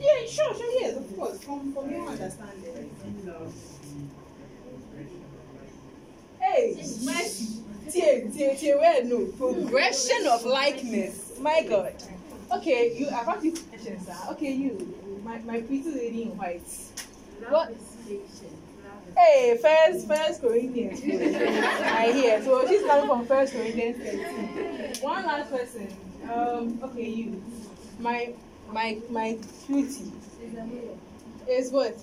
[0.00, 1.42] Yeah, sure, sure, yes, of course.
[1.42, 2.90] From from your understanding.
[6.48, 7.62] Hey, mercy.
[9.36, 11.38] Progression of likeness.
[11.40, 11.94] My God.
[12.52, 13.08] Okay, you.
[13.08, 14.16] I got you questions, sir.
[14.30, 15.20] Okay, you.
[15.24, 16.62] My my pretty lady in white.
[17.48, 17.74] What?
[19.16, 21.00] Hey, first, first Corinthians.
[21.02, 22.42] I hear.
[22.42, 25.02] So she's coming from First Corinthians 13.
[25.02, 25.88] One last person.
[26.32, 26.80] Um.
[26.82, 27.42] Okay, you.
[28.00, 28.32] My
[28.72, 30.12] my my cutie
[31.48, 31.96] is what?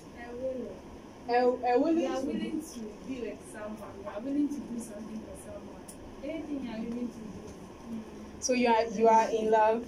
[1.28, 2.78] A, a We willing are to willing to
[3.08, 3.76] be like someone.
[3.98, 5.82] We are willing to do something for someone.
[6.22, 7.22] Anything you are willing to do.
[8.38, 9.84] So you are you are in love?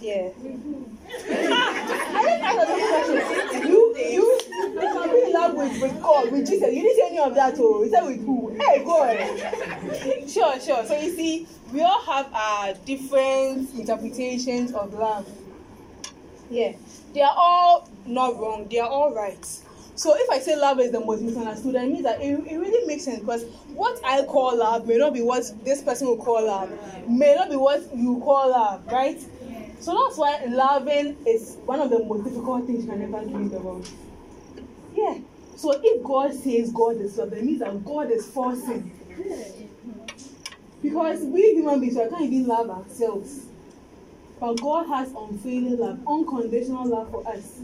[0.00, 0.30] Yeah.
[2.48, 3.68] Another question.
[3.68, 6.74] You you you can be in love with, with God, with Jesus.
[6.74, 7.82] You didn't say any of that, oh.
[7.84, 8.48] You said with who?
[8.58, 9.18] Hey God.
[10.28, 10.84] Sure, sure.
[10.86, 15.28] So you see, we all have our different interpretations of love.
[16.50, 16.72] Yeah.
[17.12, 19.46] They are all not wrong, they are all right.
[19.98, 22.86] So if I say love is the most misunderstood, that means that it, it really
[22.86, 23.44] makes sense because
[23.74, 26.70] what I call love may not be what this person will call love,
[27.08, 29.20] may not be what you call love, right?
[29.80, 33.34] So that's why loving is one of the most difficult things you can ever do
[33.38, 33.90] in the world.
[34.94, 35.18] Yeah.
[35.56, 38.92] So if God says God is love, that means that God is forcing.
[40.80, 43.46] Because we human beings, we can't even love ourselves.
[44.38, 47.58] But God has unfailing love, unconditional love for us.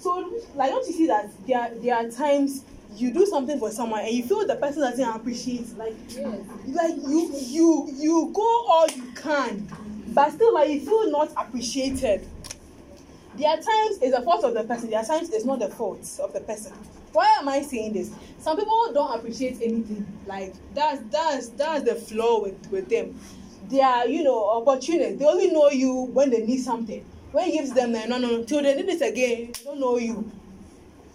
[0.00, 2.64] So, like, don't you see that there, there are times
[2.96, 5.76] you do something for someone and you feel the person doesn't appreciate.
[5.76, 5.94] Like,
[6.66, 9.68] like you you you go all you can,
[10.08, 12.26] but still like you feel not appreciated.
[13.36, 14.90] There are times it's the fault of the person.
[14.90, 16.72] There are times it's not the fault of the person.
[17.12, 18.10] Why am I saying this?
[18.38, 20.06] Some people don't appreciate anything.
[20.26, 23.20] Like that's that's that's the flaw with with them.
[23.68, 25.18] They are you know opportunists.
[25.18, 27.04] They only know you when they need something.
[27.32, 28.44] When you give them, no no no.
[28.44, 30.30] Till they need it again, they don't know you.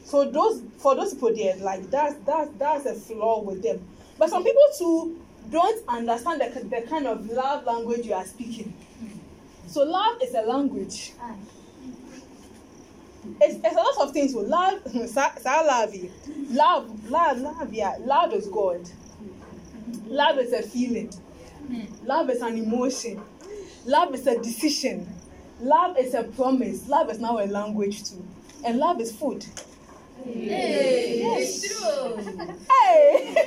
[0.06, 3.82] So those for those people there, like that's that's that's a flaw with them.
[4.18, 5.20] But some people too
[5.50, 8.74] don't understand the, the kind of love language you are speaking.
[9.68, 11.14] So love is a language.
[13.42, 14.34] it's, it's a lot of things.
[14.34, 17.98] So love, love, love, love, love, yeah.
[18.00, 18.90] Love is God.
[20.08, 21.12] Love is a feeling.
[22.04, 23.22] Love is an emotion.
[23.86, 25.08] Love is a decision.
[25.62, 26.88] Love is a promise.
[26.88, 28.26] Love is now a language too.
[28.66, 29.46] And love is food.
[30.24, 32.18] Hey, it's true.
[32.82, 33.34] Hey!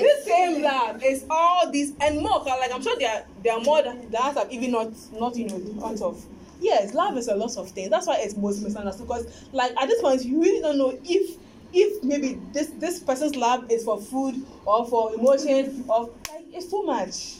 [0.00, 2.42] this same love is all these and more.
[2.44, 5.58] Like I'm sure there are, there are more that, that even not not you know
[5.80, 6.24] thought of.
[6.60, 7.90] Yes, love is a lot of things.
[7.90, 9.06] That's why it's most misunderstood.
[9.06, 11.36] Because like at this point, you really don't know if
[11.72, 16.66] if maybe this this person's love is for food or for emotion or like it's
[16.66, 17.36] too much.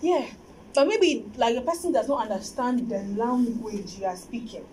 [0.00, 0.26] Yeah,
[0.74, 4.64] but maybe like a person does not understand the language you are speaking.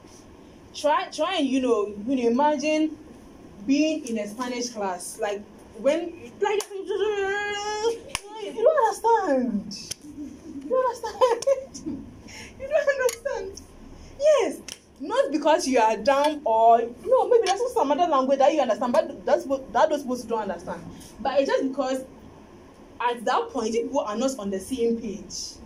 [0.73, 2.97] Try try and you know you know imagine
[3.65, 5.41] being in a Spanish class like
[5.79, 9.93] when like you don't understand.
[10.63, 11.81] You don't understand.
[12.59, 13.61] you don't understand.
[14.19, 14.59] Yes.
[14.99, 18.93] Not because you are dumb or no, maybe that's some other language that you understand,
[18.93, 20.81] but that's what that those people don't understand.
[21.19, 22.03] But it's just because
[22.99, 25.56] at that point people are not on the same page.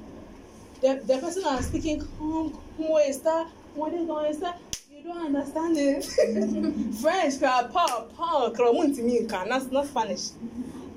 [0.81, 3.47] The, the person is speaking, "Come, como está?
[3.75, 4.55] ¿Cómo está?"
[4.91, 6.05] You don't understand it.
[7.01, 8.49] French, pa, pa,
[9.47, 10.29] that's not Spanish.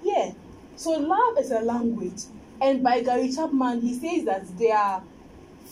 [0.03, 0.33] Yeah.
[0.77, 2.25] So love is a language.
[2.61, 5.03] And by Gary Chapman, he says that there are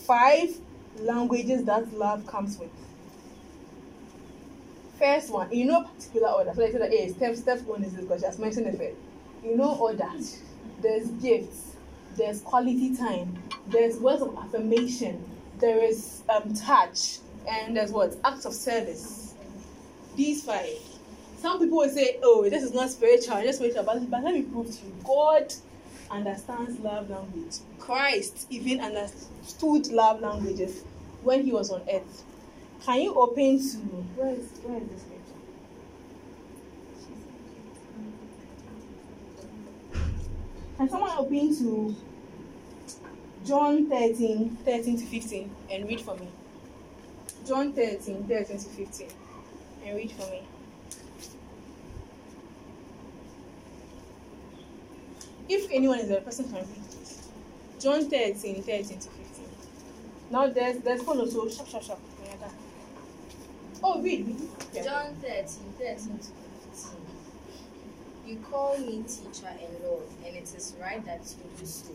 [0.06, 0.56] five
[0.98, 2.70] languages that love comes with.
[4.98, 6.52] First one, in no particular order.
[6.54, 8.96] So I said that hey, step step one is this because she has mentioned it.
[9.44, 10.08] In no order.
[10.80, 11.71] There's gifts,
[12.16, 13.36] there's quality time,
[13.68, 15.24] there's words of affirmation,
[15.58, 17.18] there is um touch,
[17.48, 18.16] and there's what?
[18.24, 19.34] Acts of service.
[20.16, 20.78] These five.
[21.38, 23.82] Some people will say, oh, this is not spiritual, just spiritual.
[23.82, 25.52] But, but let me prove to you, God
[26.10, 27.56] understands love language.
[27.78, 30.84] Christ even understood love languages
[31.22, 32.24] when he was on earth.
[32.84, 33.76] Can you open to
[34.16, 35.22] where is where is the scripture?
[40.82, 41.94] Can someone open to
[43.46, 46.26] John 13, 13 to 15 and read for me?
[47.46, 49.08] John 13, 13 to 15
[49.86, 50.42] and read for me.
[55.48, 57.80] If anyone is the person can read.
[57.80, 59.44] John 13, 13 to 15.
[60.32, 61.48] Now there's there's phone also.
[61.48, 62.00] Sharp, sharp, sharp.
[63.84, 64.36] Oh, read.
[64.74, 65.46] John 13,
[65.78, 66.41] 13 to 15.
[68.32, 71.92] You call me teacher and Lord, and it is right that you do so.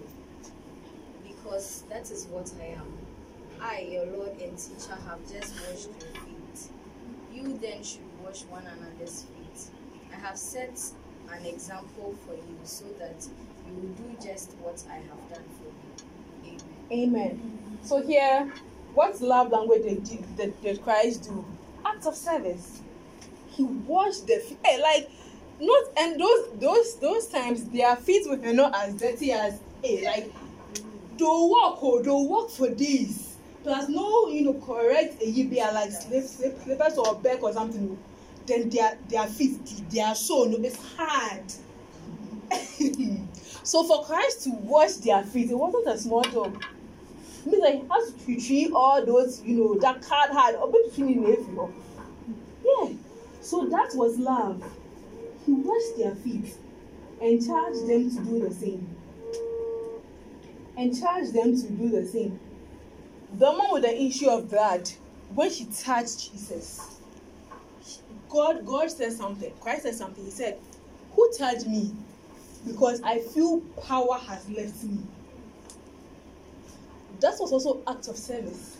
[1.24, 2.94] Because that is what I am.
[3.60, 6.70] I, your Lord and teacher, have just washed your feet.
[7.34, 9.72] You then should wash one another's feet.
[10.14, 10.80] I have set
[11.32, 13.28] an example for you so that
[13.68, 16.58] you will do just what I have done for you.
[16.92, 17.32] Amen.
[17.32, 17.80] Amen.
[17.82, 18.54] So here,
[18.94, 21.44] what love language did, did, did, Christ do?
[21.84, 22.82] Acts of service.
[23.48, 24.60] He washed the feet.
[24.64, 25.10] Hey, like
[25.60, 30.34] not and those those those times their feet were not as dirty as hey, like
[31.18, 33.36] they'll walk oh they'll walk for days.
[33.64, 37.98] Plus no you know correct a be like slip, slip, slippers or back or something.
[38.46, 39.60] Then their their feet
[39.90, 41.44] their soul no it's hard.
[43.64, 46.62] so for Christ to wash their feet, it wasn't a small job.
[47.46, 50.72] It means like he has to treat all those, you know, that card had or
[50.72, 51.74] between the nephew.
[52.64, 52.94] Yeah.
[53.42, 54.64] So that was love.
[55.48, 56.54] He washed their feet
[57.22, 58.96] and charged them to do the same.
[60.76, 62.38] And charged them to do the same.
[63.34, 64.90] The woman with the issue of blood,
[65.34, 67.00] when she touched Jesus,
[68.30, 69.54] God, God said something.
[69.62, 70.26] Christ said something.
[70.26, 70.60] He said,
[71.14, 71.96] Who touched me?
[72.66, 75.00] Because I feel power has left me.
[77.22, 78.78] That was also act of service.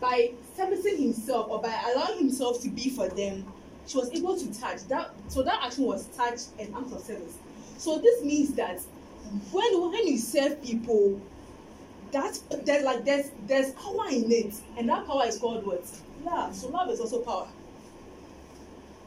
[0.00, 3.46] By servicing himself or by allowing himself to be for them,
[3.86, 4.82] she was able to touch.
[4.88, 7.38] That so that action was touch and act of service.
[7.78, 8.80] So this means that
[9.52, 11.20] when when you serve people,
[12.12, 15.84] that there's like there's there's power in it, and that power is called what?
[16.24, 16.54] Love.
[16.54, 17.48] So love is also power.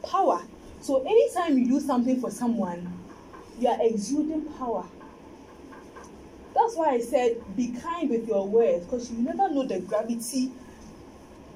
[0.02, 0.42] Power.
[0.80, 2.90] So anytime you do something for someone,
[3.58, 4.86] you are exuding power.
[6.54, 10.52] That's why I said be kind with your words because you never know the gravity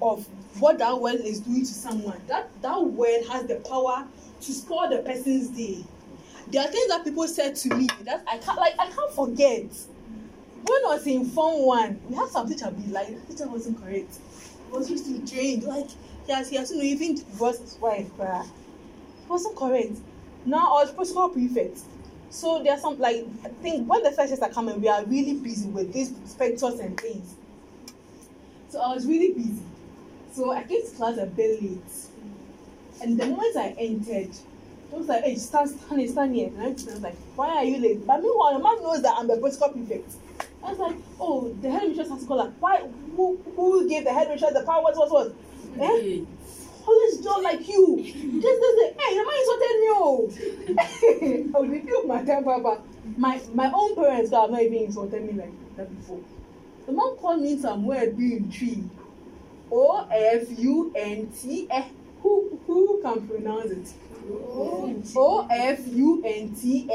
[0.00, 0.26] of
[0.58, 2.20] what that word is doing to someone.
[2.28, 4.06] That that word has the power
[4.40, 5.84] to spoil the person's day.
[6.48, 9.64] There are things that people said to me that I can't like I can't forget.
[10.66, 13.82] When I was in Form One, we had some teacher be like, the teacher wasn't
[13.82, 14.18] correct.
[14.66, 15.88] He was used to train like
[16.26, 19.96] he has he has to know even divorce his wife, but he wasn't correct.
[20.46, 21.80] Now I was protocol prefect.
[22.30, 25.68] So there's some like I think when the freshers are coming, we are really busy
[25.68, 27.34] with these spectacles and things.
[28.68, 29.62] So I was really busy.
[30.34, 31.78] So I came to class a bit late.
[33.00, 34.30] And the moment I entered,
[34.92, 36.48] I was like, hey, stand, stand here, stand here.
[36.48, 38.04] And I was like, why are you late?
[38.04, 40.10] But meanwhile, the man knows that I'm the protocol prefect.
[40.64, 42.52] I was like, oh, the head headmistress has to call her.
[42.58, 42.80] Why?
[43.14, 44.82] Who, who gave the head headmistress the power?
[44.82, 45.34] What, what, what?
[45.80, 46.22] Eh?
[46.86, 47.96] Always don't like you.
[47.96, 48.94] This, this, this.
[48.98, 49.88] Hey, the man insulted me.
[49.90, 50.30] Oh,
[51.54, 52.82] oh, they feel my Papa.
[53.16, 56.20] My my own parents have not even insulted me like that before.
[56.86, 58.84] The man called me somewhere being tree.
[59.76, 61.82] O F U N T E.
[62.22, 63.92] Who who can pronounce it?
[64.30, 66.88] O F U N T.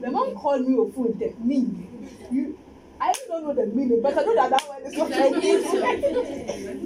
[0.00, 1.38] The man called me Ofunte.
[1.44, 1.66] Me.
[2.30, 2.58] You.
[3.00, 5.62] I don't know the meaning, but I know that that word is not from me.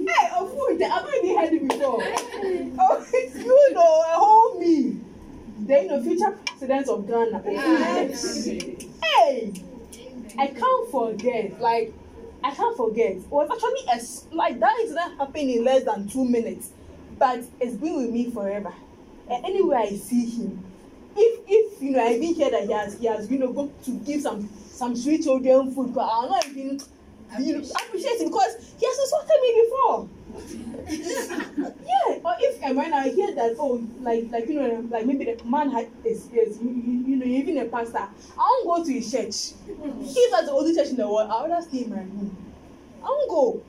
[0.07, 2.03] hey, Ofunte, I've not even heard it before.
[2.81, 4.97] Oh, you know, a whole me.
[5.59, 7.41] Then the future president of Ghana.
[9.03, 9.53] Hey,
[10.37, 11.61] I can't forget.
[11.61, 11.93] Like,
[12.43, 13.11] I can't forget.
[13.11, 16.69] It was actually a like that incident happened in less than two minutes,
[17.17, 18.73] but it's been with me forever.
[19.29, 20.63] And anywhere I see him,
[21.15, 23.71] if if you know I even hear that he has he has you know go
[23.85, 26.79] to give some some sweet children food, but I'll not even
[27.37, 30.09] you appreciate him because he has insulted me before.
[30.89, 35.25] yeah, or if and when I hear that oh like like you know like maybe
[35.25, 37.99] the man had is you, you, you know even a pastor,
[38.37, 39.53] I won't go to his church.
[39.67, 42.35] If that's the only church in the world, I would rather stay in my room.
[43.03, 43.63] I won't go.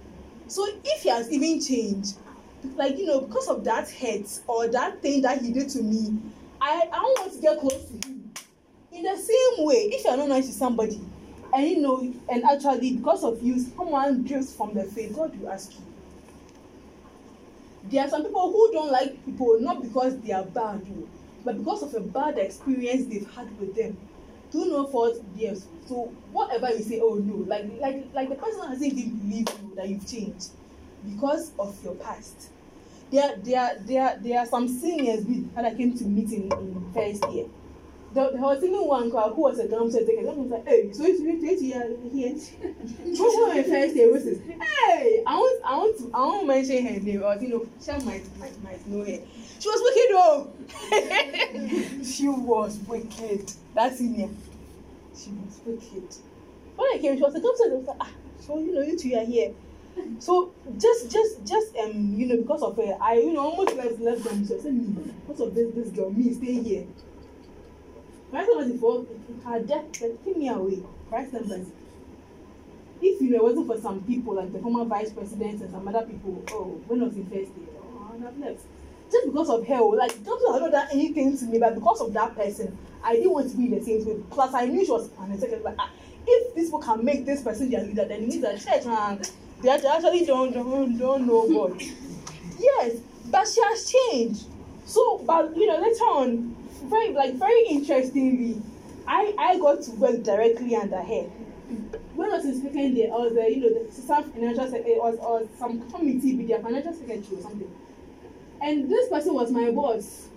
[0.48, 2.16] So if he has even changed,
[2.76, 6.18] like you know, because of that hurt or that thing that he did to me,
[6.60, 8.32] I I don't want to get close to him.
[8.92, 11.00] In the same way, if you are not nice to somebody,
[11.52, 15.50] and you know, and actually because of you, someone drifts from the faith, God will
[15.50, 15.84] ask you.
[17.84, 20.86] There are some people who don't like people not because they are bad,
[21.44, 23.96] but because of a bad experience they've had with them.
[24.52, 25.66] Do no fault yes.
[25.86, 29.74] So whatever you say, oh no, like like like the person hasn't even believed you
[29.76, 30.50] that you've changed
[31.08, 32.50] because of your past.
[33.10, 35.24] There there there there are some seniors
[35.54, 37.46] that I came to meet in, in first year.
[38.12, 40.04] There, was even one girl who was a drum set.
[40.06, 42.72] Someone was like, hey, so it's really years here.
[43.04, 44.24] Who was my first year was?
[44.24, 47.92] Hey, I want I want to I won't mention her name or you know, she
[48.04, 49.20] might might might know her.
[49.60, 52.04] She was wicked though.
[52.04, 53.52] she was wicked.
[53.74, 54.28] That senior.
[55.16, 56.16] She was wicked.
[56.74, 57.54] When I came, she was a drum.
[57.62, 58.10] I was like, ah,
[58.40, 59.52] so you know, you two are here.
[60.18, 64.00] So just just just um you know because of her, I you know almost left
[64.00, 64.40] left them.
[64.42, 66.86] I said, "Hmm, because of this this girl, me stay here.
[68.30, 69.06] Christ Embassy for
[69.44, 70.02] her death,
[70.36, 70.82] me away.
[71.08, 71.72] Christ Embassy.
[73.02, 75.88] If you know it wasn't for some people like the former vice president and some
[75.88, 78.60] other people, oh, when I was in first year, oh, I have left.
[79.10, 82.36] Just because of her, like I know that anything to me, but because of that
[82.36, 84.22] person, I didn't want to be in the same school.
[84.30, 85.64] Plus, I knew she was an executive.
[85.64, 85.90] Like, ah,
[86.26, 89.20] if these people can make this person their leader, then it means that church, man,
[89.62, 91.82] they actually don't don't don't know God.
[92.58, 92.98] yes,
[93.30, 94.44] but she has changed.
[94.84, 98.60] So, but you know, later on, very like very interestingly,
[99.06, 101.22] I I got to work directly under her.
[102.14, 104.98] When I was in second year, I was the you know the assistant financial secretary,
[104.98, 107.70] was or some committee with their financial secretary or something.
[108.62, 110.28] And this person was my boss.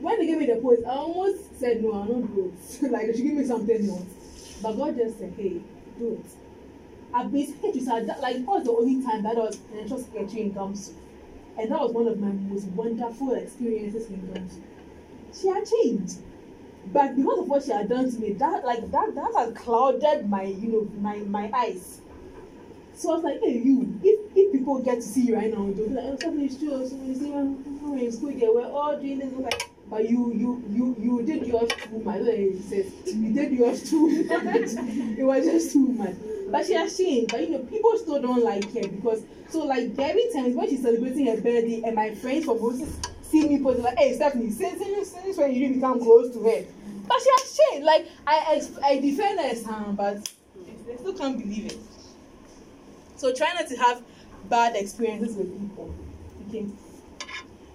[0.00, 2.82] When they gave me the post, I almost said no, I'll not do it.
[2.90, 4.58] like should give me something else.
[4.62, 5.60] But God just said, hey,
[5.98, 6.30] do it.
[7.14, 9.56] I've been secretary, so I, that, like that was the only time that I was
[9.56, 10.92] financial secretary in Gamsu.
[11.58, 14.60] And that was one of my most wonderful experiences in Gamsu.
[15.34, 16.18] She had changed.
[16.92, 20.28] But because of what she had done to me, that like that that has clouded
[20.30, 22.00] my you know my my eyes.
[22.94, 25.64] So I was like, hey you, if if people get to see you right now,
[25.72, 28.32] they'll be like, oh something is true, so you see when when we're in school
[28.32, 32.20] they were all doing this, like but you you you you did yours too much.
[32.26, 34.70] He says, you did yours too much.
[35.18, 36.14] it was just too much.
[36.50, 37.30] But she has changed.
[37.30, 40.82] But you know, people still don't like her because so like every time when she's
[40.82, 44.78] celebrating her birthday and my friends from Roses see me post like, hey Stephanie, since
[44.78, 46.64] since, since when you really become close to her.
[47.06, 47.86] But she has changed.
[47.86, 50.28] Like I ex- I defend her um, but
[50.86, 51.78] they still can't believe it.
[53.16, 54.02] So try not to have
[54.48, 55.94] bad experiences with people.
[56.48, 56.66] Okay.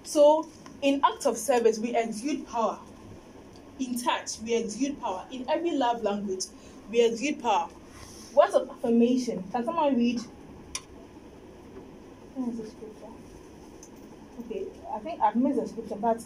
[0.04, 0.48] So
[0.84, 2.78] in acts of service, we exude power.
[3.80, 5.26] In touch, we exude power.
[5.32, 6.44] In every love language,
[6.92, 7.70] we exude power.
[8.34, 9.44] Words of affirmation.
[9.52, 10.20] Can someone read?
[12.36, 13.14] The scripture?
[14.42, 16.22] Okay, I think I've missed the scripture, but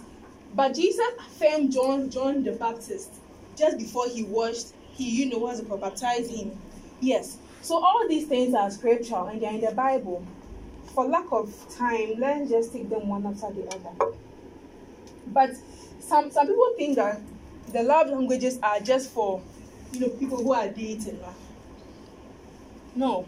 [0.55, 3.11] but Jesus affirmed John John the Baptist
[3.55, 6.57] just before he washed, he you know was to baptize him.
[6.99, 7.37] Yes.
[7.61, 10.25] So all these things are scriptural and they're in the Bible.
[10.93, 14.15] For lack of time, let's just take them one after the other.
[15.33, 15.51] But
[15.99, 17.21] some some people think that
[17.73, 19.41] the love languages are just for
[19.91, 21.19] you know people who are dating.
[22.95, 23.25] No.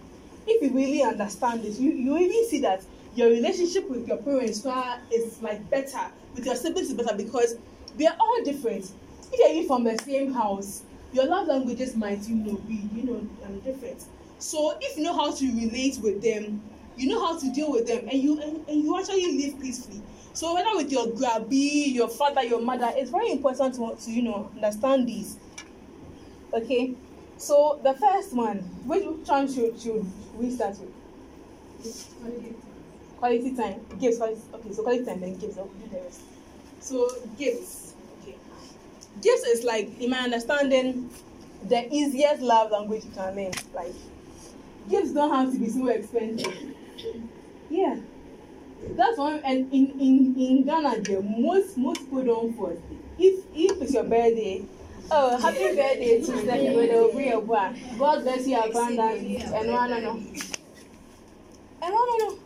[0.47, 2.81] If you really understand this, you, you even see that
[3.15, 4.65] your relationship with your parents
[5.11, 7.55] is like better, with your siblings is better because
[7.97, 8.89] they are all different.
[9.31, 13.03] If you're even from the same house, your love languages might, you know, be, you
[13.03, 14.03] know, um, different.
[14.39, 16.61] So if you know how to relate with them,
[16.97, 20.01] you know how to deal with them, and you and, and you actually live peacefully.
[20.34, 24.22] So whether with your grabby, your father, your mother, it's very important to, to you
[24.22, 25.38] know understand these.
[26.53, 26.95] Okay,
[27.38, 30.06] so the first one, which one should should
[30.38, 30.93] we start with?
[32.22, 32.56] Quality
[33.19, 33.85] Quality time.
[33.99, 34.18] Gifts.
[34.18, 35.57] Quality, okay, so quality time then gifts.
[35.57, 36.22] I'll do the rest.
[36.80, 37.93] So gifts.
[38.22, 38.35] Okay.
[39.22, 41.10] Gifts is like, in my understanding,
[41.68, 43.51] the easiest love language you can learn.
[43.73, 43.93] Like,
[44.89, 46.76] gifts don't have to be so expensive.
[47.69, 47.97] Yeah.
[48.95, 52.77] That's one, and in in in Ghana, the most most people don't force.
[53.18, 54.64] If if it's your birthday,
[55.11, 57.80] oh happy birthday to with the real one.
[57.97, 62.39] God bless you abundantly, and one no no, and one no no.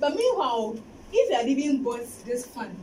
[0.00, 0.76] But meanwhile,
[1.12, 2.76] if you had even bought this fund,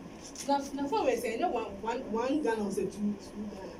[0.48, 3.74] now now for we say no one one one Ghana was a two two Ghana.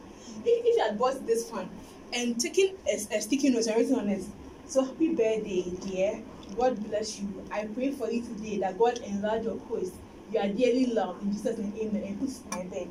[0.46, 1.70] If if you had bought this fund
[2.14, 4.24] and taken a, a sticky note and written on it,
[4.68, 6.24] so happy birthday, dear.
[6.58, 7.46] God bless you.
[7.52, 9.94] I pray for you today that God enlarge your coast.
[10.32, 12.04] You are dearly loved in Jesus' name, amen.
[12.04, 12.88] And it in my bed.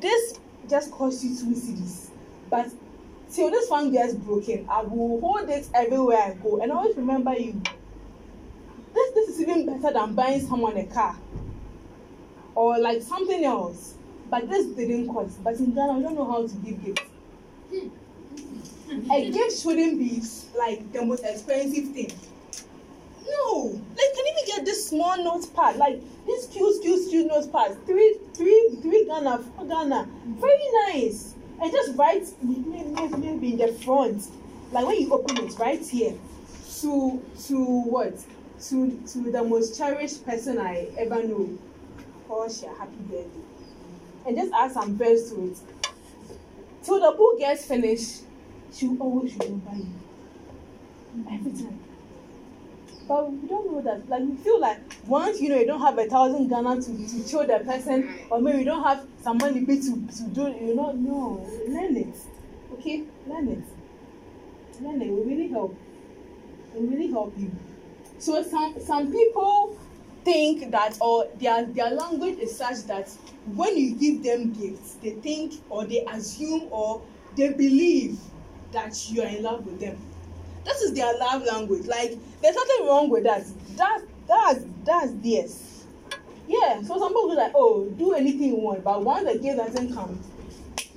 [0.00, 0.38] This
[0.68, 2.08] just cost you two cedis,
[2.50, 2.68] but
[3.30, 7.34] till this one gets broken, I will hold it everywhere I go and always remember
[7.34, 7.60] you.
[8.94, 11.18] This this is even better than buying someone a car
[12.54, 13.94] or like something else.
[14.30, 15.42] But this didn't cost.
[15.44, 17.02] But in Ghana, we don't know how to give gifts.
[17.70, 17.88] Hmm.
[18.90, 20.22] A gift shouldn't be
[20.56, 22.12] like the most expensive thing.
[23.26, 28.18] No, like can even get this small notepad, like this cute, cute, cute notepad, three,
[28.34, 34.26] three, three Ghana, four Ghana, very nice, and just write maybe, maybe in the front,
[34.72, 36.14] like when you open it, right here,
[36.80, 38.14] to to what,
[38.68, 41.58] to to the most cherished person I ever knew,
[42.28, 43.40] Portia, happy birthday,
[44.26, 45.58] and just add some verse to it.
[46.82, 48.20] Till the book gets finished,
[48.74, 49.94] she will always remember you.
[51.30, 51.78] Every time.
[53.06, 54.08] But we don't know that.
[54.08, 57.28] Like we feel like once you know you don't have a thousand Ghana to, to
[57.28, 60.92] show the person, or maybe you don't have some money to, to do you know
[60.92, 61.46] no.
[61.68, 62.16] Learn it.
[62.72, 63.04] Okay?
[63.26, 63.62] Learn it.
[64.82, 65.06] Learn it.
[65.06, 65.76] It will really help.
[66.74, 67.52] It will really help you.
[68.18, 69.78] So some some people
[70.24, 73.08] think that or their their language is such that
[73.54, 77.02] when you give them gifts, they think or they assume or
[77.36, 78.18] they believe
[78.74, 79.96] that you are in love with them.
[80.64, 81.86] That is their love language.
[81.86, 83.44] Like there's nothing wrong with that.
[83.76, 85.84] That that's that's theirs.
[86.46, 86.82] Yeah.
[86.82, 90.20] So some people like, oh, do anything you want, but once the gift doesn't come,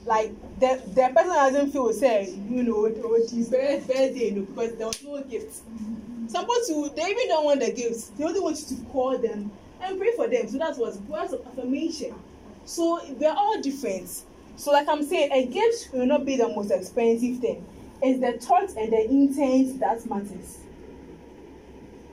[0.06, 4.41] like the the person doesn't feel say, you know, oh, it's his birthday, you know,
[4.41, 5.62] because there was no gift.
[6.28, 8.08] Some people they even don't want the gifts.
[8.18, 9.52] They only want you to call them
[9.82, 10.48] and pray for them.
[10.48, 12.16] So that was words of affirmation.
[12.66, 14.24] So we're all different.
[14.57, 17.65] So like I'm saying, a gift will not be the most expensive thing.
[18.01, 20.57] It's the thought and the intent that matters.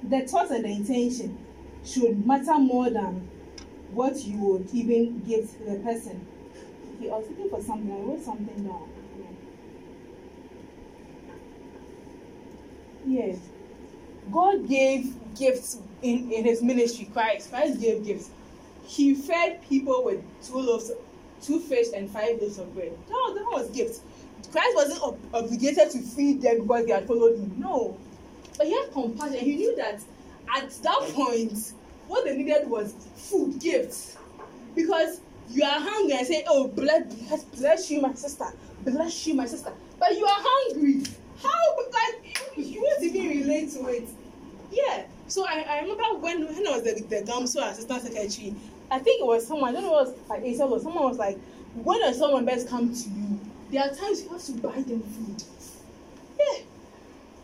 [0.02, 1.38] The thought and the intention
[1.84, 3.28] should matter more than
[3.92, 6.26] what you would even give to the person.
[6.96, 7.90] Okay, I was looking for something.
[7.90, 8.88] I wrote something down.
[13.06, 13.38] Yes.
[14.32, 17.08] God gave gifts in, in his ministry.
[17.12, 17.50] Christ.
[17.50, 18.30] Christ gave gifts.
[18.84, 20.90] He fed people with two loaves,
[21.44, 22.92] two fish, and five loaves of bread.
[23.08, 24.00] That was, that was gifts.
[24.50, 27.54] Christ wasn't ob- obligated to feed them because they had followed him.
[27.58, 27.96] No.
[28.56, 29.38] But he had compassion.
[29.38, 30.00] He knew that
[30.54, 31.72] at that point,
[32.06, 34.16] what they needed was food, gifts.
[34.74, 38.46] Because you are hungry and say, Oh, bless, bless, you, my sister.
[38.84, 39.72] Bless you, my sister.
[39.98, 41.02] But you are hungry.
[41.42, 41.76] How?
[41.92, 44.08] Like, you, you won't even relate to it.
[44.70, 45.04] Yeah.
[45.28, 48.54] So I, I remember when, when I was the, the GAMSO assistant secretary,
[48.90, 51.18] I think it was someone, I don't know it was like ASL or someone was
[51.18, 51.38] like,
[51.74, 53.40] when does someone best come to you?
[53.70, 55.42] There are times you have to buy them food.
[56.38, 56.62] Yeah.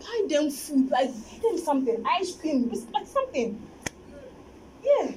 [0.01, 3.61] Buy them food, like buy them something, ice cream, like something.
[4.85, 5.12] Yeah.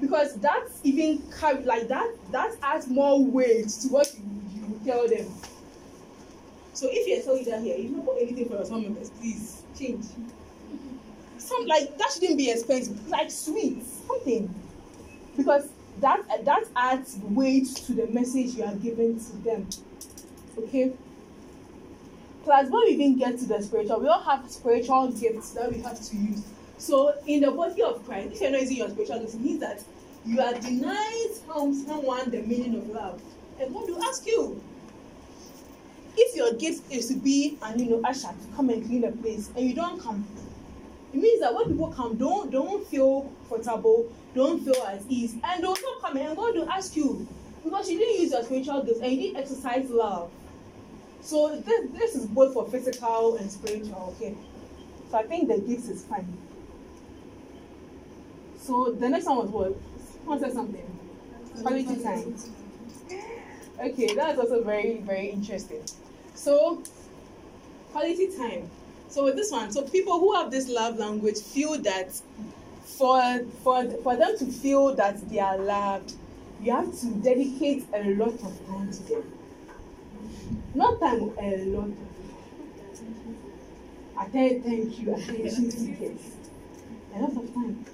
[0.00, 1.22] Because that's even
[1.64, 4.24] like that that adds more weight to what you,
[4.54, 5.26] you tell them.
[6.72, 9.62] So if you're a leader here, you don't bought anything for your small members, please
[9.78, 10.06] change.
[11.38, 14.52] Some like that shouldn't be expensive, like sweets, something.
[15.36, 15.68] Because
[16.00, 19.68] that that adds weight to the message you are giving to them.
[20.58, 20.92] Okay.
[22.44, 25.80] Plus, when we even get to the spiritual, we all have spiritual gifts that we
[25.82, 26.42] have to use.
[26.78, 29.60] So, in the body of Christ, if you're not using your spiritual gifts, it means
[29.60, 29.84] that
[30.24, 33.20] you are denying someone the meaning of love.
[33.60, 34.60] And God will ask you.
[36.16, 39.12] if your gift is to be and you know usher to come and clean the
[39.12, 40.26] place and you don't come
[41.12, 45.34] it means that when people come don't don't feel comfortable don't feel at ease.
[45.44, 47.26] And they'll not come and god will ask you
[47.64, 50.30] because you didn't use your spiritual gifts and you didn't exercise love.
[51.20, 54.34] So this this is both for physical and spiritual okay?
[55.10, 56.36] So i think the gifts is fine.
[58.58, 59.76] So the next one was what?
[60.18, 61.00] Someone said something.
[61.62, 62.36] Quality time.
[63.80, 65.82] Okay that's also very very interesting.
[66.34, 66.82] So
[67.92, 68.70] quality time.
[69.08, 72.18] So with this one so people who have this love language feel that
[72.98, 76.14] for for for them to feel that they are loved
[76.62, 79.22] you have to dedicate a lot of time to them.
[80.74, 81.88] Not time a lot.
[81.88, 81.96] Of
[84.18, 85.14] atten thank you.
[85.14, 86.20] Attention seekers
[87.14, 87.84] a lot of time.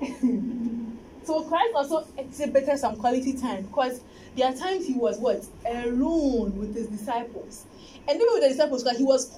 [1.26, 4.00] So christ also exhibited some quality time because
[4.36, 7.64] there are times he was what alone with his disciples.
[8.06, 9.36] And even with the disciples because he was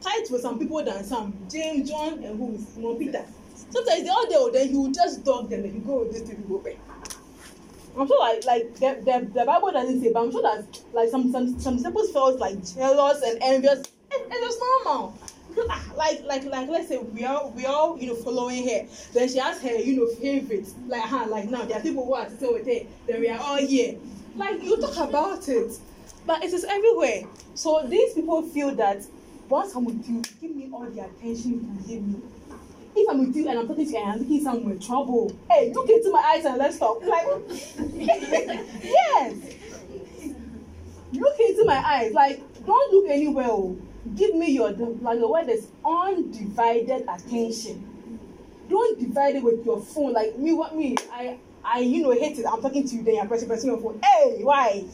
[0.00, 2.54] tight with some people than some james john and who?
[2.54, 3.24] Is simon peter
[3.74, 6.22] sometimes they all there then he would just dog them and he go with this
[6.28, 6.76] people go back.
[7.98, 11.08] I'm sure like like the, the the bible doesn't say but i'm sure that like
[11.10, 13.82] some some some disciples felt like jealous and envious.
[14.10, 15.18] It's normal.
[15.68, 18.86] Ah, like like like let's say we all we all you know following her.
[19.12, 21.64] Then she has her you know favorites like huh like now.
[21.64, 22.80] There are people who are sitting with her.
[23.06, 23.96] Then we are all here.
[24.36, 25.78] Like you talk about it.
[26.26, 27.22] But it is everywhere.
[27.54, 29.04] So these people feel that
[29.48, 32.20] once i'm with you give me all the attention you can give me
[32.96, 35.32] if i'm with you and i'm talking to you and i'm looking somewhere in trouble
[35.50, 37.02] hey look into my eyes and let's talk.
[37.04, 37.26] Like
[37.94, 39.34] yes.
[41.12, 42.12] Look into my eyes.
[42.12, 43.76] Like don't look anywhere oh.
[44.16, 47.90] Give me your like the word is undivided attention.
[48.68, 50.12] Don't divide it with your phone.
[50.12, 52.46] Like me what me i i you know hate it.
[52.46, 54.00] I'm talking to you then you're pressing pressing your phone.
[54.02, 54.84] Hey why?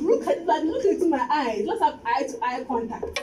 [0.00, 1.64] Look at like look into my eyes.
[1.66, 3.20] Let's have eye to eye contact.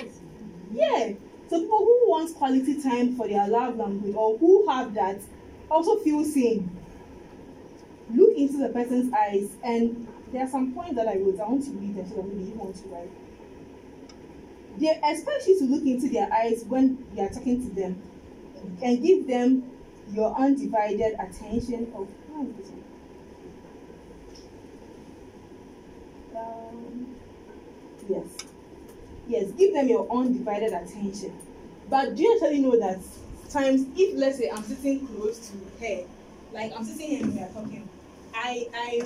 [0.72, 1.14] Yeah
[1.52, 5.20] so people who want quality time for their love language or who have that
[5.70, 6.70] also feel seen
[8.16, 11.62] look into the person's eyes and there are some points that i wrote i want
[11.62, 13.12] to read them so that maybe you want to write.
[14.80, 18.02] They expect you to look into their eyes when you are talking to them
[18.82, 19.70] and give them
[20.14, 22.08] your undivided attention of?
[26.34, 27.16] Um,
[28.08, 28.41] yes
[29.32, 31.34] yes give them your undivided attention
[31.90, 33.00] but do you actually know that
[33.50, 36.04] times if let's say i'm sitting close to her
[36.54, 37.88] like i'm sitting here and we are talking
[38.36, 39.02] i i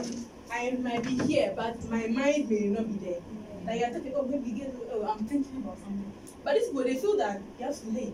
[0.52, 3.22] i might be here but my mind may not be there
[3.68, 6.12] like you're talking oh maybe get oh i'm thinking about something
[6.44, 8.12] but these people they feel that you have to lay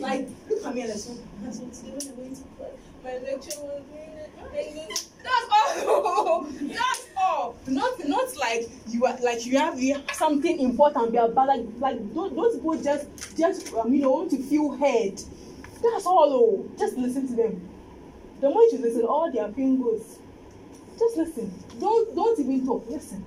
[0.00, 1.10] like look at me and let's
[1.42, 3.58] that's what today when i went to class that's
[5.52, 6.46] all.
[6.62, 7.56] That's all.
[7.66, 11.66] Not not like you are like you have you have something important be about like
[11.78, 15.20] like those, those people just just um, you know want to feel heard.
[15.82, 16.70] That's all oh.
[16.78, 17.68] Just listen to them.
[18.40, 20.18] The more you listen all their pain goes.
[20.98, 21.52] Just listen.
[21.78, 22.86] Don't don't even talk.
[22.88, 23.24] Listen.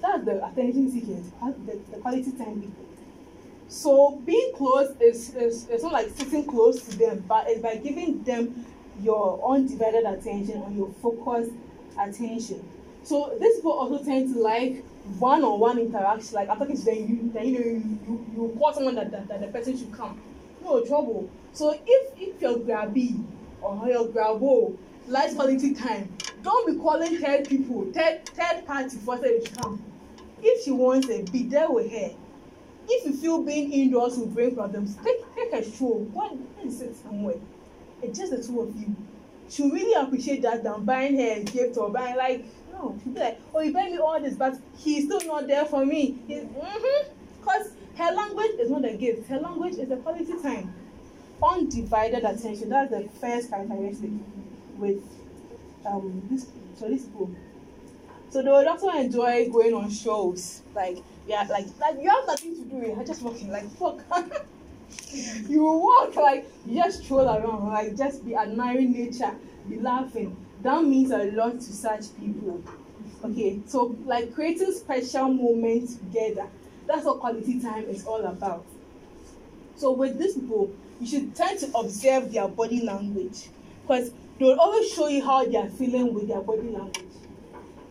[0.00, 1.30] That's the attention seekers
[1.66, 2.60] the, the quality time.
[2.60, 2.86] People
[3.72, 7.76] so being close is, is is not like sitting close to them but it's by
[7.76, 8.66] giving them
[9.02, 11.52] your undivided attention and your focused
[11.98, 12.66] attention.
[13.02, 14.84] So these people also tend to like
[15.18, 16.34] one-on-one interaction.
[16.34, 19.10] Like i'm talking to them you then you know you you, you call someone that,
[19.10, 20.20] that that the person should come.
[20.62, 21.28] No trouble.
[21.52, 23.22] So if if your grabby
[23.60, 24.76] or your grabo
[25.08, 26.12] likes quality time
[26.42, 29.82] don't be calling third people third third party for they should come.
[30.42, 32.10] If she wants it be there with her.
[32.88, 36.04] If you feel being indoors will bring problems take take a stroll.
[36.14, 37.36] Go and sit somewhere
[38.02, 38.94] it's just the two of you.
[39.48, 43.40] She really appreciate that than buying her gift or buying like no she be like
[43.54, 46.18] oh you buy me all this but he's still not there for me.
[46.26, 47.10] He's mm-hmm.
[47.44, 49.28] Cause her language is not a gift.
[49.28, 50.72] Her language is a quality time.
[51.42, 52.68] Undivided attention.
[52.68, 54.10] That's the first characteristic
[54.78, 55.02] with
[55.84, 56.46] um this
[56.78, 57.30] so this book
[58.30, 60.62] so they would also enjoy going on shows.
[60.74, 64.02] Like yeah like like you have nothing to do you're just walking like fuck
[65.48, 69.34] you walk like you just stroll around like just be admiring nature
[69.68, 70.36] be laughing.
[70.62, 72.62] That means a lot to such people.
[73.24, 76.46] Okay so like creating special moments together
[76.86, 78.64] that's what quality time is all about.
[79.76, 83.48] So with these people you should tend to observe their body language
[83.82, 87.04] because they will always show you how they are feeling with their body language.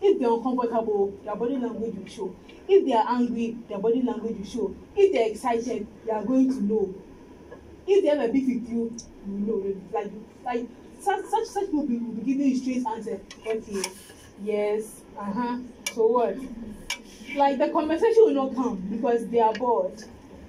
[0.00, 2.34] If they are uncomfortable their body language will show
[2.68, 4.76] if they are angry their body language will show.
[4.96, 6.94] If they are excited they are going to know.
[7.86, 10.10] If they have a beef with you you know like
[10.44, 10.66] like
[11.00, 13.20] such such such people will be, giving you straight answer.
[13.46, 13.82] Okay.
[14.42, 15.02] Yes.
[15.18, 15.58] Uh-huh.
[15.92, 16.36] So what?
[17.36, 20.02] Like the conversation will not come because they are bored.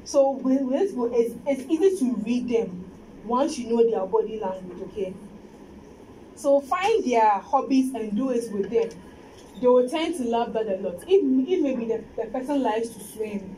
[0.06, 2.84] So with, with, it's, it's easy to read them
[3.26, 5.14] once you know their body language, okay?
[6.36, 8.90] So find their hobbies and do it with them.
[9.60, 11.04] They will tend to love that a lot.
[11.08, 13.56] If, if maybe the, the person likes to swim,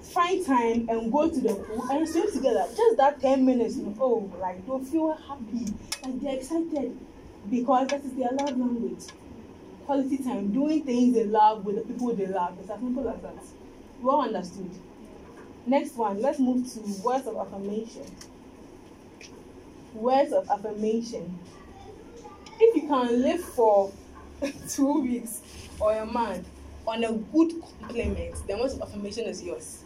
[0.00, 2.66] find time and go to the pool and swim together.
[2.76, 5.72] Just that 10 minutes, you know, oh, like they'll feel happy
[6.02, 6.98] and they're excited
[7.50, 9.04] because that is their love language.
[9.86, 12.56] Quality time, doing things they love with the people they love.
[12.60, 13.36] It's as simple as that.
[14.00, 14.70] Well understood.
[15.66, 18.04] Next one, let's move to words of affirmation.
[19.94, 21.38] Words of affirmation.
[22.60, 23.92] If you can live for
[24.68, 25.40] two weeks
[25.80, 26.48] or a month
[26.86, 29.84] on a good compliment, then words of affirmation is yours.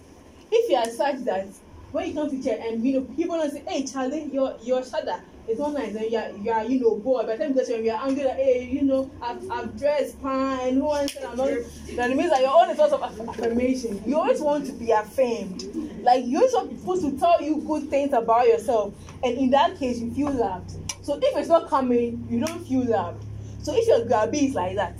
[0.51, 1.47] If you are such that
[1.93, 4.85] when you come to church and you know people don't say, "Hey Charlie, your your
[4.85, 7.27] shadow is not nice," and you are you are you know bored.
[7.27, 9.79] By the time you get to you are angry that hey you know I've I've
[9.79, 11.51] dressed fine, who wants I'm not.
[11.95, 14.03] Then it means that your own is also of affirmation.
[14.07, 15.65] You always want to be affirmed.
[16.03, 20.13] Like you're supposed to tell you good things about yourself, and in that case you
[20.13, 20.73] feel loved.
[21.03, 23.25] So if it's not coming, you don't feel loved.
[23.63, 24.97] So if your grabby is like that,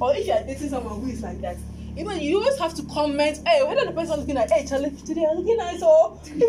[0.00, 1.56] or if you are dating someone who is like that,
[2.04, 4.90] know, you always have to comment, hey, whether the person is looking like, hey, Charlie,
[4.90, 6.20] today I'm looking nice, oh.
[6.24, 6.40] if,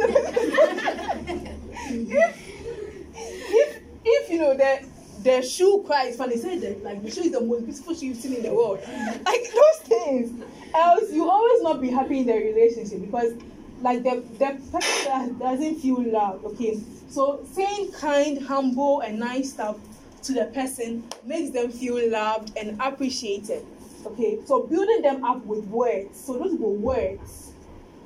[3.49, 4.85] if, if, you know, the,
[5.23, 8.17] the shoe cries funny, say that, like, the shoe is the most beautiful shoe you've
[8.17, 8.79] seen in the world.
[9.25, 10.43] Like, those things.
[10.73, 13.33] Else, you always not be happy in the relationship because,
[13.81, 16.79] like, the, the person that doesn't feel love, okay?
[17.09, 19.77] So, saying kind, humble, and nice stuff
[20.23, 23.65] to the person makes them feel loved and appreciated.
[24.05, 26.19] Okay, so building them up with words.
[26.19, 27.53] So those were words.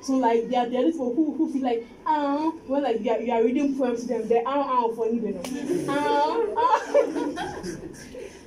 [0.02, 3.20] So like they are there these who, who feel like ah when like you are,
[3.20, 5.86] you are reading poems to them, they're ah ah for you know.
[5.88, 7.56] Ah, ah.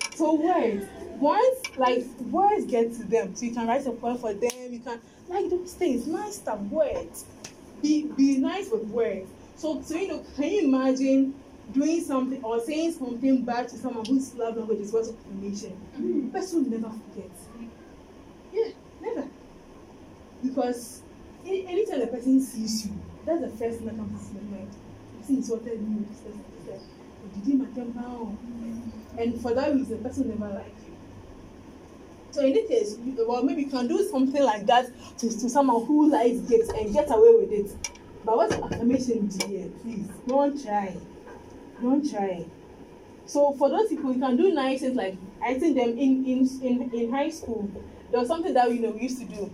[0.16, 0.86] so words.
[1.20, 4.80] Once like words get to them, so you can write a poem for them, you
[4.80, 7.26] can like those things, nice stuff, words.
[7.82, 9.30] Be be nice with words.
[9.58, 11.34] So so you know, can you imagine
[11.74, 15.78] doing something or saying something bad to someone whose love language is words of affirmation,
[15.98, 16.32] mm.
[16.32, 17.30] person will never forget.
[18.52, 18.70] Yeah,
[19.02, 19.28] never.
[20.44, 21.02] Because
[21.46, 22.94] a- anytime the person sees you,
[23.26, 24.70] that's the first thing that comes to their mind.
[24.72, 28.04] The person insulted me, this person said, "Oh, did you my temper?
[28.06, 28.38] oh?"
[29.18, 30.96] And for that reason, the person never like you.
[32.32, 32.98] So in this case,
[33.28, 34.88] well, maybe you can do something like that
[35.20, 37.92] to, to someone who likes gifts and get away with it.
[38.24, 39.68] But what's affirmation, dear?
[39.82, 40.96] Please, don't try
[41.82, 42.46] don't try
[43.26, 46.50] so for those people you can do nice things like i think them in in
[46.62, 47.70] in, in high school.
[48.12, 49.52] There was something that you know we used to do.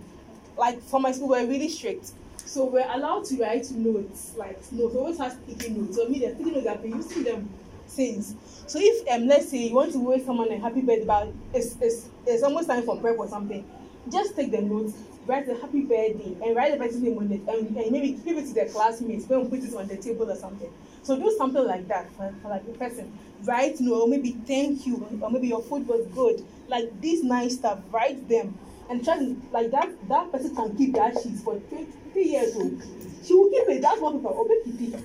[0.56, 2.12] Like for my school we're really strict.
[2.38, 4.94] So we're allowed to write notes like notes.
[4.94, 5.96] We always have sticky notes.
[5.96, 7.50] So me the sticky notes i've been using them
[7.86, 8.34] since.
[8.66, 11.76] So if um let's say you want to wish someone a happy birthday but it's
[11.80, 13.64] it's it's almost time for prep or something
[14.10, 14.94] just take the notes
[15.26, 18.36] write a happy birthday and write the person's name on it and, and maybe give
[18.38, 20.72] it to their classmates go and put it on the table or something
[21.06, 23.16] so do something like that for, for like the person.
[23.44, 26.44] Write no or maybe thank you or maybe your food was good.
[26.66, 28.58] Like this nice stuff write them.
[28.90, 31.86] And try to like that that person can keep that sheet for 20
[32.20, 32.82] years old
[33.24, 33.82] she will keep it.
[33.82, 35.00] That's one people or keep it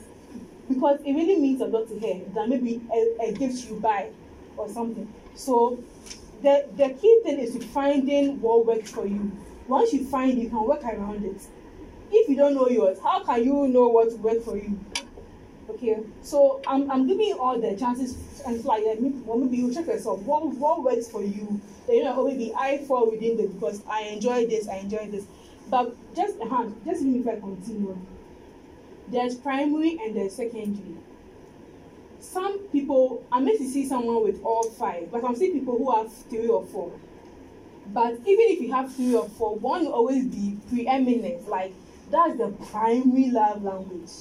[0.67, 4.09] because it really means a lot to her than maybe a, a gift you buy
[4.57, 5.11] or something.
[5.35, 5.83] So
[6.41, 9.31] the the key thing is to finding what works for you.
[9.67, 11.41] Once you find you can work around it.
[12.11, 14.79] If you don't know yours how can you know what to work for you
[15.73, 18.15] okay so i'm i'm giving you all the chances
[18.45, 20.19] and like maybe, you check yourself.
[20.21, 21.61] What what works for you?
[21.87, 25.25] Then you know maybe i fall within this because i enjoy this i enjoy this.
[25.69, 27.97] But just uh, just give me if i continue.
[29.07, 30.97] There's primary and there's secondary.
[32.19, 35.91] Some people i meant to see someone with all five but i'm seeing people who
[35.91, 36.91] have three or four.
[37.87, 41.47] But even if you have three or four one will always be preeminent.
[41.47, 41.73] Like
[42.09, 44.11] that's the primary love language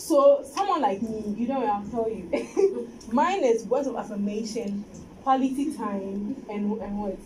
[0.00, 2.88] so someone like me you know i'll tell you.
[3.12, 4.84] Mine is words of affirmation
[5.22, 7.18] quality time and and what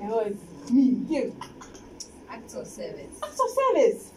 [0.00, 1.34] and what me give.
[2.30, 3.18] Acts of service.
[3.22, 4.12] acts of service.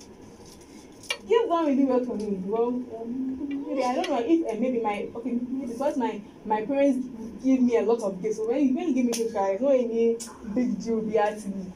[1.27, 4.81] Give don't really work for me well um, maybe i don't know if uh, maybe
[4.81, 7.07] my okay because my my parents
[7.43, 8.38] give me a lot of gifts.
[8.38, 10.18] So when when you give me gift card it's not any
[10.53, 11.72] big deal to me.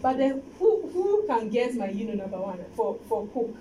[0.00, 3.54] But then who who can guess my know number one for for cook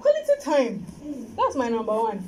[0.00, 0.86] quality time
[1.36, 2.24] that's my number one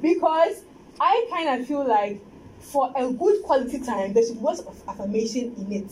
[0.00, 0.64] because
[1.00, 2.20] i kind of feel like
[2.60, 5.90] for a good quality time there should be words of affirmation in it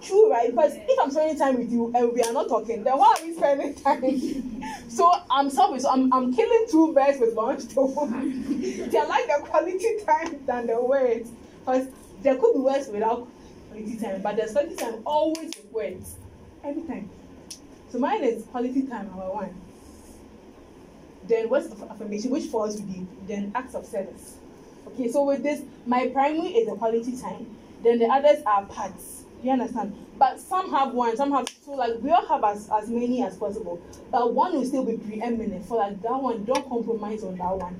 [0.00, 0.50] True, right?
[0.50, 3.26] Because if I'm spending time with you and we are not talking, then why are
[3.26, 4.62] we spending time?
[4.88, 7.90] so I'm sorry, So I'm, I'm killing two birds with one stone.
[8.90, 11.30] they like the quality time than the words.
[11.68, 11.88] Because
[12.22, 13.28] there could be words without
[13.70, 16.16] quality time, but there's quality time always with words.
[16.64, 17.10] Every time.
[17.90, 19.54] So mine is quality time number one.
[21.28, 23.06] Then words of affirmation, which falls within.
[23.26, 24.38] Then acts of service.
[24.86, 27.54] Okay, so with this, my primary is the quality time.
[27.82, 29.24] Then the others are parts.
[29.42, 29.94] You understand?
[30.18, 31.76] But some have one, some have two.
[31.76, 33.78] like we all have as, as many as possible.
[34.10, 36.44] But one will still be preeminent for like that one.
[36.46, 37.78] Don't compromise on that one.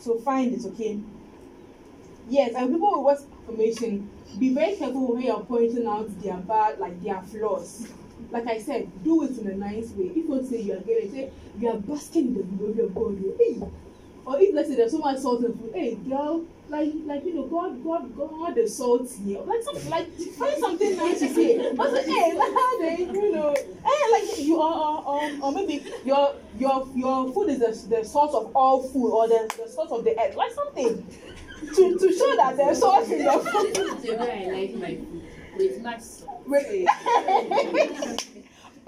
[0.00, 0.98] So find it, okay?
[2.28, 6.78] Yes, and people with of affirmation, be very careful when you're pointing out their bad,
[6.78, 7.88] like their flaws.
[8.30, 10.06] Like I said, do it in a nice way.
[10.06, 12.94] If you to say you are getting, say you are basking in the glory of
[12.94, 13.18] God.
[13.38, 13.62] Hey.
[14.26, 17.24] Or if let's say there's so much salt in the food, hey girl, like like
[17.24, 19.40] you know, God, God, God, the salt here.
[19.40, 21.72] Like something like find something nice to say.
[21.74, 26.34] But say, hey, like you know, hey, like you are, or, or, or maybe your
[26.58, 30.04] your your food is the, the source of all food, or the, the source of
[30.04, 31.06] the earth, like something
[31.74, 33.74] to to show that there's salt in your food.
[33.74, 35.22] This is the way I like my food.
[35.56, 36.46] With much salt.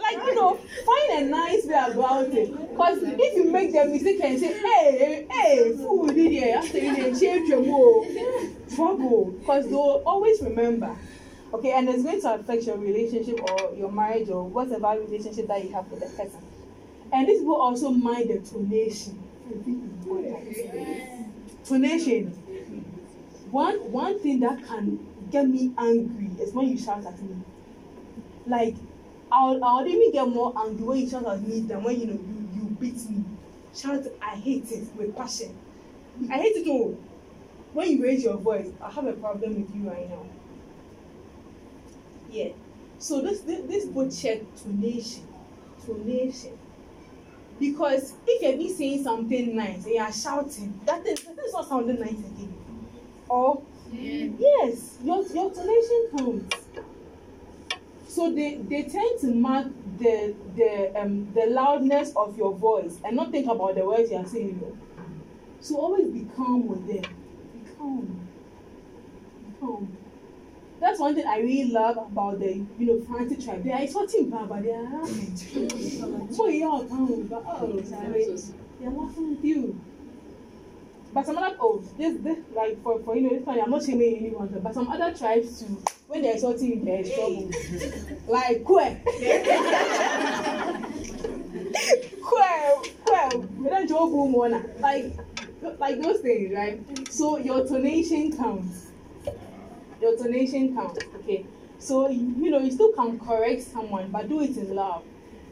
[0.00, 4.18] Like you know find a nice way about it cause if you make the mistake
[4.24, 8.06] and say hey hey food in here after you dey change your mo
[8.74, 10.96] trouble cause they will always remember
[11.52, 15.62] okay and it's going to affect your relationship or your marriage or whatever relationship that
[15.62, 16.40] you have with the person
[17.12, 19.14] and this will also mind the tonation
[21.64, 22.32] tonation
[23.50, 24.98] one one thing that can
[25.30, 27.36] get me angry is when you shout at me
[28.46, 28.74] like
[29.32, 32.14] I'll, I'll even get more angry when you shout at me than when you know
[32.14, 33.24] you, you beat me.
[33.74, 35.56] Shout, I hate it with passion.
[36.30, 36.98] I hate it all.
[37.72, 40.26] When you raise your voice, I have a problem with you right now.
[42.28, 42.48] Yeah.
[42.98, 45.22] So this this, this both check tonation.
[45.86, 46.56] Tonation.
[47.60, 52.00] Because if you're saying something nice and you're shouting, that is that is not sounding
[52.00, 52.54] nice again.
[53.30, 53.62] Or
[53.92, 56.66] yes, your your tonation counts.
[58.08, 63.14] So they, they tend to mark the the um the loudness of your voice and
[63.14, 64.60] not think about the words you are saying.
[65.60, 67.14] So always be calm with them.
[67.54, 68.28] Be calm.
[69.46, 69.96] Be calm.
[70.80, 73.62] That's one thing I really love about the you know Fancy tribe.
[73.62, 75.36] They are sorting but they are laughing.
[76.50, 78.26] you all calm, but oh sorry.
[78.80, 79.80] They are laughing with you.
[81.12, 83.84] But some other oh this this like for for you know this one I'm not
[83.84, 87.50] shaming anyone but some other tribes too when they're sorting is trouble.
[88.28, 89.02] like kwe.
[92.22, 95.16] kwe kwe we don't joke one like
[95.78, 96.80] like those things right?
[97.10, 98.86] So your tonation counts.
[100.00, 101.44] Your tonation counts okay?
[101.78, 105.02] So you know you still can correct someone but do it in love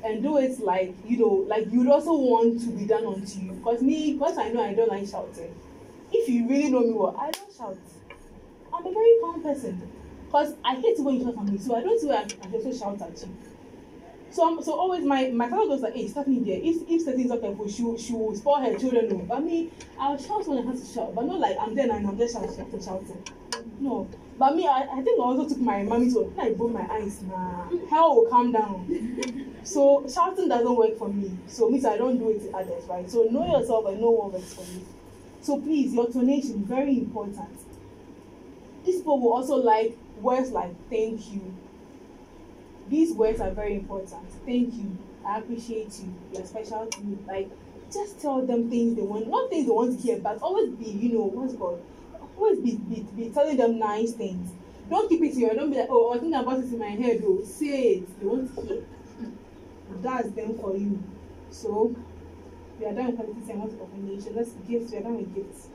[0.04, 3.52] and do it like you know like you'd also want to be done unto you
[3.52, 5.54] because me because i know i don't like shouting.
[6.10, 7.76] If you really know me well i don't shout.
[8.72, 9.90] I'm a very calm person.
[10.26, 11.58] Because i hate when you shout at me.
[11.58, 13.36] So i don't see why i i also shout at you.
[14.30, 16.60] So I'm, so always my my father goes like hey stop me there.
[16.62, 19.08] If if certain is not she she will spoil her children.
[19.08, 21.14] No but me i'll shout when i have to shout.
[21.14, 23.24] But not like i'm there and i'm just shouting shouting shouting
[23.80, 24.08] no.
[24.38, 26.86] But me i i think i also took my mommy to when i broke my
[26.90, 27.68] eyes nah.
[27.90, 31.30] Hell will calm down so shouting doesn't work for me.
[31.46, 33.08] So me so i don't do it to others right?
[33.10, 34.84] So know yourself and know what works for you.
[35.42, 37.50] So please your tonation very important.
[38.86, 41.54] These people will also like words like thank you.
[42.88, 44.30] These words are very important.
[44.46, 44.96] Thank you.
[45.26, 46.14] I appreciate you.
[46.32, 47.18] You're special to me.
[47.26, 47.50] Like
[47.92, 50.86] just tell them things they want not things they want to hear but always be
[50.86, 51.84] you know what's called?
[52.38, 54.50] Always be be be telling them nice things.
[54.88, 56.86] Don't keep it to your don't be like oh i think about it in my
[56.86, 58.20] head oh say it.
[58.20, 58.82] They want to hear
[60.02, 61.02] that's them for you.
[61.50, 61.94] So
[62.78, 64.92] we are done with quality time what's combination let's gifts.
[64.92, 65.68] We are done with gifts.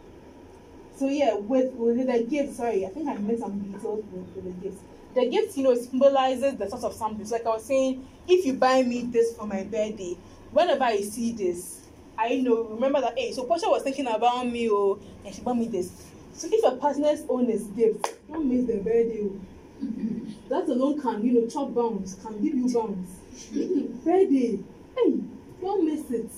[0.95, 4.45] So yeah with with the gifts sorry i think i made some details with, with
[4.45, 4.81] the gifts.
[5.15, 7.25] The gift you know symbolizes the source of something.
[7.25, 10.17] So like i was saying if you buy me this for my birthday
[10.51, 11.81] whenever i see this
[12.17, 15.57] i know remember that hey so portia was thinking about me oh and she bought
[15.57, 15.91] me this.
[16.35, 19.39] So if your partner's own is gift don't miss the birthday oh
[20.49, 23.09] that alone can you know chop bounce can give you bounce
[24.03, 24.59] birthday
[24.95, 25.19] hey
[25.63, 26.29] don't miss it.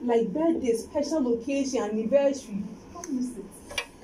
[0.00, 2.62] Like birthday special occasion anniversary.
[2.92, 3.44] Don't miss it.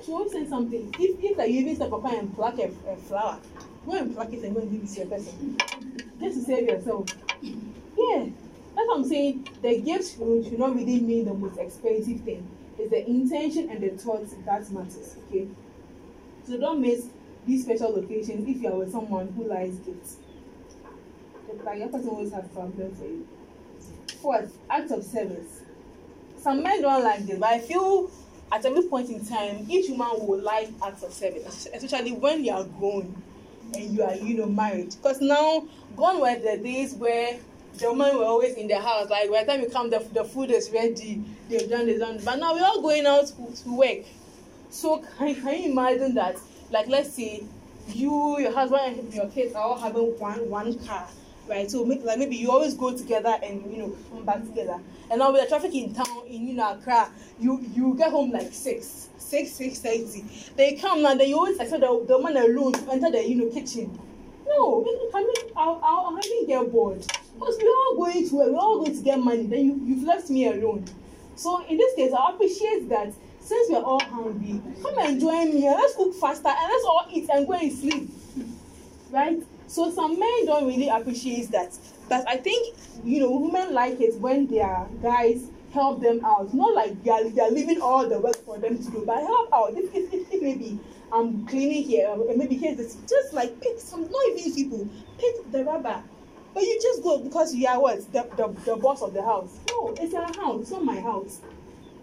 [0.05, 0.93] She always say something.
[0.99, 3.39] If if like you even step up and pluck a, a flower
[3.85, 5.57] go and pluck it and go and give it to your person.
[6.19, 7.05] Just to save yourself.
[7.41, 8.25] Yeah.
[8.75, 9.47] That's what i'm saying.
[9.61, 12.45] The gift should, should not really mean the most expensive thing.
[12.77, 15.47] It's the intention and the thought that matters okay?
[16.45, 17.07] So don't miss
[17.45, 20.17] these special occasions if you are with someone who likes gifts.
[21.63, 23.27] Like that person always has problem for you.
[24.21, 25.61] Fourth, acts of service.
[26.37, 28.11] Some men don't like this, but I feel
[28.51, 32.51] at every point in time, each woman will like acts of service, especially when you
[32.51, 33.21] are grown
[33.73, 34.95] and you are, you know, married.
[35.01, 37.39] Because now, gone were the days where
[37.77, 39.09] the women were always in the house.
[39.09, 42.19] Like by the time you come, the, the food is ready, they've done this, done.
[42.23, 44.05] But now we're all going out to, to work.
[44.69, 46.37] So can, can you imagine that?
[46.71, 47.43] Like let's say
[47.89, 51.07] you, your husband, and your kids are all having one one car,
[51.47, 51.69] right?
[51.69, 54.49] So make, like maybe you always go together and you know come back mm-hmm.
[54.49, 54.79] together.
[55.11, 57.09] And now with the traffic in town in you know Accra,
[57.39, 60.25] you you get home like six, six, six thirty.
[60.55, 63.49] They come now, they always expect the, the man alone to enter the you know
[63.51, 63.97] kitchen.
[64.47, 66.99] No, I mean, I'll, I'll, I didn't get bored.
[67.33, 70.29] Because we're all going to we're all going to get money, then you, you've left
[70.29, 70.85] me alone.
[71.35, 73.11] So in this case, I appreciate that
[73.45, 75.69] since we're all hungry, come and join me.
[75.69, 78.09] Let's cook faster and let's all eat and go and sleep.
[79.11, 79.41] Right?
[79.67, 81.77] So some men don't really appreciate that.
[82.09, 86.53] But I think, you know, women like it when their guys help them out.
[86.53, 89.17] Not like they are, they are leaving all the work for them to do, but
[89.17, 89.73] help out.
[89.73, 90.79] Maybe
[91.11, 94.89] I'm cleaning here, or maybe here's this, just like pick some, not even people,
[95.19, 96.01] pick the rubber.
[96.53, 98.11] But you just go because you are what?
[98.11, 99.59] The, the, the boss of the house.
[99.69, 101.41] No, it's our house, it's not my house.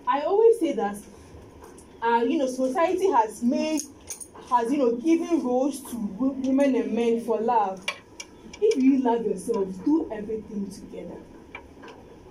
[0.06, 0.96] I always say that,
[2.02, 3.82] uh, you know, society has made,
[4.48, 7.84] has, you know, given roles to women and men for love.
[8.60, 11.16] If you love yourself, do everything together.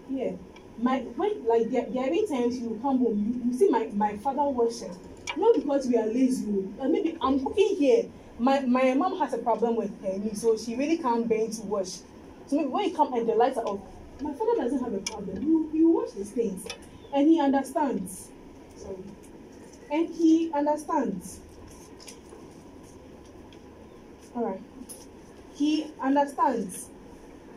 [0.10, 0.32] Yeah.
[0.78, 4.18] My when like there, there are times you come home, you, you see my, my
[4.18, 4.96] father washing.
[5.38, 6.48] Not because we are lazy,
[6.80, 8.06] oh, maybe I'm cooking here.
[8.40, 11.62] My my mom has a problem with her knee, so she really can't bear to
[11.64, 12.00] wash.
[12.48, 13.80] So maybe when you come and the lights are off,
[14.22, 15.42] my father doesn't have a problem.
[15.44, 16.66] You you wash these things,
[17.14, 18.30] and he understands.
[18.76, 18.96] Sorry,
[19.92, 21.40] and he understands.
[24.36, 24.62] All right,
[25.54, 26.90] he understands.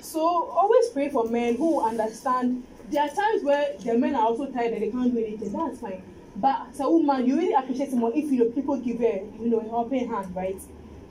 [0.00, 2.64] So always pray for men who understand.
[2.90, 5.52] There are times where the men are also tired and they can't do anything.
[5.52, 6.02] That's fine.
[6.36, 9.48] But as a woman, you really appreciate someone if you know people give her, you
[9.48, 10.60] know, a helping hand, right?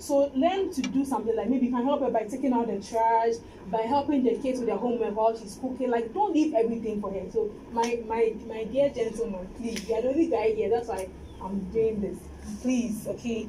[0.04, 2.78] So learn to do something like maybe you can help her by taking out the
[2.86, 3.36] trash,
[3.72, 5.90] by helping the kids with their homework while she's cooking.
[5.90, 7.24] Like don't leave everything for her.
[7.32, 10.70] So my my my dear gentleman, please, you're the only guy here.
[10.70, 11.08] That's why
[11.42, 12.18] I'm doing this.
[12.62, 13.48] Please, okay.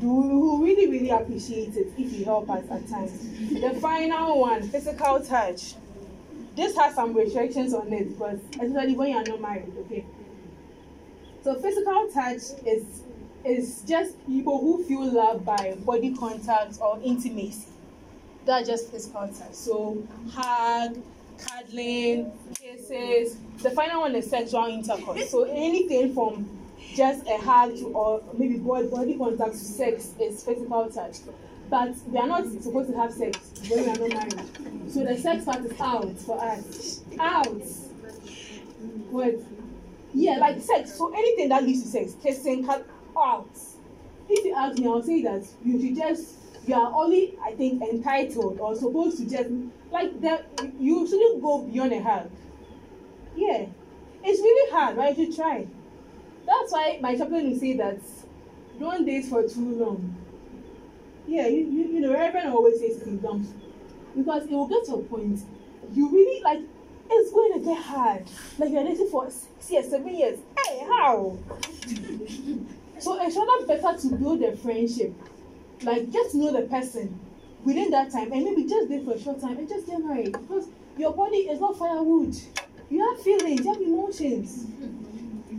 [0.00, 3.12] Do we really really appreciate it if you help us at times.
[3.60, 5.74] The final one, physical touch.
[6.56, 10.04] This has some restrictions on it because especially when you're not married, okay.
[11.44, 13.04] So physical touch is
[13.44, 17.66] is just people who feel loved by body contact or intimacy.
[18.44, 19.52] That's just physical touch.
[19.52, 20.02] So
[20.32, 20.98] hug,
[21.38, 23.36] cuddling, kisses.
[23.62, 25.30] The final one is sexual intercourse.
[25.30, 26.48] So anything from
[26.94, 31.18] just a hug to or maybe body, body contact to sex is physical touch.
[31.70, 33.38] But we are not supposed to have sex
[33.68, 34.92] when we are not married.
[34.92, 37.00] So the sex part is out for us.
[37.18, 37.62] Out.
[39.10, 39.34] What?
[40.12, 40.94] Yeah, like sex.
[40.94, 42.86] So anything that leads to sex, kissing, cut
[43.16, 43.50] out.
[44.28, 46.36] If you ask me, I'll say that you should just
[46.66, 49.50] you are only, I think, entitled or supposed to just
[49.90, 50.46] like that.
[50.78, 52.30] You shouldn't go beyond a hug.
[53.36, 53.66] Yeah,
[54.22, 55.16] it's really hard, right?
[55.16, 55.66] You try.
[56.46, 58.00] That's why my chaplain will say that
[58.78, 60.16] don't date for too long.
[61.26, 63.46] Yeah, you you, you know, Reverend always says kingdom
[64.16, 65.40] because it will get to a point
[65.94, 66.60] you really like
[67.10, 68.24] it's going to get hard.
[68.58, 70.38] Like you're dating for six years, seven years.
[70.66, 71.36] Hey, how?
[73.02, 75.12] so it's rather better to build a friendship,
[75.82, 77.18] like get to know the person
[77.64, 80.32] within that time, and maybe just date for a short time and just get married
[80.32, 82.34] because your body is not firewood.
[82.90, 84.66] You have feelings, you have emotions.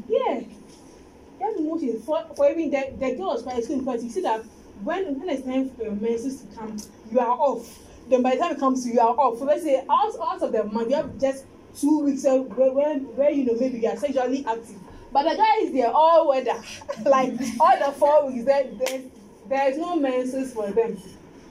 [0.08, 2.06] Yeah, you have emotions.
[2.06, 4.44] For for even the the girls by school because you see that
[4.84, 6.78] when when it's time for your menses to come,
[7.12, 7.80] you are off.
[8.10, 9.40] Then by the time it comes you, you are off.
[9.40, 11.46] So let's say out, out of the month, you have just
[11.76, 14.78] two weeks where, where, where you know maybe you are sexually active.
[15.14, 16.60] But the guy is there all weather,
[17.06, 18.46] like all the four weeks.
[18.46, 19.02] There, there,
[19.48, 20.98] there is no menses for them.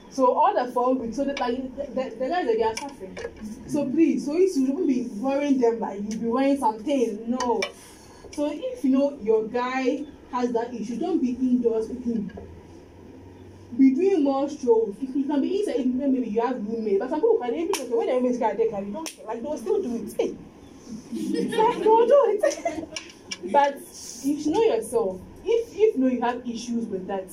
[0.09, 3.17] So all the four weeks, so that like the, the, guys they are suffering.
[3.67, 7.23] So please, so you shouldn't be worrying them like you be wearing something.
[7.25, 7.61] No.
[8.31, 12.31] So if you know your guy has that issue, don't be indoors with him.
[13.77, 14.95] Be doing more strolls.
[15.01, 16.99] If you can be inside, maybe you have roommates.
[16.99, 19.25] But some people can even when the roommates can take care, you don't.
[19.25, 20.35] Like they'll still do it.
[21.13, 22.89] Like they'll do it.
[23.51, 23.75] but
[24.23, 25.19] you should know yourself.
[25.45, 27.25] If if you know you have issues with that,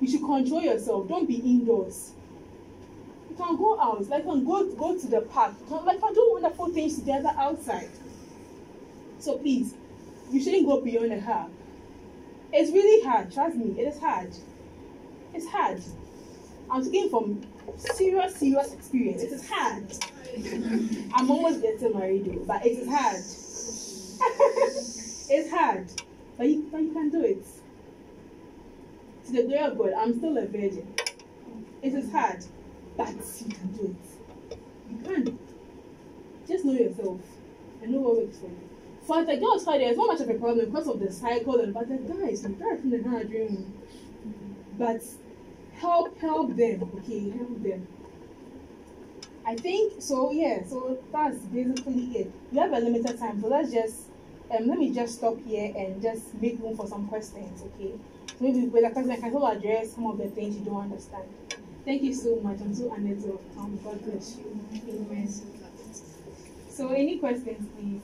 [0.00, 1.08] you should control yourself.
[1.08, 2.12] Don't be indoors.
[3.30, 5.54] You can go out, like can go go to the park.
[5.68, 7.90] Can, like can do wonderful things together outside.
[9.18, 9.74] So please,
[10.30, 11.50] you shouldn't go beyond a hug.
[12.52, 14.30] It's really hard, trust me, it is hard.
[15.32, 15.82] It's hard.
[16.70, 17.42] I'm speaking from
[17.76, 19.22] serious, serious experience.
[19.22, 19.84] It is hard.
[21.14, 23.22] I'm almost getting married, but it is hard.
[25.28, 25.86] it's hard,
[26.36, 27.44] but you, but you can do it.
[29.26, 30.94] To the glory of God, I'm still a virgin.
[31.82, 32.44] It is hard,
[32.96, 33.96] but you can do
[34.50, 34.58] it.
[34.90, 35.38] You can.
[36.46, 37.20] Just know yourself
[37.82, 38.68] and know what works for you.
[39.06, 41.72] For the girls, side, there's not much of a problem because of the cycle, and
[41.72, 43.72] but the guys, the guys from the hard dream.
[44.78, 45.02] But
[45.74, 47.86] help, help them, okay, help them.
[49.46, 50.32] I think so.
[50.32, 50.64] Yeah.
[50.66, 52.32] So that's basically it.
[52.50, 54.08] We have a limited time, so let's just
[54.56, 57.92] um let me just stop here and just make room for some questions, okay?
[58.28, 60.82] So maybe with a question, I can still address some of the things you don't
[60.82, 61.24] understand.
[61.84, 62.60] Thank you so much.
[62.60, 63.78] I'm so honored to have come.
[63.84, 64.58] God bless you.
[64.88, 65.28] Amen.
[66.70, 68.00] So any questions, please?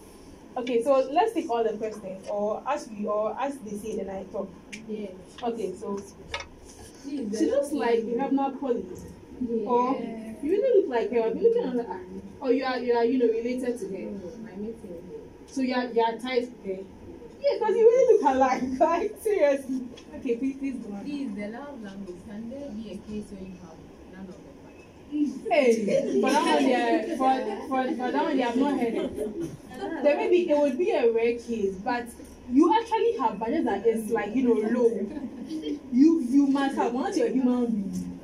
[0.56, 4.10] Okay, so let's take all the questions, or as we or as they say, then
[4.10, 4.48] I talk.
[4.88, 5.12] Yes.
[5.42, 5.98] Okay, so
[7.04, 7.18] she
[7.50, 8.84] looks like you have not poly,
[9.64, 9.96] or
[10.42, 11.22] you really look like her.
[11.22, 12.00] I've been looking at her,
[12.40, 14.10] or you are you are you know related to her.
[14.42, 14.99] My meeting here.
[15.50, 16.78] So you are you are tied to her.
[17.42, 18.62] Yeah, because you really look alike.
[18.80, 19.88] Like seriously.
[20.16, 21.04] Okay, please please go on.
[21.04, 23.78] Please, the love language, can there be a case where you have
[24.12, 25.50] none of the five?
[25.50, 30.02] Hey, for that one, they for, for, for that one, they have not heard it.
[30.04, 32.06] There may be, it would be a rare case, but
[32.52, 34.90] you actually have budget that is like, you know, low.
[35.92, 38.20] You you must have, once you're a human being,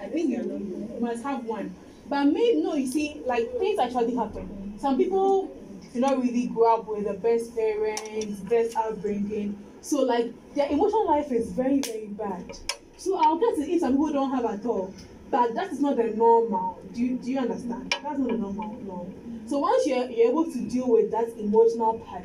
[0.00, 1.74] I think you're low, you must have one.
[2.08, 4.76] But maybe, no, you see, like, things actually happen.
[4.80, 5.54] Some people
[5.98, 9.58] do not really grow up with the best parents, best upbringing.
[9.80, 12.56] So, like, their emotional life is very, very bad.
[12.96, 14.94] So, I'll get to if some people don't have at all.
[15.30, 16.80] But that is not the normal.
[16.94, 17.90] Do you, do you understand?
[18.02, 18.78] That's not the normal.
[18.86, 19.12] No.
[19.46, 22.24] So once you're, you're able to deal with that emotional part,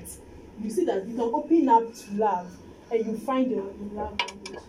[0.62, 2.56] you see that you can open up to love
[2.92, 4.64] and you find your, your love language.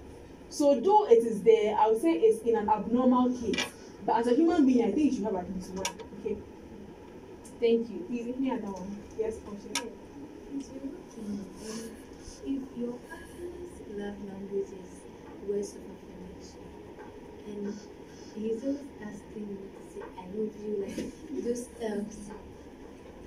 [0.49, 3.65] So though it is there, I would say it's in an abnormal case.
[4.05, 6.14] But as a human being, I think you should have at least one.
[7.65, 8.05] Thank you.
[8.13, 8.95] Give me another one.
[9.19, 9.89] Yes, Portia.
[12.45, 16.61] if your partner's love language is words of affirmation
[17.49, 17.75] and
[18.37, 22.13] he's always asking you to say I love you like those don't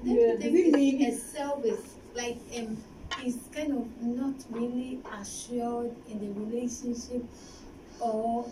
[0.04, 2.78] Yeah, does it mean a service like um
[3.24, 7.24] he's kind of not really assured in the relationship
[8.00, 8.46] or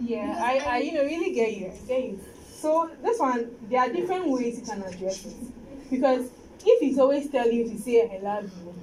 [0.00, 2.20] Yeah, I, I you know really get you, I get you.
[2.60, 5.90] So this one, there are different ways you can address it.
[5.90, 6.28] Because
[6.66, 8.74] if he's always telling you to say I love you,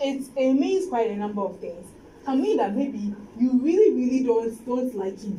[0.00, 1.86] it it means quite a number of things.
[2.24, 5.38] Can mean that maybe you really, really don't don't like him.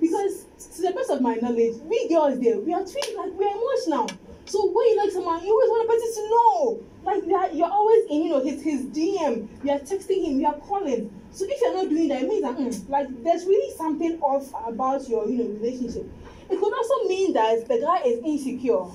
[0.00, 3.54] Because to the best of my knowledge, we girls there, we are treated like we're
[3.54, 4.10] emotional.
[4.46, 6.82] So when you like someone, you always want a person to know.
[7.04, 9.46] Like you're always in, you know, his his DM.
[9.62, 11.08] You are texting him, you are calling.
[11.30, 14.52] So if you're not doing that, it means that mm, like there's really something off
[14.66, 16.10] about your, you know, relationship.
[16.50, 18.86] It could also mean that the guy is insecure.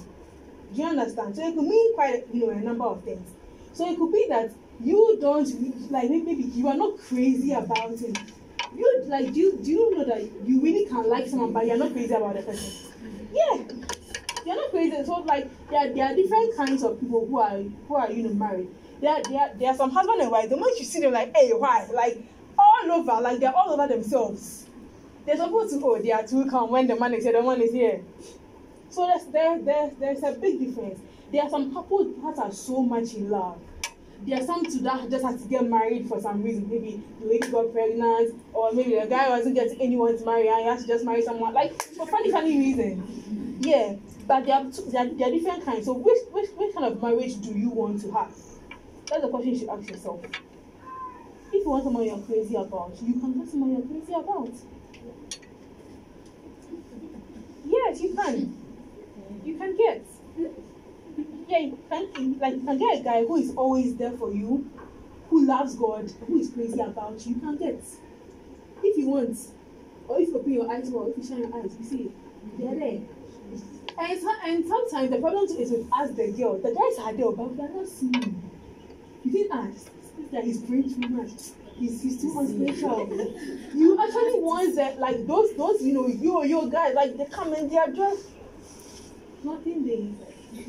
[0.73, 1.35] Do you understand?
[1.35, 3.29] So it could mean quite, you know, a number of things.
[3.73, 8.13] So it could be that you don't like maybe you are not crazy about him.
[8.75, 11.77] You like do you, do you know that you really can like someone but you're
[11.77, 12.91] not crazy about the person?
[13.31, 13.63] Yeah.
[14.45, 15.03] You're not crazy.
[15.05, 18.33] So like there, there are different kinds of people who are who are you know
[18.33, 18.69] married.
[18.99, 20.49] There, there, there are some husband and wife.
[20.49, 21.87] The moment you see them like, hey, why?
[21.93, 22.23] Like
[22.57, 24.62] all over, like they're all over themselves.
[25.25, 27.71] They're supposed to oh they are too when the man is here, the man is
[27.71, 28.01] here.
[28.89, 30.99] So there's there, there there's a big difference.
[31.31, 33.59] There are some couples that are so much in love.
[34.25, 36.69] There are some to that just had to get married for some reason.
[36.69, 40.61] Maybe the lady got pregnant, or maybe the guy wasn't getting anyone to marry, and
[40.61, 43.65] he has to just marry someone like for funny, funny reasons.
[43.65, 43.95] Yeah,
[44.27, 45.85] but there are, two, there, are, there are different kinds.
[45.85, 48.31] So which, which which kind of marriage do you want to have?
[49.09, 50.23] That's the question you should ask yourself.
[50.25, 54.51] If you want someone you're crazy about, you can get someone you're crazy about.
[57.65, 58.57] Yes, you can.
[59.43, 60.05] You can get.
[61.47, 64.69] Yeah, you can like you can get a guy who is always there for you,
[65.29, 67.35] who loves God, who is crazy about you.
[67.35, 67.83] You can get.
[68.83, 69.37] If you want,
[70.07, 72.11] or if you open your eyes well, if you shine your eyes, you see,
[72.57, 73.01] they're there.
[73.97, 76.57] And, and sometimes the problem is with us, the girl.
[76.57, 78.51] The guys are there, but we are not seeing.
[79.23, 79.89] You didn't ask.
[80.17, 81.31] This guy praying too much.
[81.77, 83.07] He's, he's too unspiritual.
[83.73, 87.25] you actually want that, like those, those, you know, you or your guys, like they
[87.25, 88.29] come and they are just
[89.43, 90.63] nothing there.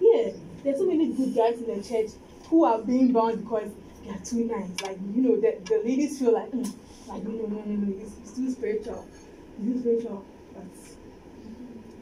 [0.00, 0.32] Yeah,
[0.62, 2.10] there's so many good guys in the church
[2.48, 3.70] who are being bound because
[4.04, 4.80] they are too nice.
[4.82, 6.72] Like you know, the, the ladies feel like, mm,
[7.06, 9.06] like no, no, no, no, no, he's, he's too spiritual.
[9.58, 10.24] He's too spiritual.
[10.54, 10.64] But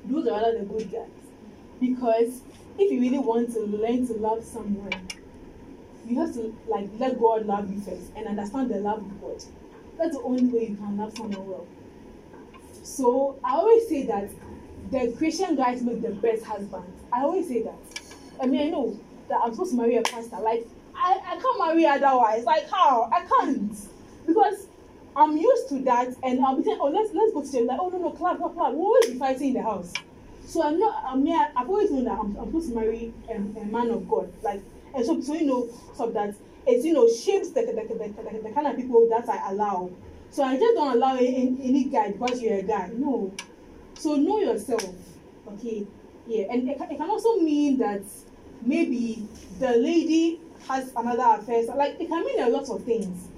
[0.06, 1.08] those are rather the good guys.
[1.80, 2.40] Because
[2.78, 5.08] if you really want to learn to love someone,
[6.08, 9.42] you have to like let God love you first and understand the love of God.
[9.98, 11.66] that's the only way you can love someone well.
[12.82, 14.30] So I always say that
[14.90, 17.02] the Christian guys make the best husbands.
[17.12, 17.78] I always say that.
[18.40, 18.98] I mean, I know
[19.28, 20.38] that I'm supposed to marry a pastor.
[20.40, 20.66] Like,
[20.96, 22.44] I, I can't marry otherwise.
[22.44, 23.10] Like, how?
[23.12, 23.76] I can't.
[24.26, 24.68] Because
[25.14, 27.66] I'm used to that, and I'll be saying, oh, let's let's go to church.
[27.66, 28.72] Like, oh no, no, clap, clap, clap.
[28.72, 29.92] We'll always be fighting in the house.
[30.46, 31.04] So I'm not.
[31.04, 31.48] I'm here.
[31.56, 34.32] I've always known that I'm, I'm supposed to marry a, a man of God.
[34.42, 34.62] Like,
[34.94, 36.34] and so so you know, so that
[36.66, 39.90] it you know shapes the the, the, the, kind of people that I allow.
[40.30, 42.90] So I just don't allow any, any guy because you're a guy.
[42.94, 43.32] No.
[43.94, 44.94] So know yourself.
[45.48, 45.86] Okay.
[46.26, 48.02] Yeah, and it, can- it can also mean that
[48.62, 49.26] maybe
[49.58, 51.64] the lady has another affair.
[51.74, 53.28] Like it can mean a lot of things.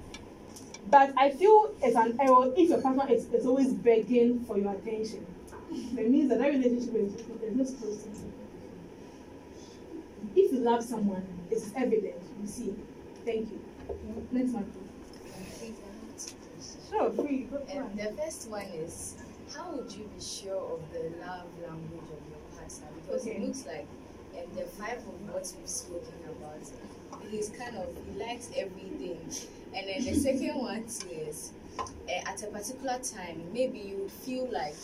[0.89, 4.73] But I feel it's an error if your partner is, is always begging for your
[4.73, 5.25] attention.
[5.71, 7.13] It means that that relationship is,
[7.55, 8.09] not supposed to.
[10.35, 12.21] If you love someone, it's evident.
[12.41, 12.73] You see.
[13.25, 13.59] Thank you.
[14.31, 14.71] Next one.
[15.59, 16.35] please.
[16.89, 17.43] Sure, free.
[17.49, 19.15] Go Um, the first one is
[19.55, 22.87] how would you be sure of the love language of your partner?
[23.05, 23.37] Because Okay.
[23.37, 23.87] it looks like
[24.37, 29.19] um, the five of what we've spoken about, he's kind of he likes everything.
[29.73, 31.83] And then the second one is uh,
[32.25, 34.75] at a particular time, maybe you would feel like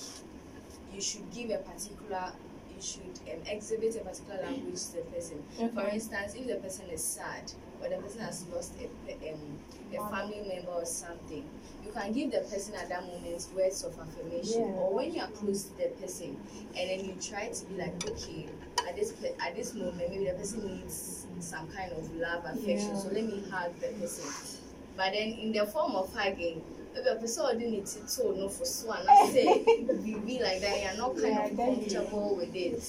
[0.94, 2.32] you should give a particular
[2.78, 5.44] you should um, exhibit a particular language to the person.
[5.74, 7.52] For instance, if the person is sad
[7.82, 9.60] or the person has lost a, um,
[9.94, 11.44] a family member or something,
[11.86, 14.62] you can give the person at that moment words of affirmation.
[14.62, 14.82] Yeah.
[14.82, 16.38] Or when you are close to the person
[16.78, 18.48] and then you try to be like, okay,
[18.88, 19.14] at this
[19.46, 22.90] at this moment, maybe the person needs some kind of love, affection.
[22.90, 22.98] Yeah.
[22.98, 24.60] So let me hug the person.
[24.96, 26.62] But then in the form of hugging,
[27.06, 29.64] a person already needs it so no for so and I say
[30.04, 32.84] be, be like that, you're not kind Yeah, of comfortable with it.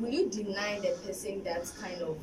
[0.00, 2.18] Will you deny the person that kind of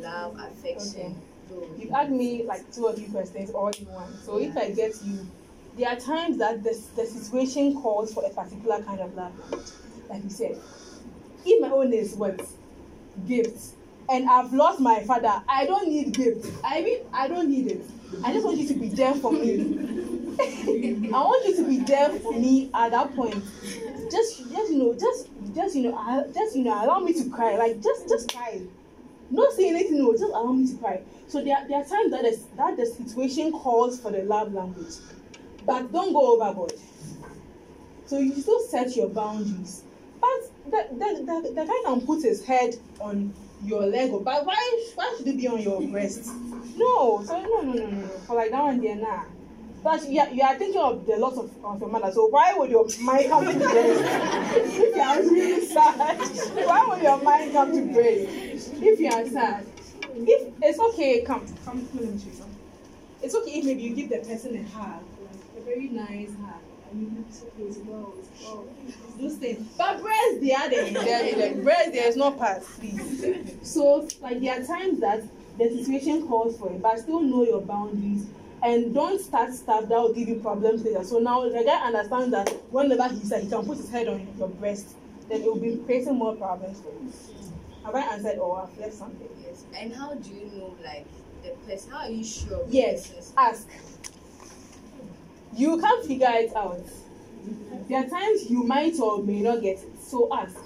[0.00, 1.20] love, affection?
[1.48, 1.68] though?
[1.78, 4.16] You asked me like two or three questions all in one.
[4.24, 5.26] So if I get you,
[5.76, 9.32] there are times that the, the situation calls for a particular kind of love.
[10.08, 10.58] Like you said,
[11.44, 12.40] if my own is what?
[13.26, 13.74] Gifts.
[14.08, 15.42] And I've lost my father.
[15.48, 16.48] I don't need gifts.
[16.64, 17.84] I mean, I don't need it.
[18.24, 19.78] I just want you to be there for me.
[20.40, 23.42] I want you to be there for me at that point.
[24.10, 27.56] Just, just you know, just, just you know, just you know, allow me to cry.
[27.56, 28.60] Like just, just cry
[29.30, 31.00] not saying anything, no, just allow me to cry.
[31.28, 34.94] So there, there are times that, is, that the situation calls for the love language,
[35.64, 36.72] but don't go overboard.
[38.06, 39.84] So you still set your boundaries.
[40.20, 43.32] But the, the, the, the guy can put his head on
[43.64, 46.30] your leg, but why, why should it be on your breast?
[46.76, 48.08] No, so no, no, no, no, no.
[48.26, 49.24] For like that one there, nah.
[49.82, 52.52] But you are, you are thinking of the loss of, of your mother, so why
[52.54, 54.02] would your mind come to breast?
[54.56, 56.18] if you are really sad,
[56.66, 58.74] why would your mind come to breast?
[58.74, 59.66] If you are sad,
[60.14, 62.44] if it's okay, come, come, let me show you.
[63.22, 66.60] It's okay if maybe you give the person a hug, like a very nice hug.
[66.90, 67.44] I mean, it's.
[69.18, 69.68] Those things.
[69.76, 73.54] But breast, the other, the, the breast, there is no part, please.
[73.62, 75.22] So, like, there are times that
[75.58, 78.26] the situation calls for it, but still know your boundaries
[78.62, 81.04] and don't start stuff that will give you problems later.
[81.04, 84.26] So now the guy understands that whenever he said he can put his head on
[84.38, 84.94] your breast,
[85.28, 87.12] then it will be creating more problems for you.
[87.84, 89.28] Have I answered or I've left something?
[89.42, 89.64] Yes.
[89.74, 91.06] And how do you know like
[91.42, 91.90] the person?
[91.90, 92.64] How are you sure?
[92.68, 93.66] Yes, ask.
[95.56, 96.84] You can't figure it out.
[97.88, 100.56] There are times you might or may not get it, so ask.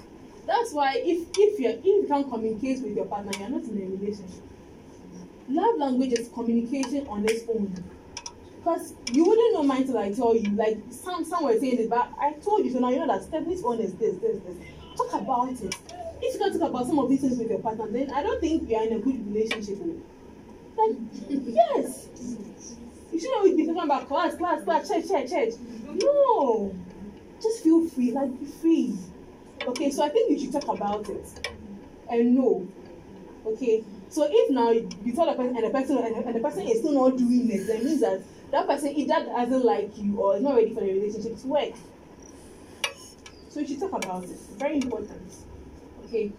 [0.45, 3.77] That's why if if you if you can't communicate with your partner, you're not in
[3.77, 4.43] a relationship.
[5.47, 7.73] Love language is communication on its own.
[8.57, 10.49] Because you wouldn't know mine till I tell you.
[10.51, 13.23] Like some some were saying it, but I told you so now you know that
[13.23, 14.55] Stephanie's one is this, this, this.
[14.97, 15.75] Talk about it.
[16.21, 18.41] If you can talk about some of these things with your partner, then I don't
[18.41, 19.77] think you are in a good relationship.
[19.83, 20.01] oh.
[20.77, 20.97] Like
[21.45, 22.07] yes.
[23.11, 25.53] You shouldn't always be talking about class, class, class, church, church, church.
[25.93, 26.75] No.
[27.41, 28.97] Just feel free, like be free.
[29.67, 31.49] Okay, so I think you should talk about it.
[32.09, 32.67] And know.
[33.45, 33.83] Okay.
[34.09, 36.93] So if now you tell the person and the person and the, person is still
[36.93, 38.21] not doing it, then means that
[38.51, 41.73] that person either doesn't like you or is not ready for the relationship to work.
[43.49, 44.37] So you should talk about it.
[44.57, 45.33] Very important.
[46.05, 46.31] Okay.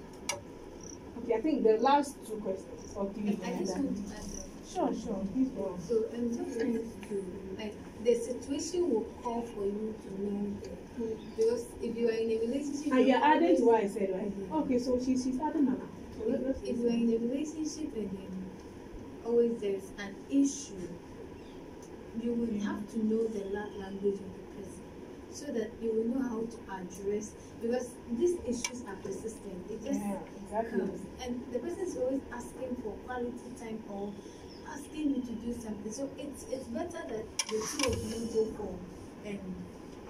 [1.18, 3.38] Okay, I think the last two questions or three.
[3.42, 4.24] I and just want to add.
[4.68, 5.26] Sure, sure.
[5.32, 5.80] Please go on.
[5.80, 7.24] So, um, sometimes to
[7.58, 7.74] like
[8.04, 10.70] the situation will call for you to know the
[11.36, 14.32] because if you are in a relationship, And you're adding to what I said, right?
[14.62, 15.76] Okay, so she's she's adding now.
[16.26, 18.50] So let, let's if you are in a relationship and then
[19.24, 20.88] always there's an issue,
[22.20, 24.82] you will have to know the love language of the person
[25.30, 27.32] so that you will know how to address
[27.62, 29.70] because these issues are persistent.
[29.70, 30.80] It just Yeah, exactly.
[30.80, 34.12] comes and the person is always asking for quality time or
[34.68, 35.92] asking you to do something.
[35.92, 38.74] So it's it's better that the two of you go for
[39.28, 39.54] um,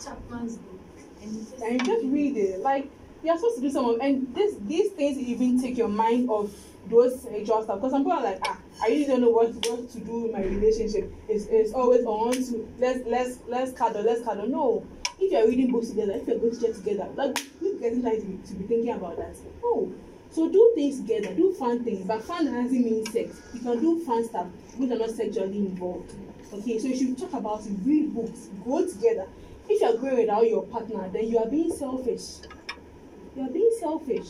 [0.02, 0.80] Chapman's book
[1.20, 2.88] and you just, and you just read it like
[3.27, 6.51] you're supposed to do some of and this these things even take your mind off
[6.89, 7.77] those sexual stuff.
[7.77, 10.32] Because some people are like ah i really don't know what what to do in
[10.32, 11.12] my relationship.
[11.28, 14.47] It's it's always on to let's let's let's cuddle let's cuddle.
[14.47, 14.86] No.
[15.19, 18.20] If you're reading books together if you're going to church together like who's getting time
[18.20, 19.35] to be, to be thinking about that?
[19.62, 19.93] Oh
[20.31, 22.07] so do things together do fun things.
[22.07, 23.40] But fun doesn't mean sex.
[23.55, 24.47] You can do fun stuff
[24.77, 26.12] which are not sexually involved.
[26.53, 29.27] Okay so you should talk about read books go together.
[29.69, 32.47] If you're going without your partner then you are being selfish
[33.37, 34.29] you are being selfish.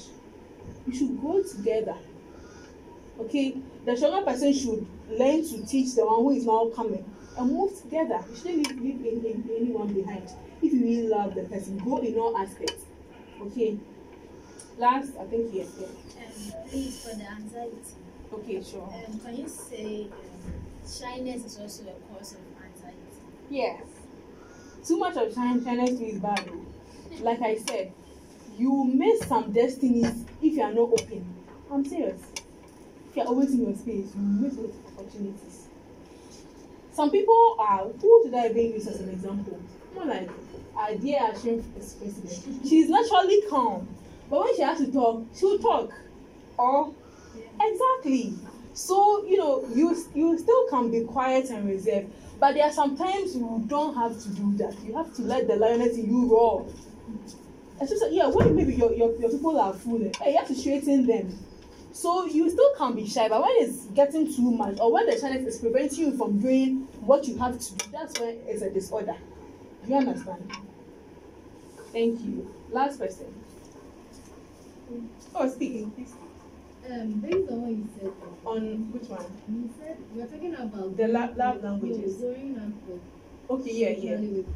[0.87, 1.97] You should go together.
[3.21, 3.57] Okay?
[3.85, 7.05] The stronger person should learn to teach the one who is now coming
[7.39, 8.25] and move together.
[8.31, 10.29] You shouldn't leave, leave any, any, anyone behind
[10.63, 11.79] if you really love the person.
[11.79, 12.85] Go in all aspects.
[13.41, 13.79] Okay?
[14.79, 16.53] Last i think yes yes.
[16.53, 17.77] Um, please for the anxiety.
[18.31, 18.83] okay sure.
[19.09, 20.53] Um, can you say um,
[20.87, 22.99] shyness is also a cause of anxiety?
[23.49, 23.81] yes.
[24.87, 26.51] Too much of shyness is bad
[27.21, 27.91] like i said
[28.59, 31.25] you miss some destinies if you are not open.
[31.71, 32.21] I'm serious.
[33.11, 35.69] If you are always in your space you miss those opportunities.
[36.93, 39.61] Some people are who did i even use as an example?
[39.95, 40.31] More like
[40.79, 42.67] adia ashim is president.
[42.67, 43.89] She is naturally calm.
[44.31, 45.91] But when she has to talk she will talk.
[46.59, 46.95] Or
[47.61, 48.35] exactly.
[48.73, 52.11] So you know you you still can be quiet and reserved.
[52.39, 54.75] But there are some times you don't have to do that.
[54.85, 56.67] You have to let the lioness in you roar
[57.81, 60.11] especially yeah when maybe your your your people are full eh?
[60.21, 61.39] Hey, you have to straighten them.
[61.93, 65.19] So you still can be shy but when it's getting too much or when the
[65.19, 68.71] shyness is preventing you from doing what you have to do that's when it's a
[68.71, 69.17] disorder.
[69.85, 70.51] Do you understand?
[71.93, 72.55] Thank you.
[72.71, 73.33] Last person
[75.35, 76.15] oh speaking please.
[76.89, 78.13] Um, based on what you said,
[78.45, 79.27] on which one?
[79.49, 82.15] You said are talking about The la- love no, languages.
[82.17, 84.21] going out for okay yeah yeah.
[84.21, 84.47] With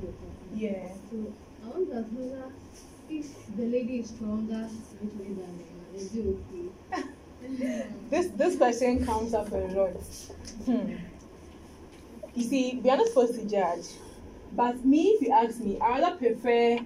[0.55, 0.89] yeah.
[1.11, 1.33] So
[1.65, 4.69] I want to ask if the lady is stronger
[5.01, 5.65] than man,
[5.95, 7.05] is it okay?
[8.11, 9.91] this this question comes up a lot.
[10.65, 10.97] Hmm.
[12.35, 13.87] You see, we are not supposed to judge,
[14.53, 16.79] but me, if you ask me, I rather prefer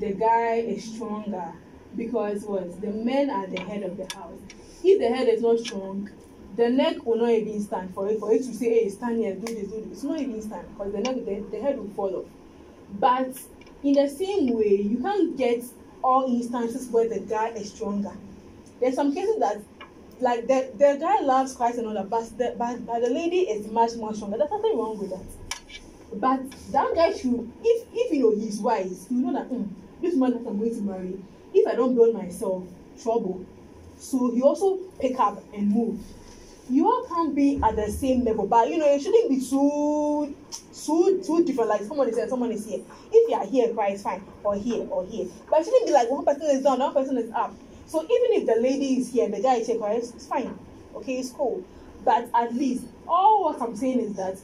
[0.00, 1.52] the guy is stronger
[1.96, 4.40] because what the men are the head of the house.
[4.82, 6.10] If the head is not strong,
[6.56, 9.34] the neck will not even stand for it for it to say, "Hey, stand here,
[9.36, 11.90] do this, do this." It's not even stand because the neck, the, the head will
[11.90, 12.26] fall off.
[12.98, 13.32] But
[13.82, 15.62] in the same way, you can't get
[16.02, 18.12] all instances where the guy is stronger.
[18.80, 19.60] There's some cases that
[20.20, 23.40] like the the guy loves Christ and all that, but the but, but the lady
[23.42, 24.38] is much more stronger.
[24.38, 25.24] There's nothing wrong with that.
[26.14, 29.68] But that guy should, if if you know he's wise, you know that mm,
[30.00, 31.22] this man that I'm going to marry,
[31.54, 32.64] if I don't build myself,
[33.00, 33.44] trouble.
[33.98, 36.00] So he also pick up and move.
[36.70, 40.36] You all can't be at the same level, but you know it shouldn't be too
[40.74, 41.70] too too different.
[41.70, 42.80] Like someone is here, someone is here.
[43.10, 45.28] If you are here, Christ, fine, or here or here.
[45.50, 47.54] But it shouldn't be like one person is down, one person is up.
[47.86, 50.58] So even if the lady is here, the guy is here, Christ, it's fine.
[50.94, 51.64] Okay, it's cool.
[52.04, 54.38] But at least all what I'm saying is that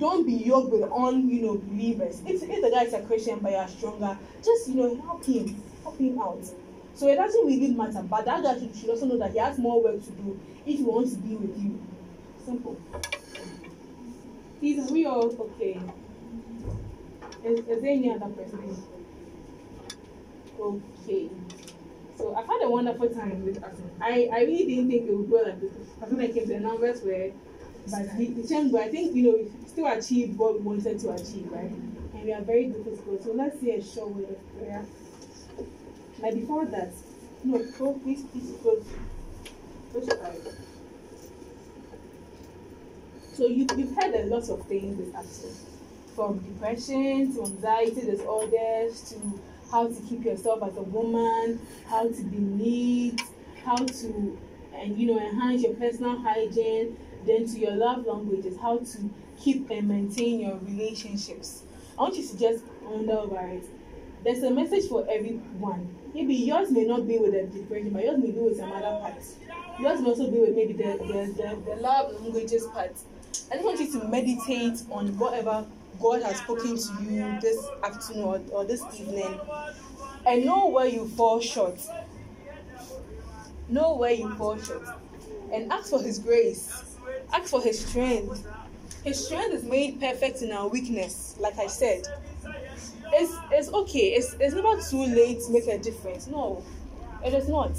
[0.00, 2.22] don't be yoked with un you know believers.
[2.24, 5.24] If if the guy is a Christian but you are stronger, just you know help
[5.24, 6.44] him, help him out.
[6.98, 8.02] So it doesn't really matter.
[8.02, 10.78] But that guy should, should also know that he has more work to do if
[10.78, 11.80] he wants to be with you.
[12.44, 12.76] Simple.
[14.58, 15.80] Please, we all okay?
[17.44, 18.84] Is, is there any other person?
[20.58, 21.30] Okay.
[22.16, 23.92] So I've had a wonderful time with Arsenal.
[24.00, 25.70] I, I really didn't think it would go like this.
[26.02, 27.30] As when I came to the numbers were
[27.88, 31.12] but the, the but I think you know we still achieved what we wanted to
[31.12, 31.70] achieve, right?
[31.70, 33.22] And we are very difficult.
[33.22, 34.84] So let's say a short word of prayer.
[36.20, 36.92] But before that,
[37.44, 38.84] no, go please, please close.
[43.34, 45.50] So you you've heard a lot of things with Axel.
[46.16, 49.40] From depression to anxiety disorders to
[49.70, 53.20] how to keep yourself as a woman, how to be neat,
[53.64, 54.38] how to
[54.74, 56.96] and you know enhance your personal hygiene,
[57.26, 61.62] then to your love languages, how to keep and maintain your relationships.
[61.96, 63.64] I want you to just ponder over it.
[64.24, 65.97] There's a message for everyone.
[66.14, 68.98] Maybe yours may not be with the depression, but yours may be with some other
[69.00, 69.36] parts.
[69.78, 72.96] Yours may also be with maybe the the, the, the love languages part.
[73.50, 75.66] I just want you to meditate on whatever
[76.00, 79.38] God has spoken to you this afternoon or, or this evening
[80.26, 81.80] and know where you fall short.
[83.68, 84.86] Know where you fall short.
[85.52, 86.96] And ask for His grace.
[87.32, 88.46] Ask for His strength.
[89.04, 92.06] His strength is made perfect in our weakness, like I said.
[93.12, 94.14] It's, it's okay.
[94.14, 96.26] It's, it's never too late to make a difference.
[96.26, 96.64] No,
[97.24, 97.72] it is not.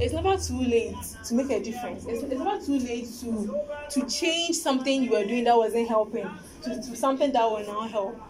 [0.00, 0.94] it's never too late
[1.24, 2.06] to make a difference.
[2.06, 3.60] It's, it's never too late to
[3.90, 6.28] to change something you were doing that wasn't helping
[6.62, 8.20] to, to something that will now help.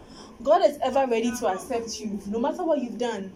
[0.41, 3.31] God is ever ready to accept you, no matter what you've done.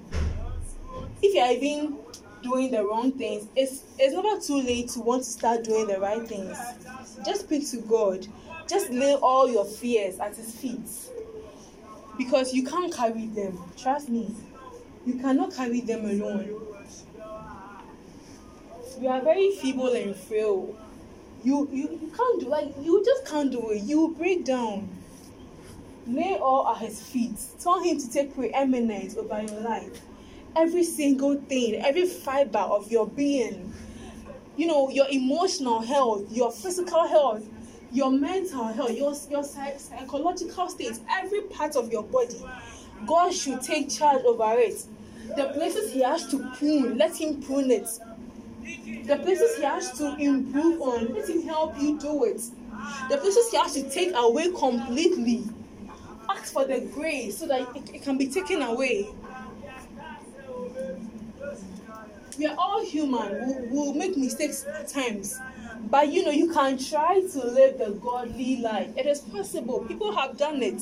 [1.21, 1.97] If you're even
[2.41, 5.99] doing the wrong things, it's it's never too late to want to start doing the
[5.99, 6.57] right things.
[7.25, 8.25] Just speak to God.
[8.67, 10.79] Just lay all your fears at His feet.
[12.17, 13.59] Because you can't carry them.
[13.77, 14.35] Trust me.
[15.05, 16.59] You cannot carry them alone.
[18.99, 20.75] You are very feeble and frail.
[21.43, 23.83] You, you, you can't do like you just can't do it.
[23.83, 24.87] You break down.
[26.07, 27.35] Lay all at his feet.
[27.59, 30.01] Tell him to take preeminence over your life.
[30.55, 33.73] Every single thing, every fiber of your being.
[34.55, 37.43] You know, your emotional health, your physical health,
[37.93, 42.43] your mental health, your, your psychological state, every part of your body.
[43.05, 44.83] God should take charge over it.
[45.37, 47.87] The places He has to prune, let Him prune it.
[49.05, 52.41] The places He has to improve on, let Him help you do it.
[53.09, 55.43] The places He has to take away completely,
[56.29, 59.09] ask for the grace so that it, it can be taken away.
[62.39, 63.69] We are all human.
[63.69, 65.39] We'll, we'll make mistakes at times.
[65.89, 68.89] But you know, you can try to live the godly life.
[68.97, 69.85] It is possible.
[69.87, 70.81] People have done it.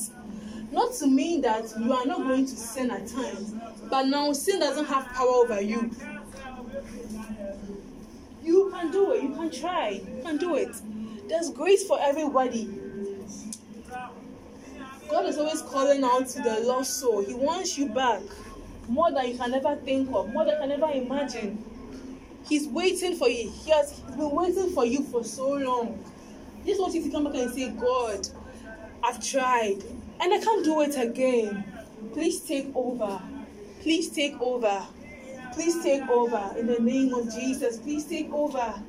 [0.70, 3.54] Not to mean that you are not going to sin at times,
[3.90, 5.90] but now sin doesn't have power over you.
[8.42, 9.22] You can do it.
[9.22, 9.90] You can try.
[9.90, 10.74] You can do it.
[11.28, 12.68] There's grace for everybody.
[15.10, 17.22] God is always calling out to the lost soul.
[17.22, 18.22] He wants you back
[18.88, 21.62] more than you can ever think of, more than you can ever imagine.
[22.48, 23.50] He's waiting for you.
[23.50, 26.04] He has he's been waiting for you for so long.
[26.64, 28.28] He just wants you to come back and say, God,
[29.02, 29.82] I've tried
[30.20, 31.64] and I can't do it again.
[32.12, 33.20] Please take over.
[33.80, 34.86] Please take over.
[35.54, 37.78] Please take over in the name of Jesus.
[37.78, 38.82] Please take over.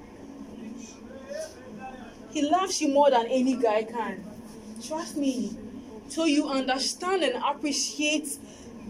[2.31, 4.23] He loves you more than any guy can.
[4.85, 5.57] Trust me.
[6.09, 8.37] So you understand and appreciate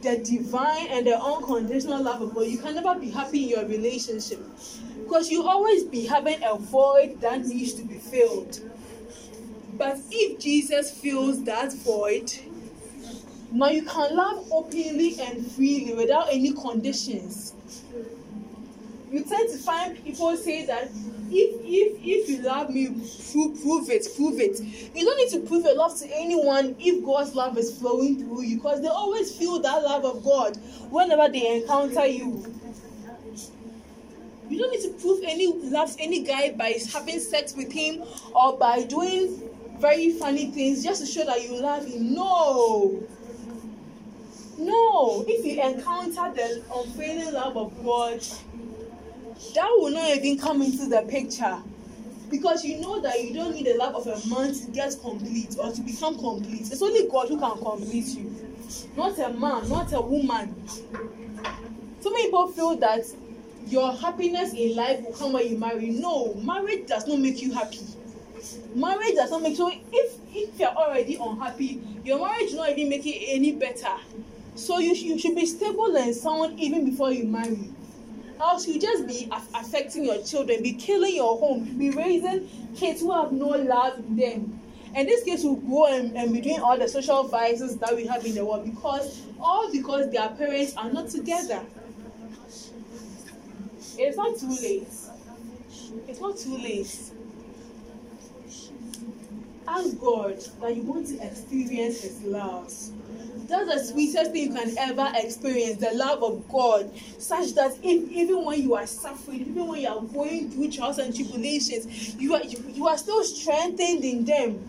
[0.04, 3.66] the divine and the unconditional love of God, you can never be happy in your
[3.66, 4.40] relationship.
[5.02, 8.60] Because you always be having a void that needs to be filled.
[9.78, 12.32] But if Jesus fills that void,
[13.52, 17.54] now you can love openly and freely without any conditions.
[19.14, 20.86] You tend to find people say that
[21.30, 22.88] if if if you love me,
[23.32, 24.60] prove, prove it, prove it.
[24.60, 28.42] You don't need to prove your love to anyone if God's love is flowing through
[28.42, 30.58] you, because they always feel that love of God
[30.90, 32.44] whenever they encounter you.
[34.50, 38.04] You don't need to prove any love to any guy by having sex with him
[38.34, 42.16] or by doing very funny things just to show that you love him.
[42.16, 43.00] No.
[44.58, 45.24] No.
[45.28, 48.20] If you encounter the unfailing love of God,
[49.56, 51.58] that will not even come into the picture.
[52.30, 55.56] Because you know that you don't need the love of a man to get complete
[55.60, 56.72] or to become complete.
[56.72, 58.36] It's only God who can complete you.
[58.98, 60.68] Not a man, not a woman.
[62.00, 63.06] So many people feel that
[63.68, 65.90] your happiness in life will come when you marry.
[65.92, 67.82] No, marriage does not make you happy.
[68.76, 72.90] Marriage does not make so if if you're already unhappy, your marriage will not even
[72.90, 73.96] make it any better.
[74.56, 77.73] So you, you should be stable and sound even before you marry.
[78.44, 83.00] Else you just be aff- affecting your children, be killing your home, be raising kids
[83.00, 84.60] who have no love in them.
[84.94, 88.06] And these kids will go and, and be doing all the social vices that we
[88.06, 91.62] have in the world because all because their parents are not together.
[93.98, 94.88] It's not too late.
[96.08, 97.12] It's not too late.
[99.68, 102.72] Ask God that you want to experience His love.
[103.48, 108.10] That's the sweetest thing you can ever experience the love of God, such that if,
[108.10, 112.36] even when you are suffering, even when you are going through trials and tribulations, you
[112.36, 114.60] are, you, you are still strengthened in them.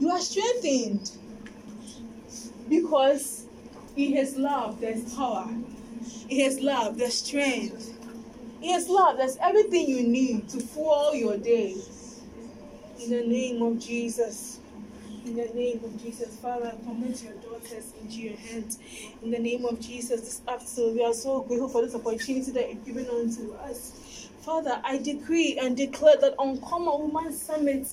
[0.00, 1.10] You are strengthened
[2.68, 3.46] because
[3.96, 7.96] in His love there's power, in His love there's strength,
[8.60, 11.76] in His love there's everything you need to fuel your day.
[13.00, 14.58] In the name of Jesus.
[15.24, 18.80] In the name of Jesus, Father, I commit your daughters into your hands.
[19.22, 22.68] In the name of Jesus, this afternoon, we are so grateful for this opportunity that
[22.68, 24.28] you've given unto us.
[24.40, 27.86] Father, I decree and declare that Uncommon Woman Summit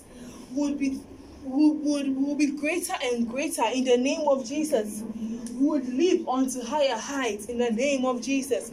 [0.53, 0.99] would be
[1.43, 5.03] would, would, would be greater and greater in the name of Jesus.
[5.53, 8.71] We Would live onto higher heights in the name of Jesus.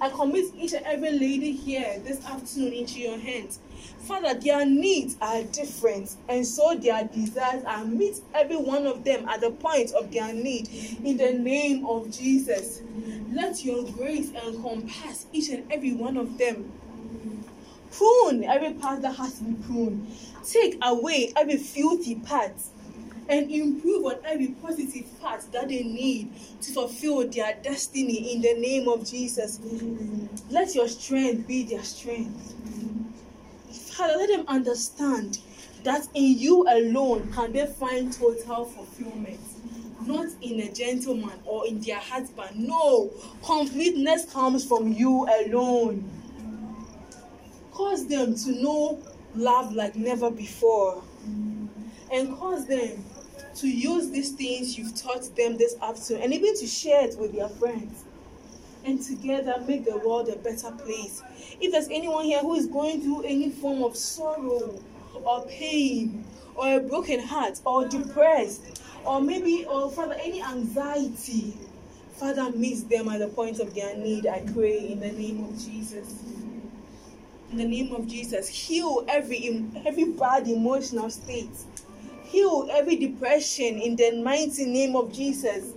[0.00, 3.58] I commit each and every lady here this afternoon into your hands.
[4.06, 9.28] Father, their needs are different, and so their desires are meet every one of them
[9.28, 10.68] at the point of their need.
[11.02, 12.82] In the name of Jesus,
[13.32, 16.72] let your grace encompass each and every one of them.
[17.90, 20.06] Prune every part that has to be pruned.
[20.44, 22.54] Take away every filthy part
[23.28, 26.30] and improve on every positive part that they need
[26.60, 29.58] to fulfill their destiny in the name of Jesus.
[30.48, 32.54] Let your strength be their strength.
[33.96, 35.38] Father, let them understand
[35.82, 39.40] that in you alone can they find total fulfillment.
[40.04, 42.58] Not in a gentleman or in their husband.
[42.58, 43.10] No,
[43.42, 46.10] completeness comes from you alone.
[47.72, 49.02] Cause them to know
[49.34, 51.02] love like never before.
[52.12, 53.02] And cause them
[53.54, 57.32] to use these things you've taught them this afternoon and even to share it with
[57.32, 58.04] their friends.
[58.84, 61.22] And together make the world a better place.
[61.60, 64.80] If there's anyone here who is going through any form of sorrow
[65.14, 66.24] or pain
[66.54, 71.56] or a broken heart or depressed or maybe or Father any anxiety,
[72.12, 74.26] Father meet them at the point of their need.
[74.26, 76.22] I pray in the name of Jesus.
[77.50, 81.50] In the name of Jesus, heal every every bad emotional state
[82.26, 85.72] heal every depression in the mighty name of Jesus.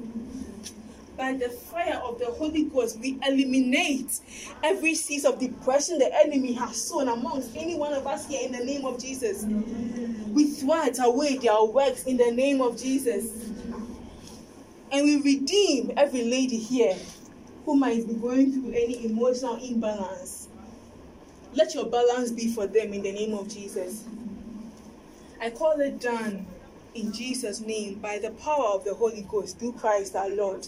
[1.20, 4.22] By the fire of the Holy Ghost, we eliminate
[4.64, 8.54] every seed of depression the enemy has sown amongst any one of us here in
[8.54, 9.44] the name of Jesus.
[9.44, 13.50] We thwart away their works in the name of Jesus.
[14.94, 16.96] And we redeem every lady here
[17.66, 20.48] who might be going through any emotional imbalance.
[21.52, 24.06] Let your balance be for them in the name of Jesus.
[25.42, 26.48] I call it done
[26.96, 30.66] in Jesus' name by the power of the Holy Ghost through Christ our Lord.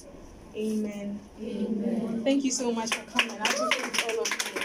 [0.56, 1.19] Amen.
[1.41, 2.22] Amen.
[2.23, 3.38] Thank you so much for coming.
[3.40, 4.61] I appreciate all of you.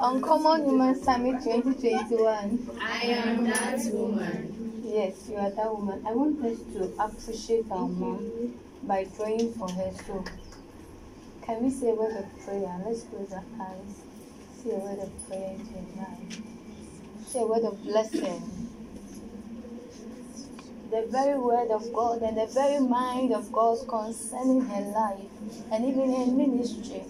[0.00, 2.78] Uncommon Women Summit 2021.
[2.80, 4.82] I am that woman.
[4.84, 6.04] Yes, you are that woman.
[6.06, 8.54] I want us to appreciate our mom
[8.84, 9.90] by praying for her.
[10.06, 10.24] So,
[11.42, 12.80] can we say a word of prayer?
[12.86, 14.03] Let's close our eyes.
[14.64, 16.38] Say a word of prayer into her life.
[17.26, 18.42] Say a word of blessing.
[20.90, 25.28] The very word of God and the very mind of God concerning her life
[25.70, 27.04] and even her ministry.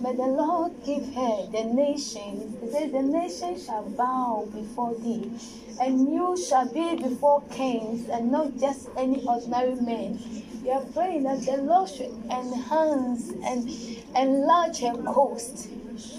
[0.00, 2.58] May the Lord give her the nation.
[2.62, 5.30] It says, The nation shall bow before thee,
[5.78, 10.18] and you shall be before kings, and not just any ordinary men.
[10.62, 13.68] We are praying that the Lord should enhance and
[14.16, 15.68] enlarge her coast.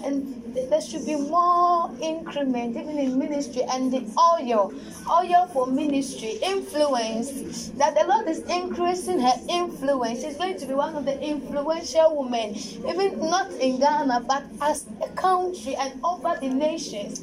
[0.04, 4.72] And there should be more increment even in ministry and the oil,
[5.10, 7.68] oil for ministry, influence.
[7.78, 10.22] That the Lord is increasing her influence.
[10.22, 12.54] She's going to be one of the influential women,
[12.88, 17.20] even not in Ghana, but as a country and over the nations.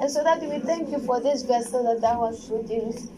[0.00, 3.10] And so that we thank you for this vessel that thou hast produced.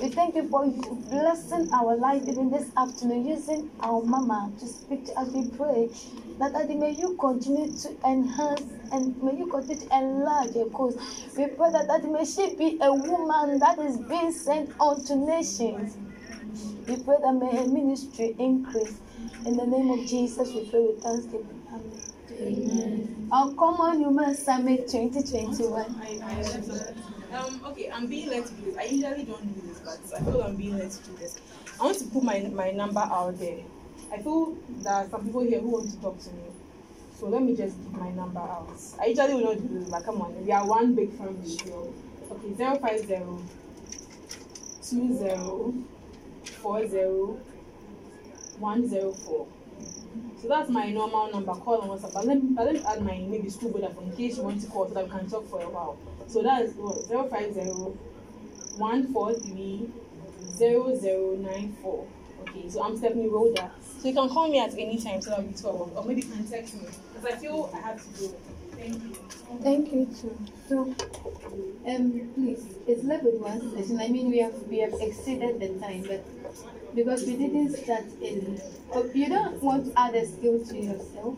[0.00, 0.66] We thank you for
[1.10, 5.28] blessing our life even this afternoon, using our mama to speak to us.
[5.32, 5.90] We pray
[6.40, 8.62] that Daddy, may you continue to enhance
[8.92, 10.96] and may you continue to enlarge your cause.
[11.36, 15.98] We pray that Daddy, may she be a woman that is being sent unto nations.
[16.88, 18.98] We pray that may her ministry increase.
[19.44, 21.62] In the name of Jesus, we pray with thanksgiving.
[22.40, 22.70] Amen.
[22.72, 23.28] Amen.
[23.30, 25.94] Uncommon Women Summit 2021.
[27.32, 28.76] Um, okay, I'm being led to do this.
[28.78, 31.38] I usually don't do this, but I feel I'm being led to do this.
[31.78, 33.58] I want to put my, my number out there.
[34.12, 36.42] I feel there are some people here who want to talk to me.
[37.18, 38.68] So let me just give my number out.
[39.00, 41.48] I usually will not do this, but come on, we are one big family.
[41.48, 41.92] So,
[42.32, 43.24] okay, 050
[44.90, 45.84] 20
[46.42, 46.96] 40
[48.58, 49.46] 104.
[50.40, 51.52] So that's my normal number.
[51.52, 52.14] Call on WhatsApp.
[52.14, 54.60] But let me, but let me add my maybe school Vodafone in case you want
[54.62, 55.98] to call so that we can talk for a while.
[56.26, 57.60] So that is what 050
[58.78, 59.90] 143
[60.58, 62.06] 0094.
[62.40, 63.70] Okay, so I'm Stephanie Rhoda.
[64.00, 66.28] So you can call me at any time so that we talk, or maybe you
[66.28, 66.80] can text me
[67.14, 68.34] because I feel I have to go.
[68.76, 69.14] Thank you.
[69.62, 70.36] Thank you too.
[70.68, 70.94] So,
[71.86, 74.00] um, please, it's left with one session.
[74.00, 76.24] I mean, we have we have exceeded the time, but
[76.94, 78.60] because we didn't start in,
[78.92, 81.36] oh, you don't want to add a skill to yourself.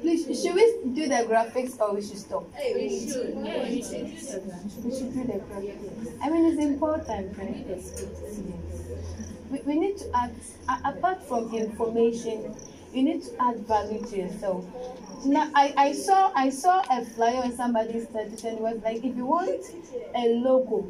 [0.00, 0.64] Please, should we
[0.94, 2.44] do the graphics or we should stop?
[2.54, 3.36] Hey, we should.
[3.36, 6.18] We should do the graphics.
[6.22, 7.66] I mean, it's important, right?
[9.50, 10.32] We, we need to add,
[10.68, 12.54] a- apart from information,
[12.92, 14.64] You need to add value to yourself.
[15.24, 19.04] Now, I, I saw I saw a flyer on somebody's status and it was like,
[19.04, 19.62] if you want
[20.16, 20.86] a logo,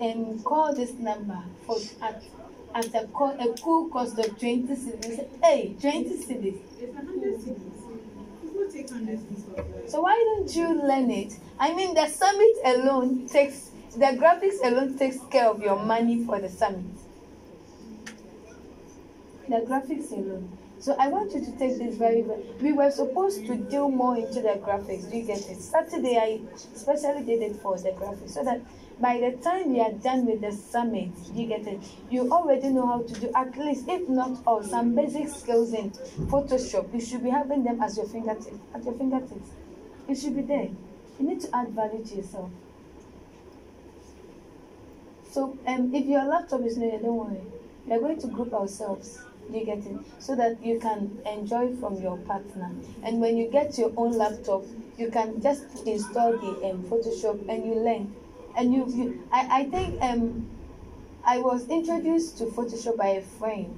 [0.00, 2.22] and call this number for at
[2.74, 5.06] at a, co- a cool cost of 20 cedis.
[5.06, 6.58] I said, Hey, 20 cedis.
[9.86, 11.34] So why don't you learn it?
[11.58, 16.40] I mean, the summit alone takes the graphics alone takes care of your money for
[16.40, 16.84] the summit.
[19.48, 20.58] The graphics alone.
[20.80, 22.42] So I want you to take this very well.
[22.60, 25.10] We were supposed to deal more into the graphics.
[25.10, 25.60] Do you get it?
[25.60, 28.60] Saturday I specially did it for the graphics so that
[29.00, 31.80] by the time we are done with the summit, you get it.
[32.10, 35.90] You already know how to do at least, if not all, some basic skills in
[36.30, 36.92] Photoshop.
[36.94, 38.58] You should be having them as your fingertips.
[38.74, 39.50] At your fingertips.
[40.08, 40.70] It should be there.
[41.18, 42.50] You need to add value to yourself.
[45.30, 47.40] So um, if your laptop is not don't worry.
[47.86, 49.18] We are going to group ourselves.
[49.50, 49.98] You get it?
[50.20, 52.70] So that you can enjoy from your partner.
[53.02, 54.64] And when you get your own laptop,
[54.96, 58.14] you can just install the um, Photoshop and you learn.
[58.56, 60.48] And you, you I, I think um,
[61.24, 63.74] I was introduced to Photoshop by a friend.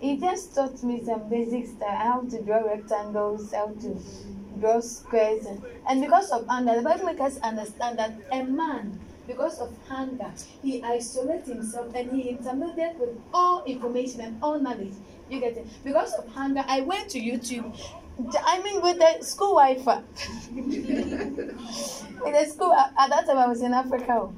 [0.00, 3.98] He just taught me some basic stuff, how to draw rectangles, how to
[4.58, 5.46] draw squares.
[5.46, 9.72] And, and because of anger, the Bible makes us understand that a man, because of
[9.88, 10.32] hunger,
[10.62, 14.94] he isolates himself and he intermediate with all information and all knowledge.
[15.30, 15.66] You get it?
[15.84, 17.72] Because of hunger, I went to YouTube.
[18.44, 20.02] I mean, with the school Wi-Fi.
[22.26, 24.28] in the school, at at that time I was in Africa.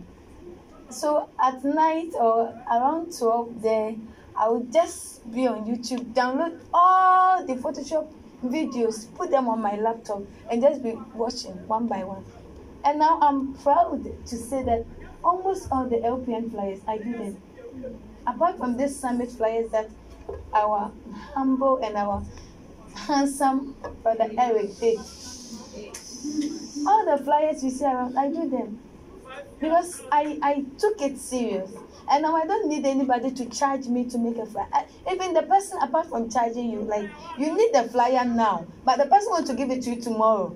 [0.90, 3.94] So at night or around 12 there,
[4.36, 8.08] I would just be on YouTube, download all the Photoshop
[8.44, 12.24] videos, put them on my laptop, and just be watching one by one.
[12.84, 14.84] And now I'm proud to say that
[15.22, 17.36] almost all the LPN flyers, I did.
[18.26, 19.88] Apart from this summit flyers that
[20.52, 20.90] our
[21.34, 22.22] humble and our
[22.94, 24.98] handsome brother Eric did.
[26.86, 28.78] All the flyers you see around, I do them
[29.60, 31.70] because I, I took it serious.
[32.10, 34.68] And now I don't need anybody to charge me to make a flyer.
[35.10, 39.06] Even the person, apart from charging you, like you need the flyer now, but the
[39.06, 40.54] person wants to give it to you tomorrow.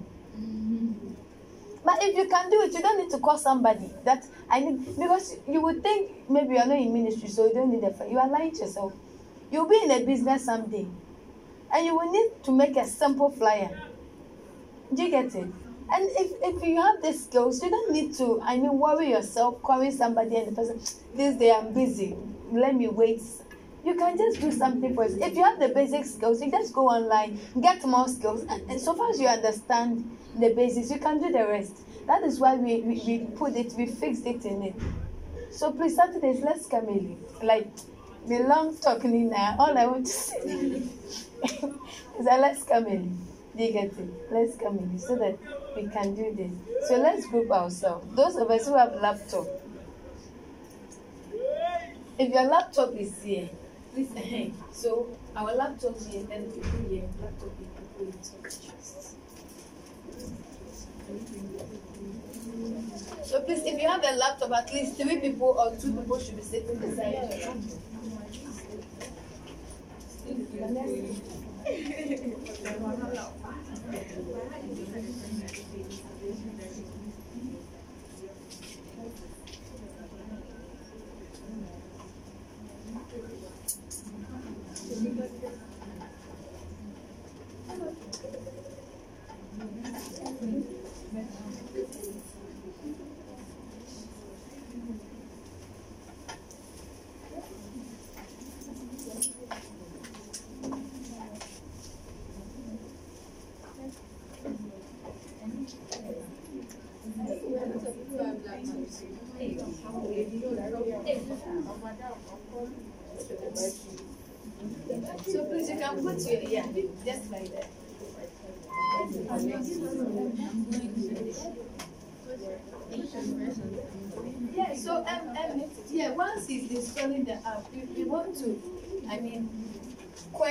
[1.84, 4.98] But if you can do it, you don't need to call somebody that I need
[4.98, 7.92] because you would think maybe you are not in ministry, so you don't need a
[7.94, 8.10] flyer.
[8.10, 8.92] You are lying to yourself.
[9.50, 10.86] You'll be in a business someday,
[11.72, 13.87] and you will need to make a simple flyer.
[14.94, 15.48] Do you get it?
[15.90, 19.62] And if, if you have the skills, you don't need to, I mean, worry yourself,
[19.62, 20.80] calling somebody and the person,
[21.14, 22.14] this day I'm busy,
[22.52, 23.22] let me wait.
[23.84, 25.12] You can just do something for it.
[25.18, 28.80] If you have the basic skills, you just go online, get more skills, and, and
[28.80, 30.04] so far as you understand
[30.38, 31.78] the basics, you can do the rest.
[32.06, 34.74] That is why we, we, we put it, we fixed it in it.
[35.50, 37.16] So please, Saturdays, let's come in.
[37.42, 37.68] Like,
[38.26, 43.18] the long talking now, all I want to say is that let's come in.
[43.58, 43.92] It?
[44.30, 45.36] Let's come in so that
[45.74, 46.88] we can do this.
[46.88, 48.06] So let's group ourselves.
[48.14, 49.46] Those of us who have laptop.
[52.18, 53.48] If your laptop is here,
[53.94, 58.36] please eh, so our laptop here and people here, laptop here, people here, so
[63.24, 66.36] So please, if you have a laptop, at least three people or two people should
[66.36, 67.34] be sitting beside
[70.26, 71.37] you.
[71.68, 73.44] เดี๋ยววันนั้นเราไป
[74.50, 75.57] ให้ดีที่สุด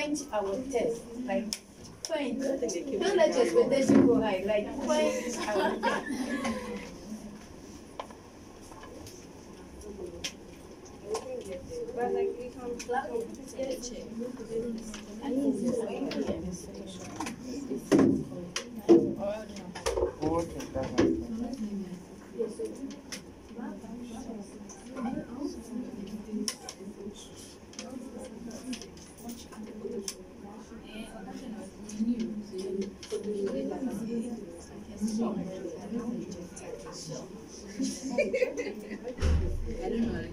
[0.07, 1.45] quench our thirst, like
[2.05, 2.39] quench.
[2.39, 6.05] Don't let your expectation go high, like quench our thirst.
[11.95, 13.27] But like we can plug it.
[39.83, 40.23] I don't know.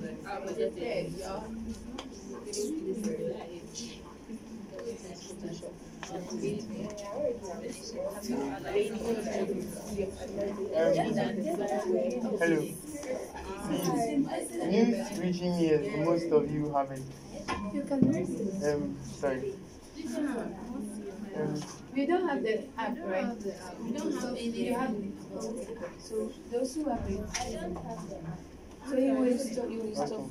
[0.00, 1.06] But I was just there.
[11.94, 12.58] Hello.
[14.66, 17.06] News reaching here, but most of you haven't.
[18.66, 19.54] Um, sorry.
[21.36, 21.62] Um,
[21.94, 23.36] We don't have the app, right?
[23.84, 24.66] We don't have any.
[24.66, 25.12] You have it.
[26.00, 27.20] So those who have it.
[28.88, 30.26] So you will stop, you will stop.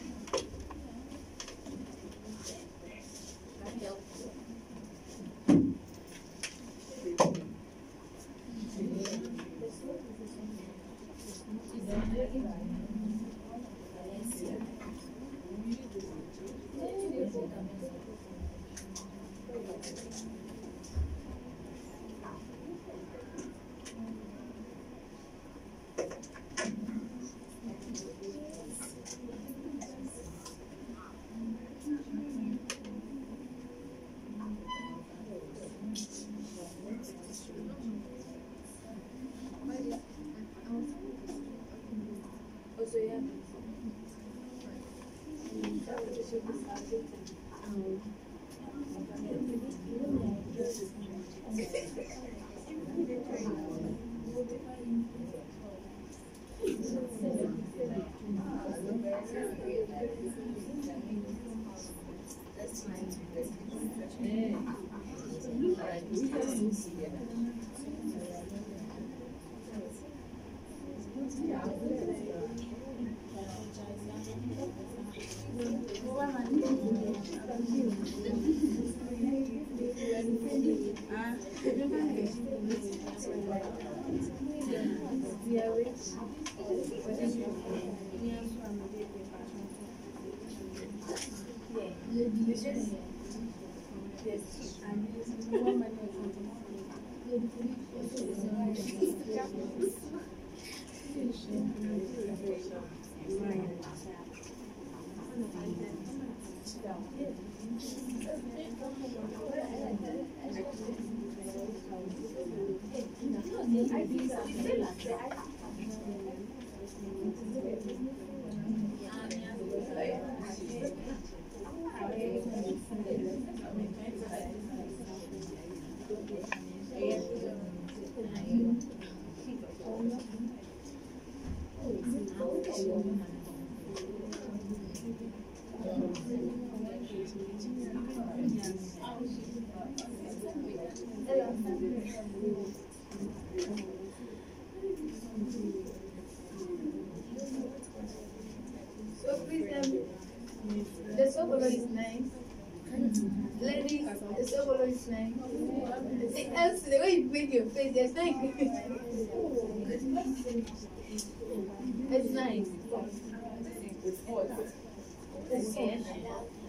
[165.53, 165.99] Okay.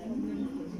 [0.05, 0.73] Um,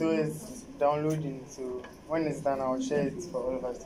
[0.00, 1.44] So it's downloading.
[1.46, 3.84] So when it's done, I'll share it for all of us.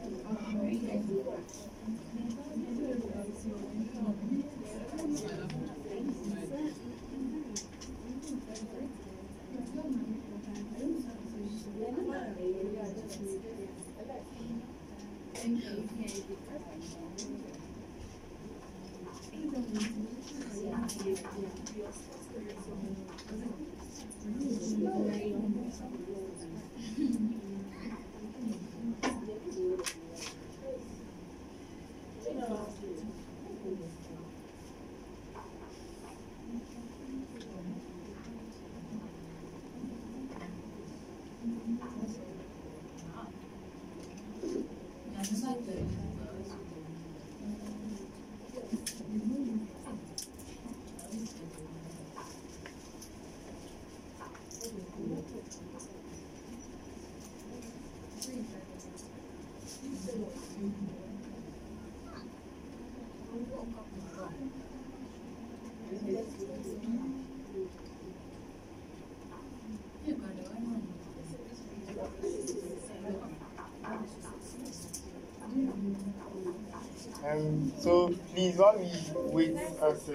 [77.27, 78.91] Um, so please, while we
[79.33, 80.11] wait it loads,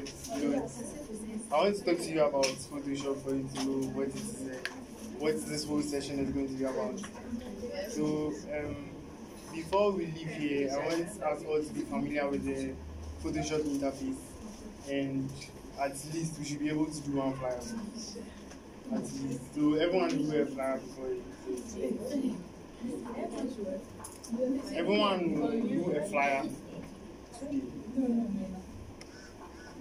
[1.51, 4.55] I want to talk to you about Photoshop for you to know what is uh,
[5.17, 6.99] what this whole session is going to be about.
[7.89, 8.89] So um,
[9.53, 12.73] before we leave here, I want us all to be familiar with the
[13.23, 14.19] Photoshop interface,
[14.87, 15.31] and
[15.81, 17.59] at least we should be able to do one flyer.
[18.93, 21.09] At least, so everyone do a flyer before.
[24.75, 26.43] Everyone do a flyer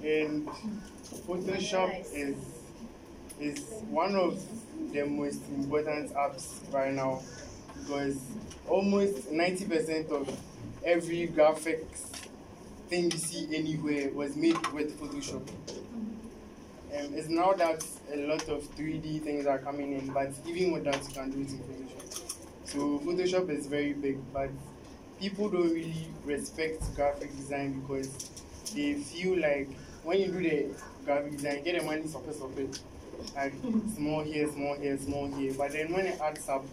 [0.02, 0.48] and
[1.26, 2.36] Photoshop is
[3.40, 4.40] is one of
[4.92, 7.22] the most important apps right now
[7.78, 8.18] because
[8.66, 10.28] almost 90% of
[10.84, 12.10] every graphics
[12.88, 15.46] thing you see anywhere was made with Photoshop.
[16.90, 20.84] Um, it's now that a lot of 3D things are coming in, but even with
[20.84, 22.34] that, you can do it in Photoshop.
[22.64, 24.50] So Photoshop is very big, but
[25.20, 28.08] people don't really respect graphic design because
[28.74, 29.68] they feel like
[30.04, 30.74] when you do the
[31.04, 32.80] graphic design, you get the money surface of it.
[33.34, 33.52] Like
[33.96, 35.52] small here, small here, small here.
[35.56, 36.64] But then when it adds up,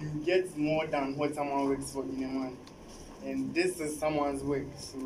[0.00, 2.56] you get more than what someone works for in a month.
[3.24, 4.64] And this is someone's work.
[4.78, 4.98] So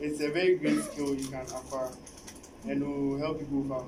[0.00, 1.90] it's a very great skill you can acquire
[2.64, 3.84] and it will help you go far.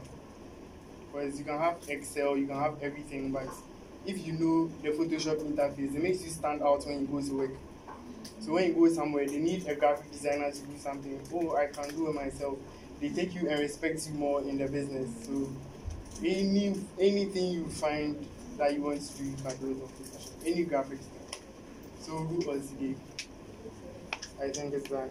[1.12, 3.48] Because you can have Excel, you can have everything, but
[4.06, 7.36] if you know the Photoshop interface, it makes you stand out when you go to
[7.36, 7.50] work.
[8.40, 11.20] So when you go somewhere, they need a graphic designer to do something.
[11.32, 12.58] Oh, I can do it myself.
[13.00, 15.08] They take you and respect you more in the business.
[15.26, 15.48] So
[16.24, 18.26] any anything you find
[18.58, 19.88] that you want to do, you can do.
[20.44, 21.40] Any graphics thing.
[22.00, 22.16] So
[22.50, 22.94] else today?
[24.42, 25.10] I think it's done.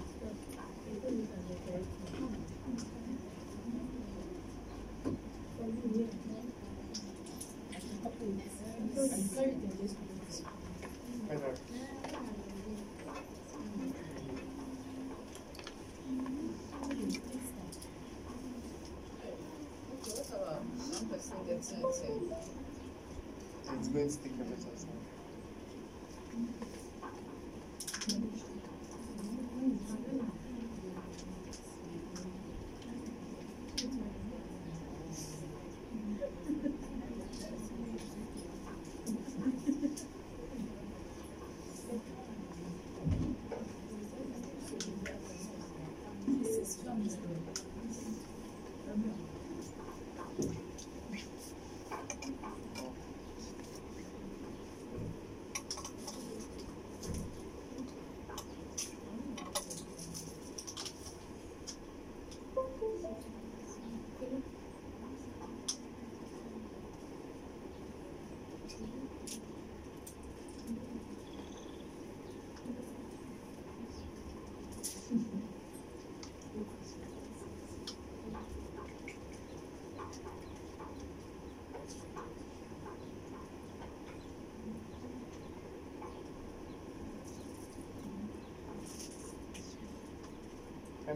[23.69, 24.76] It's going to take a bit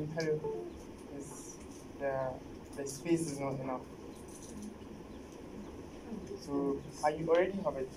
[0.08, 0.40] time.
[0.44, 0.66] Um,
[1.98, 2.32] the
[2.76, 3.82] the space is not enough.
[6.46, 7.88] So, are you already have it?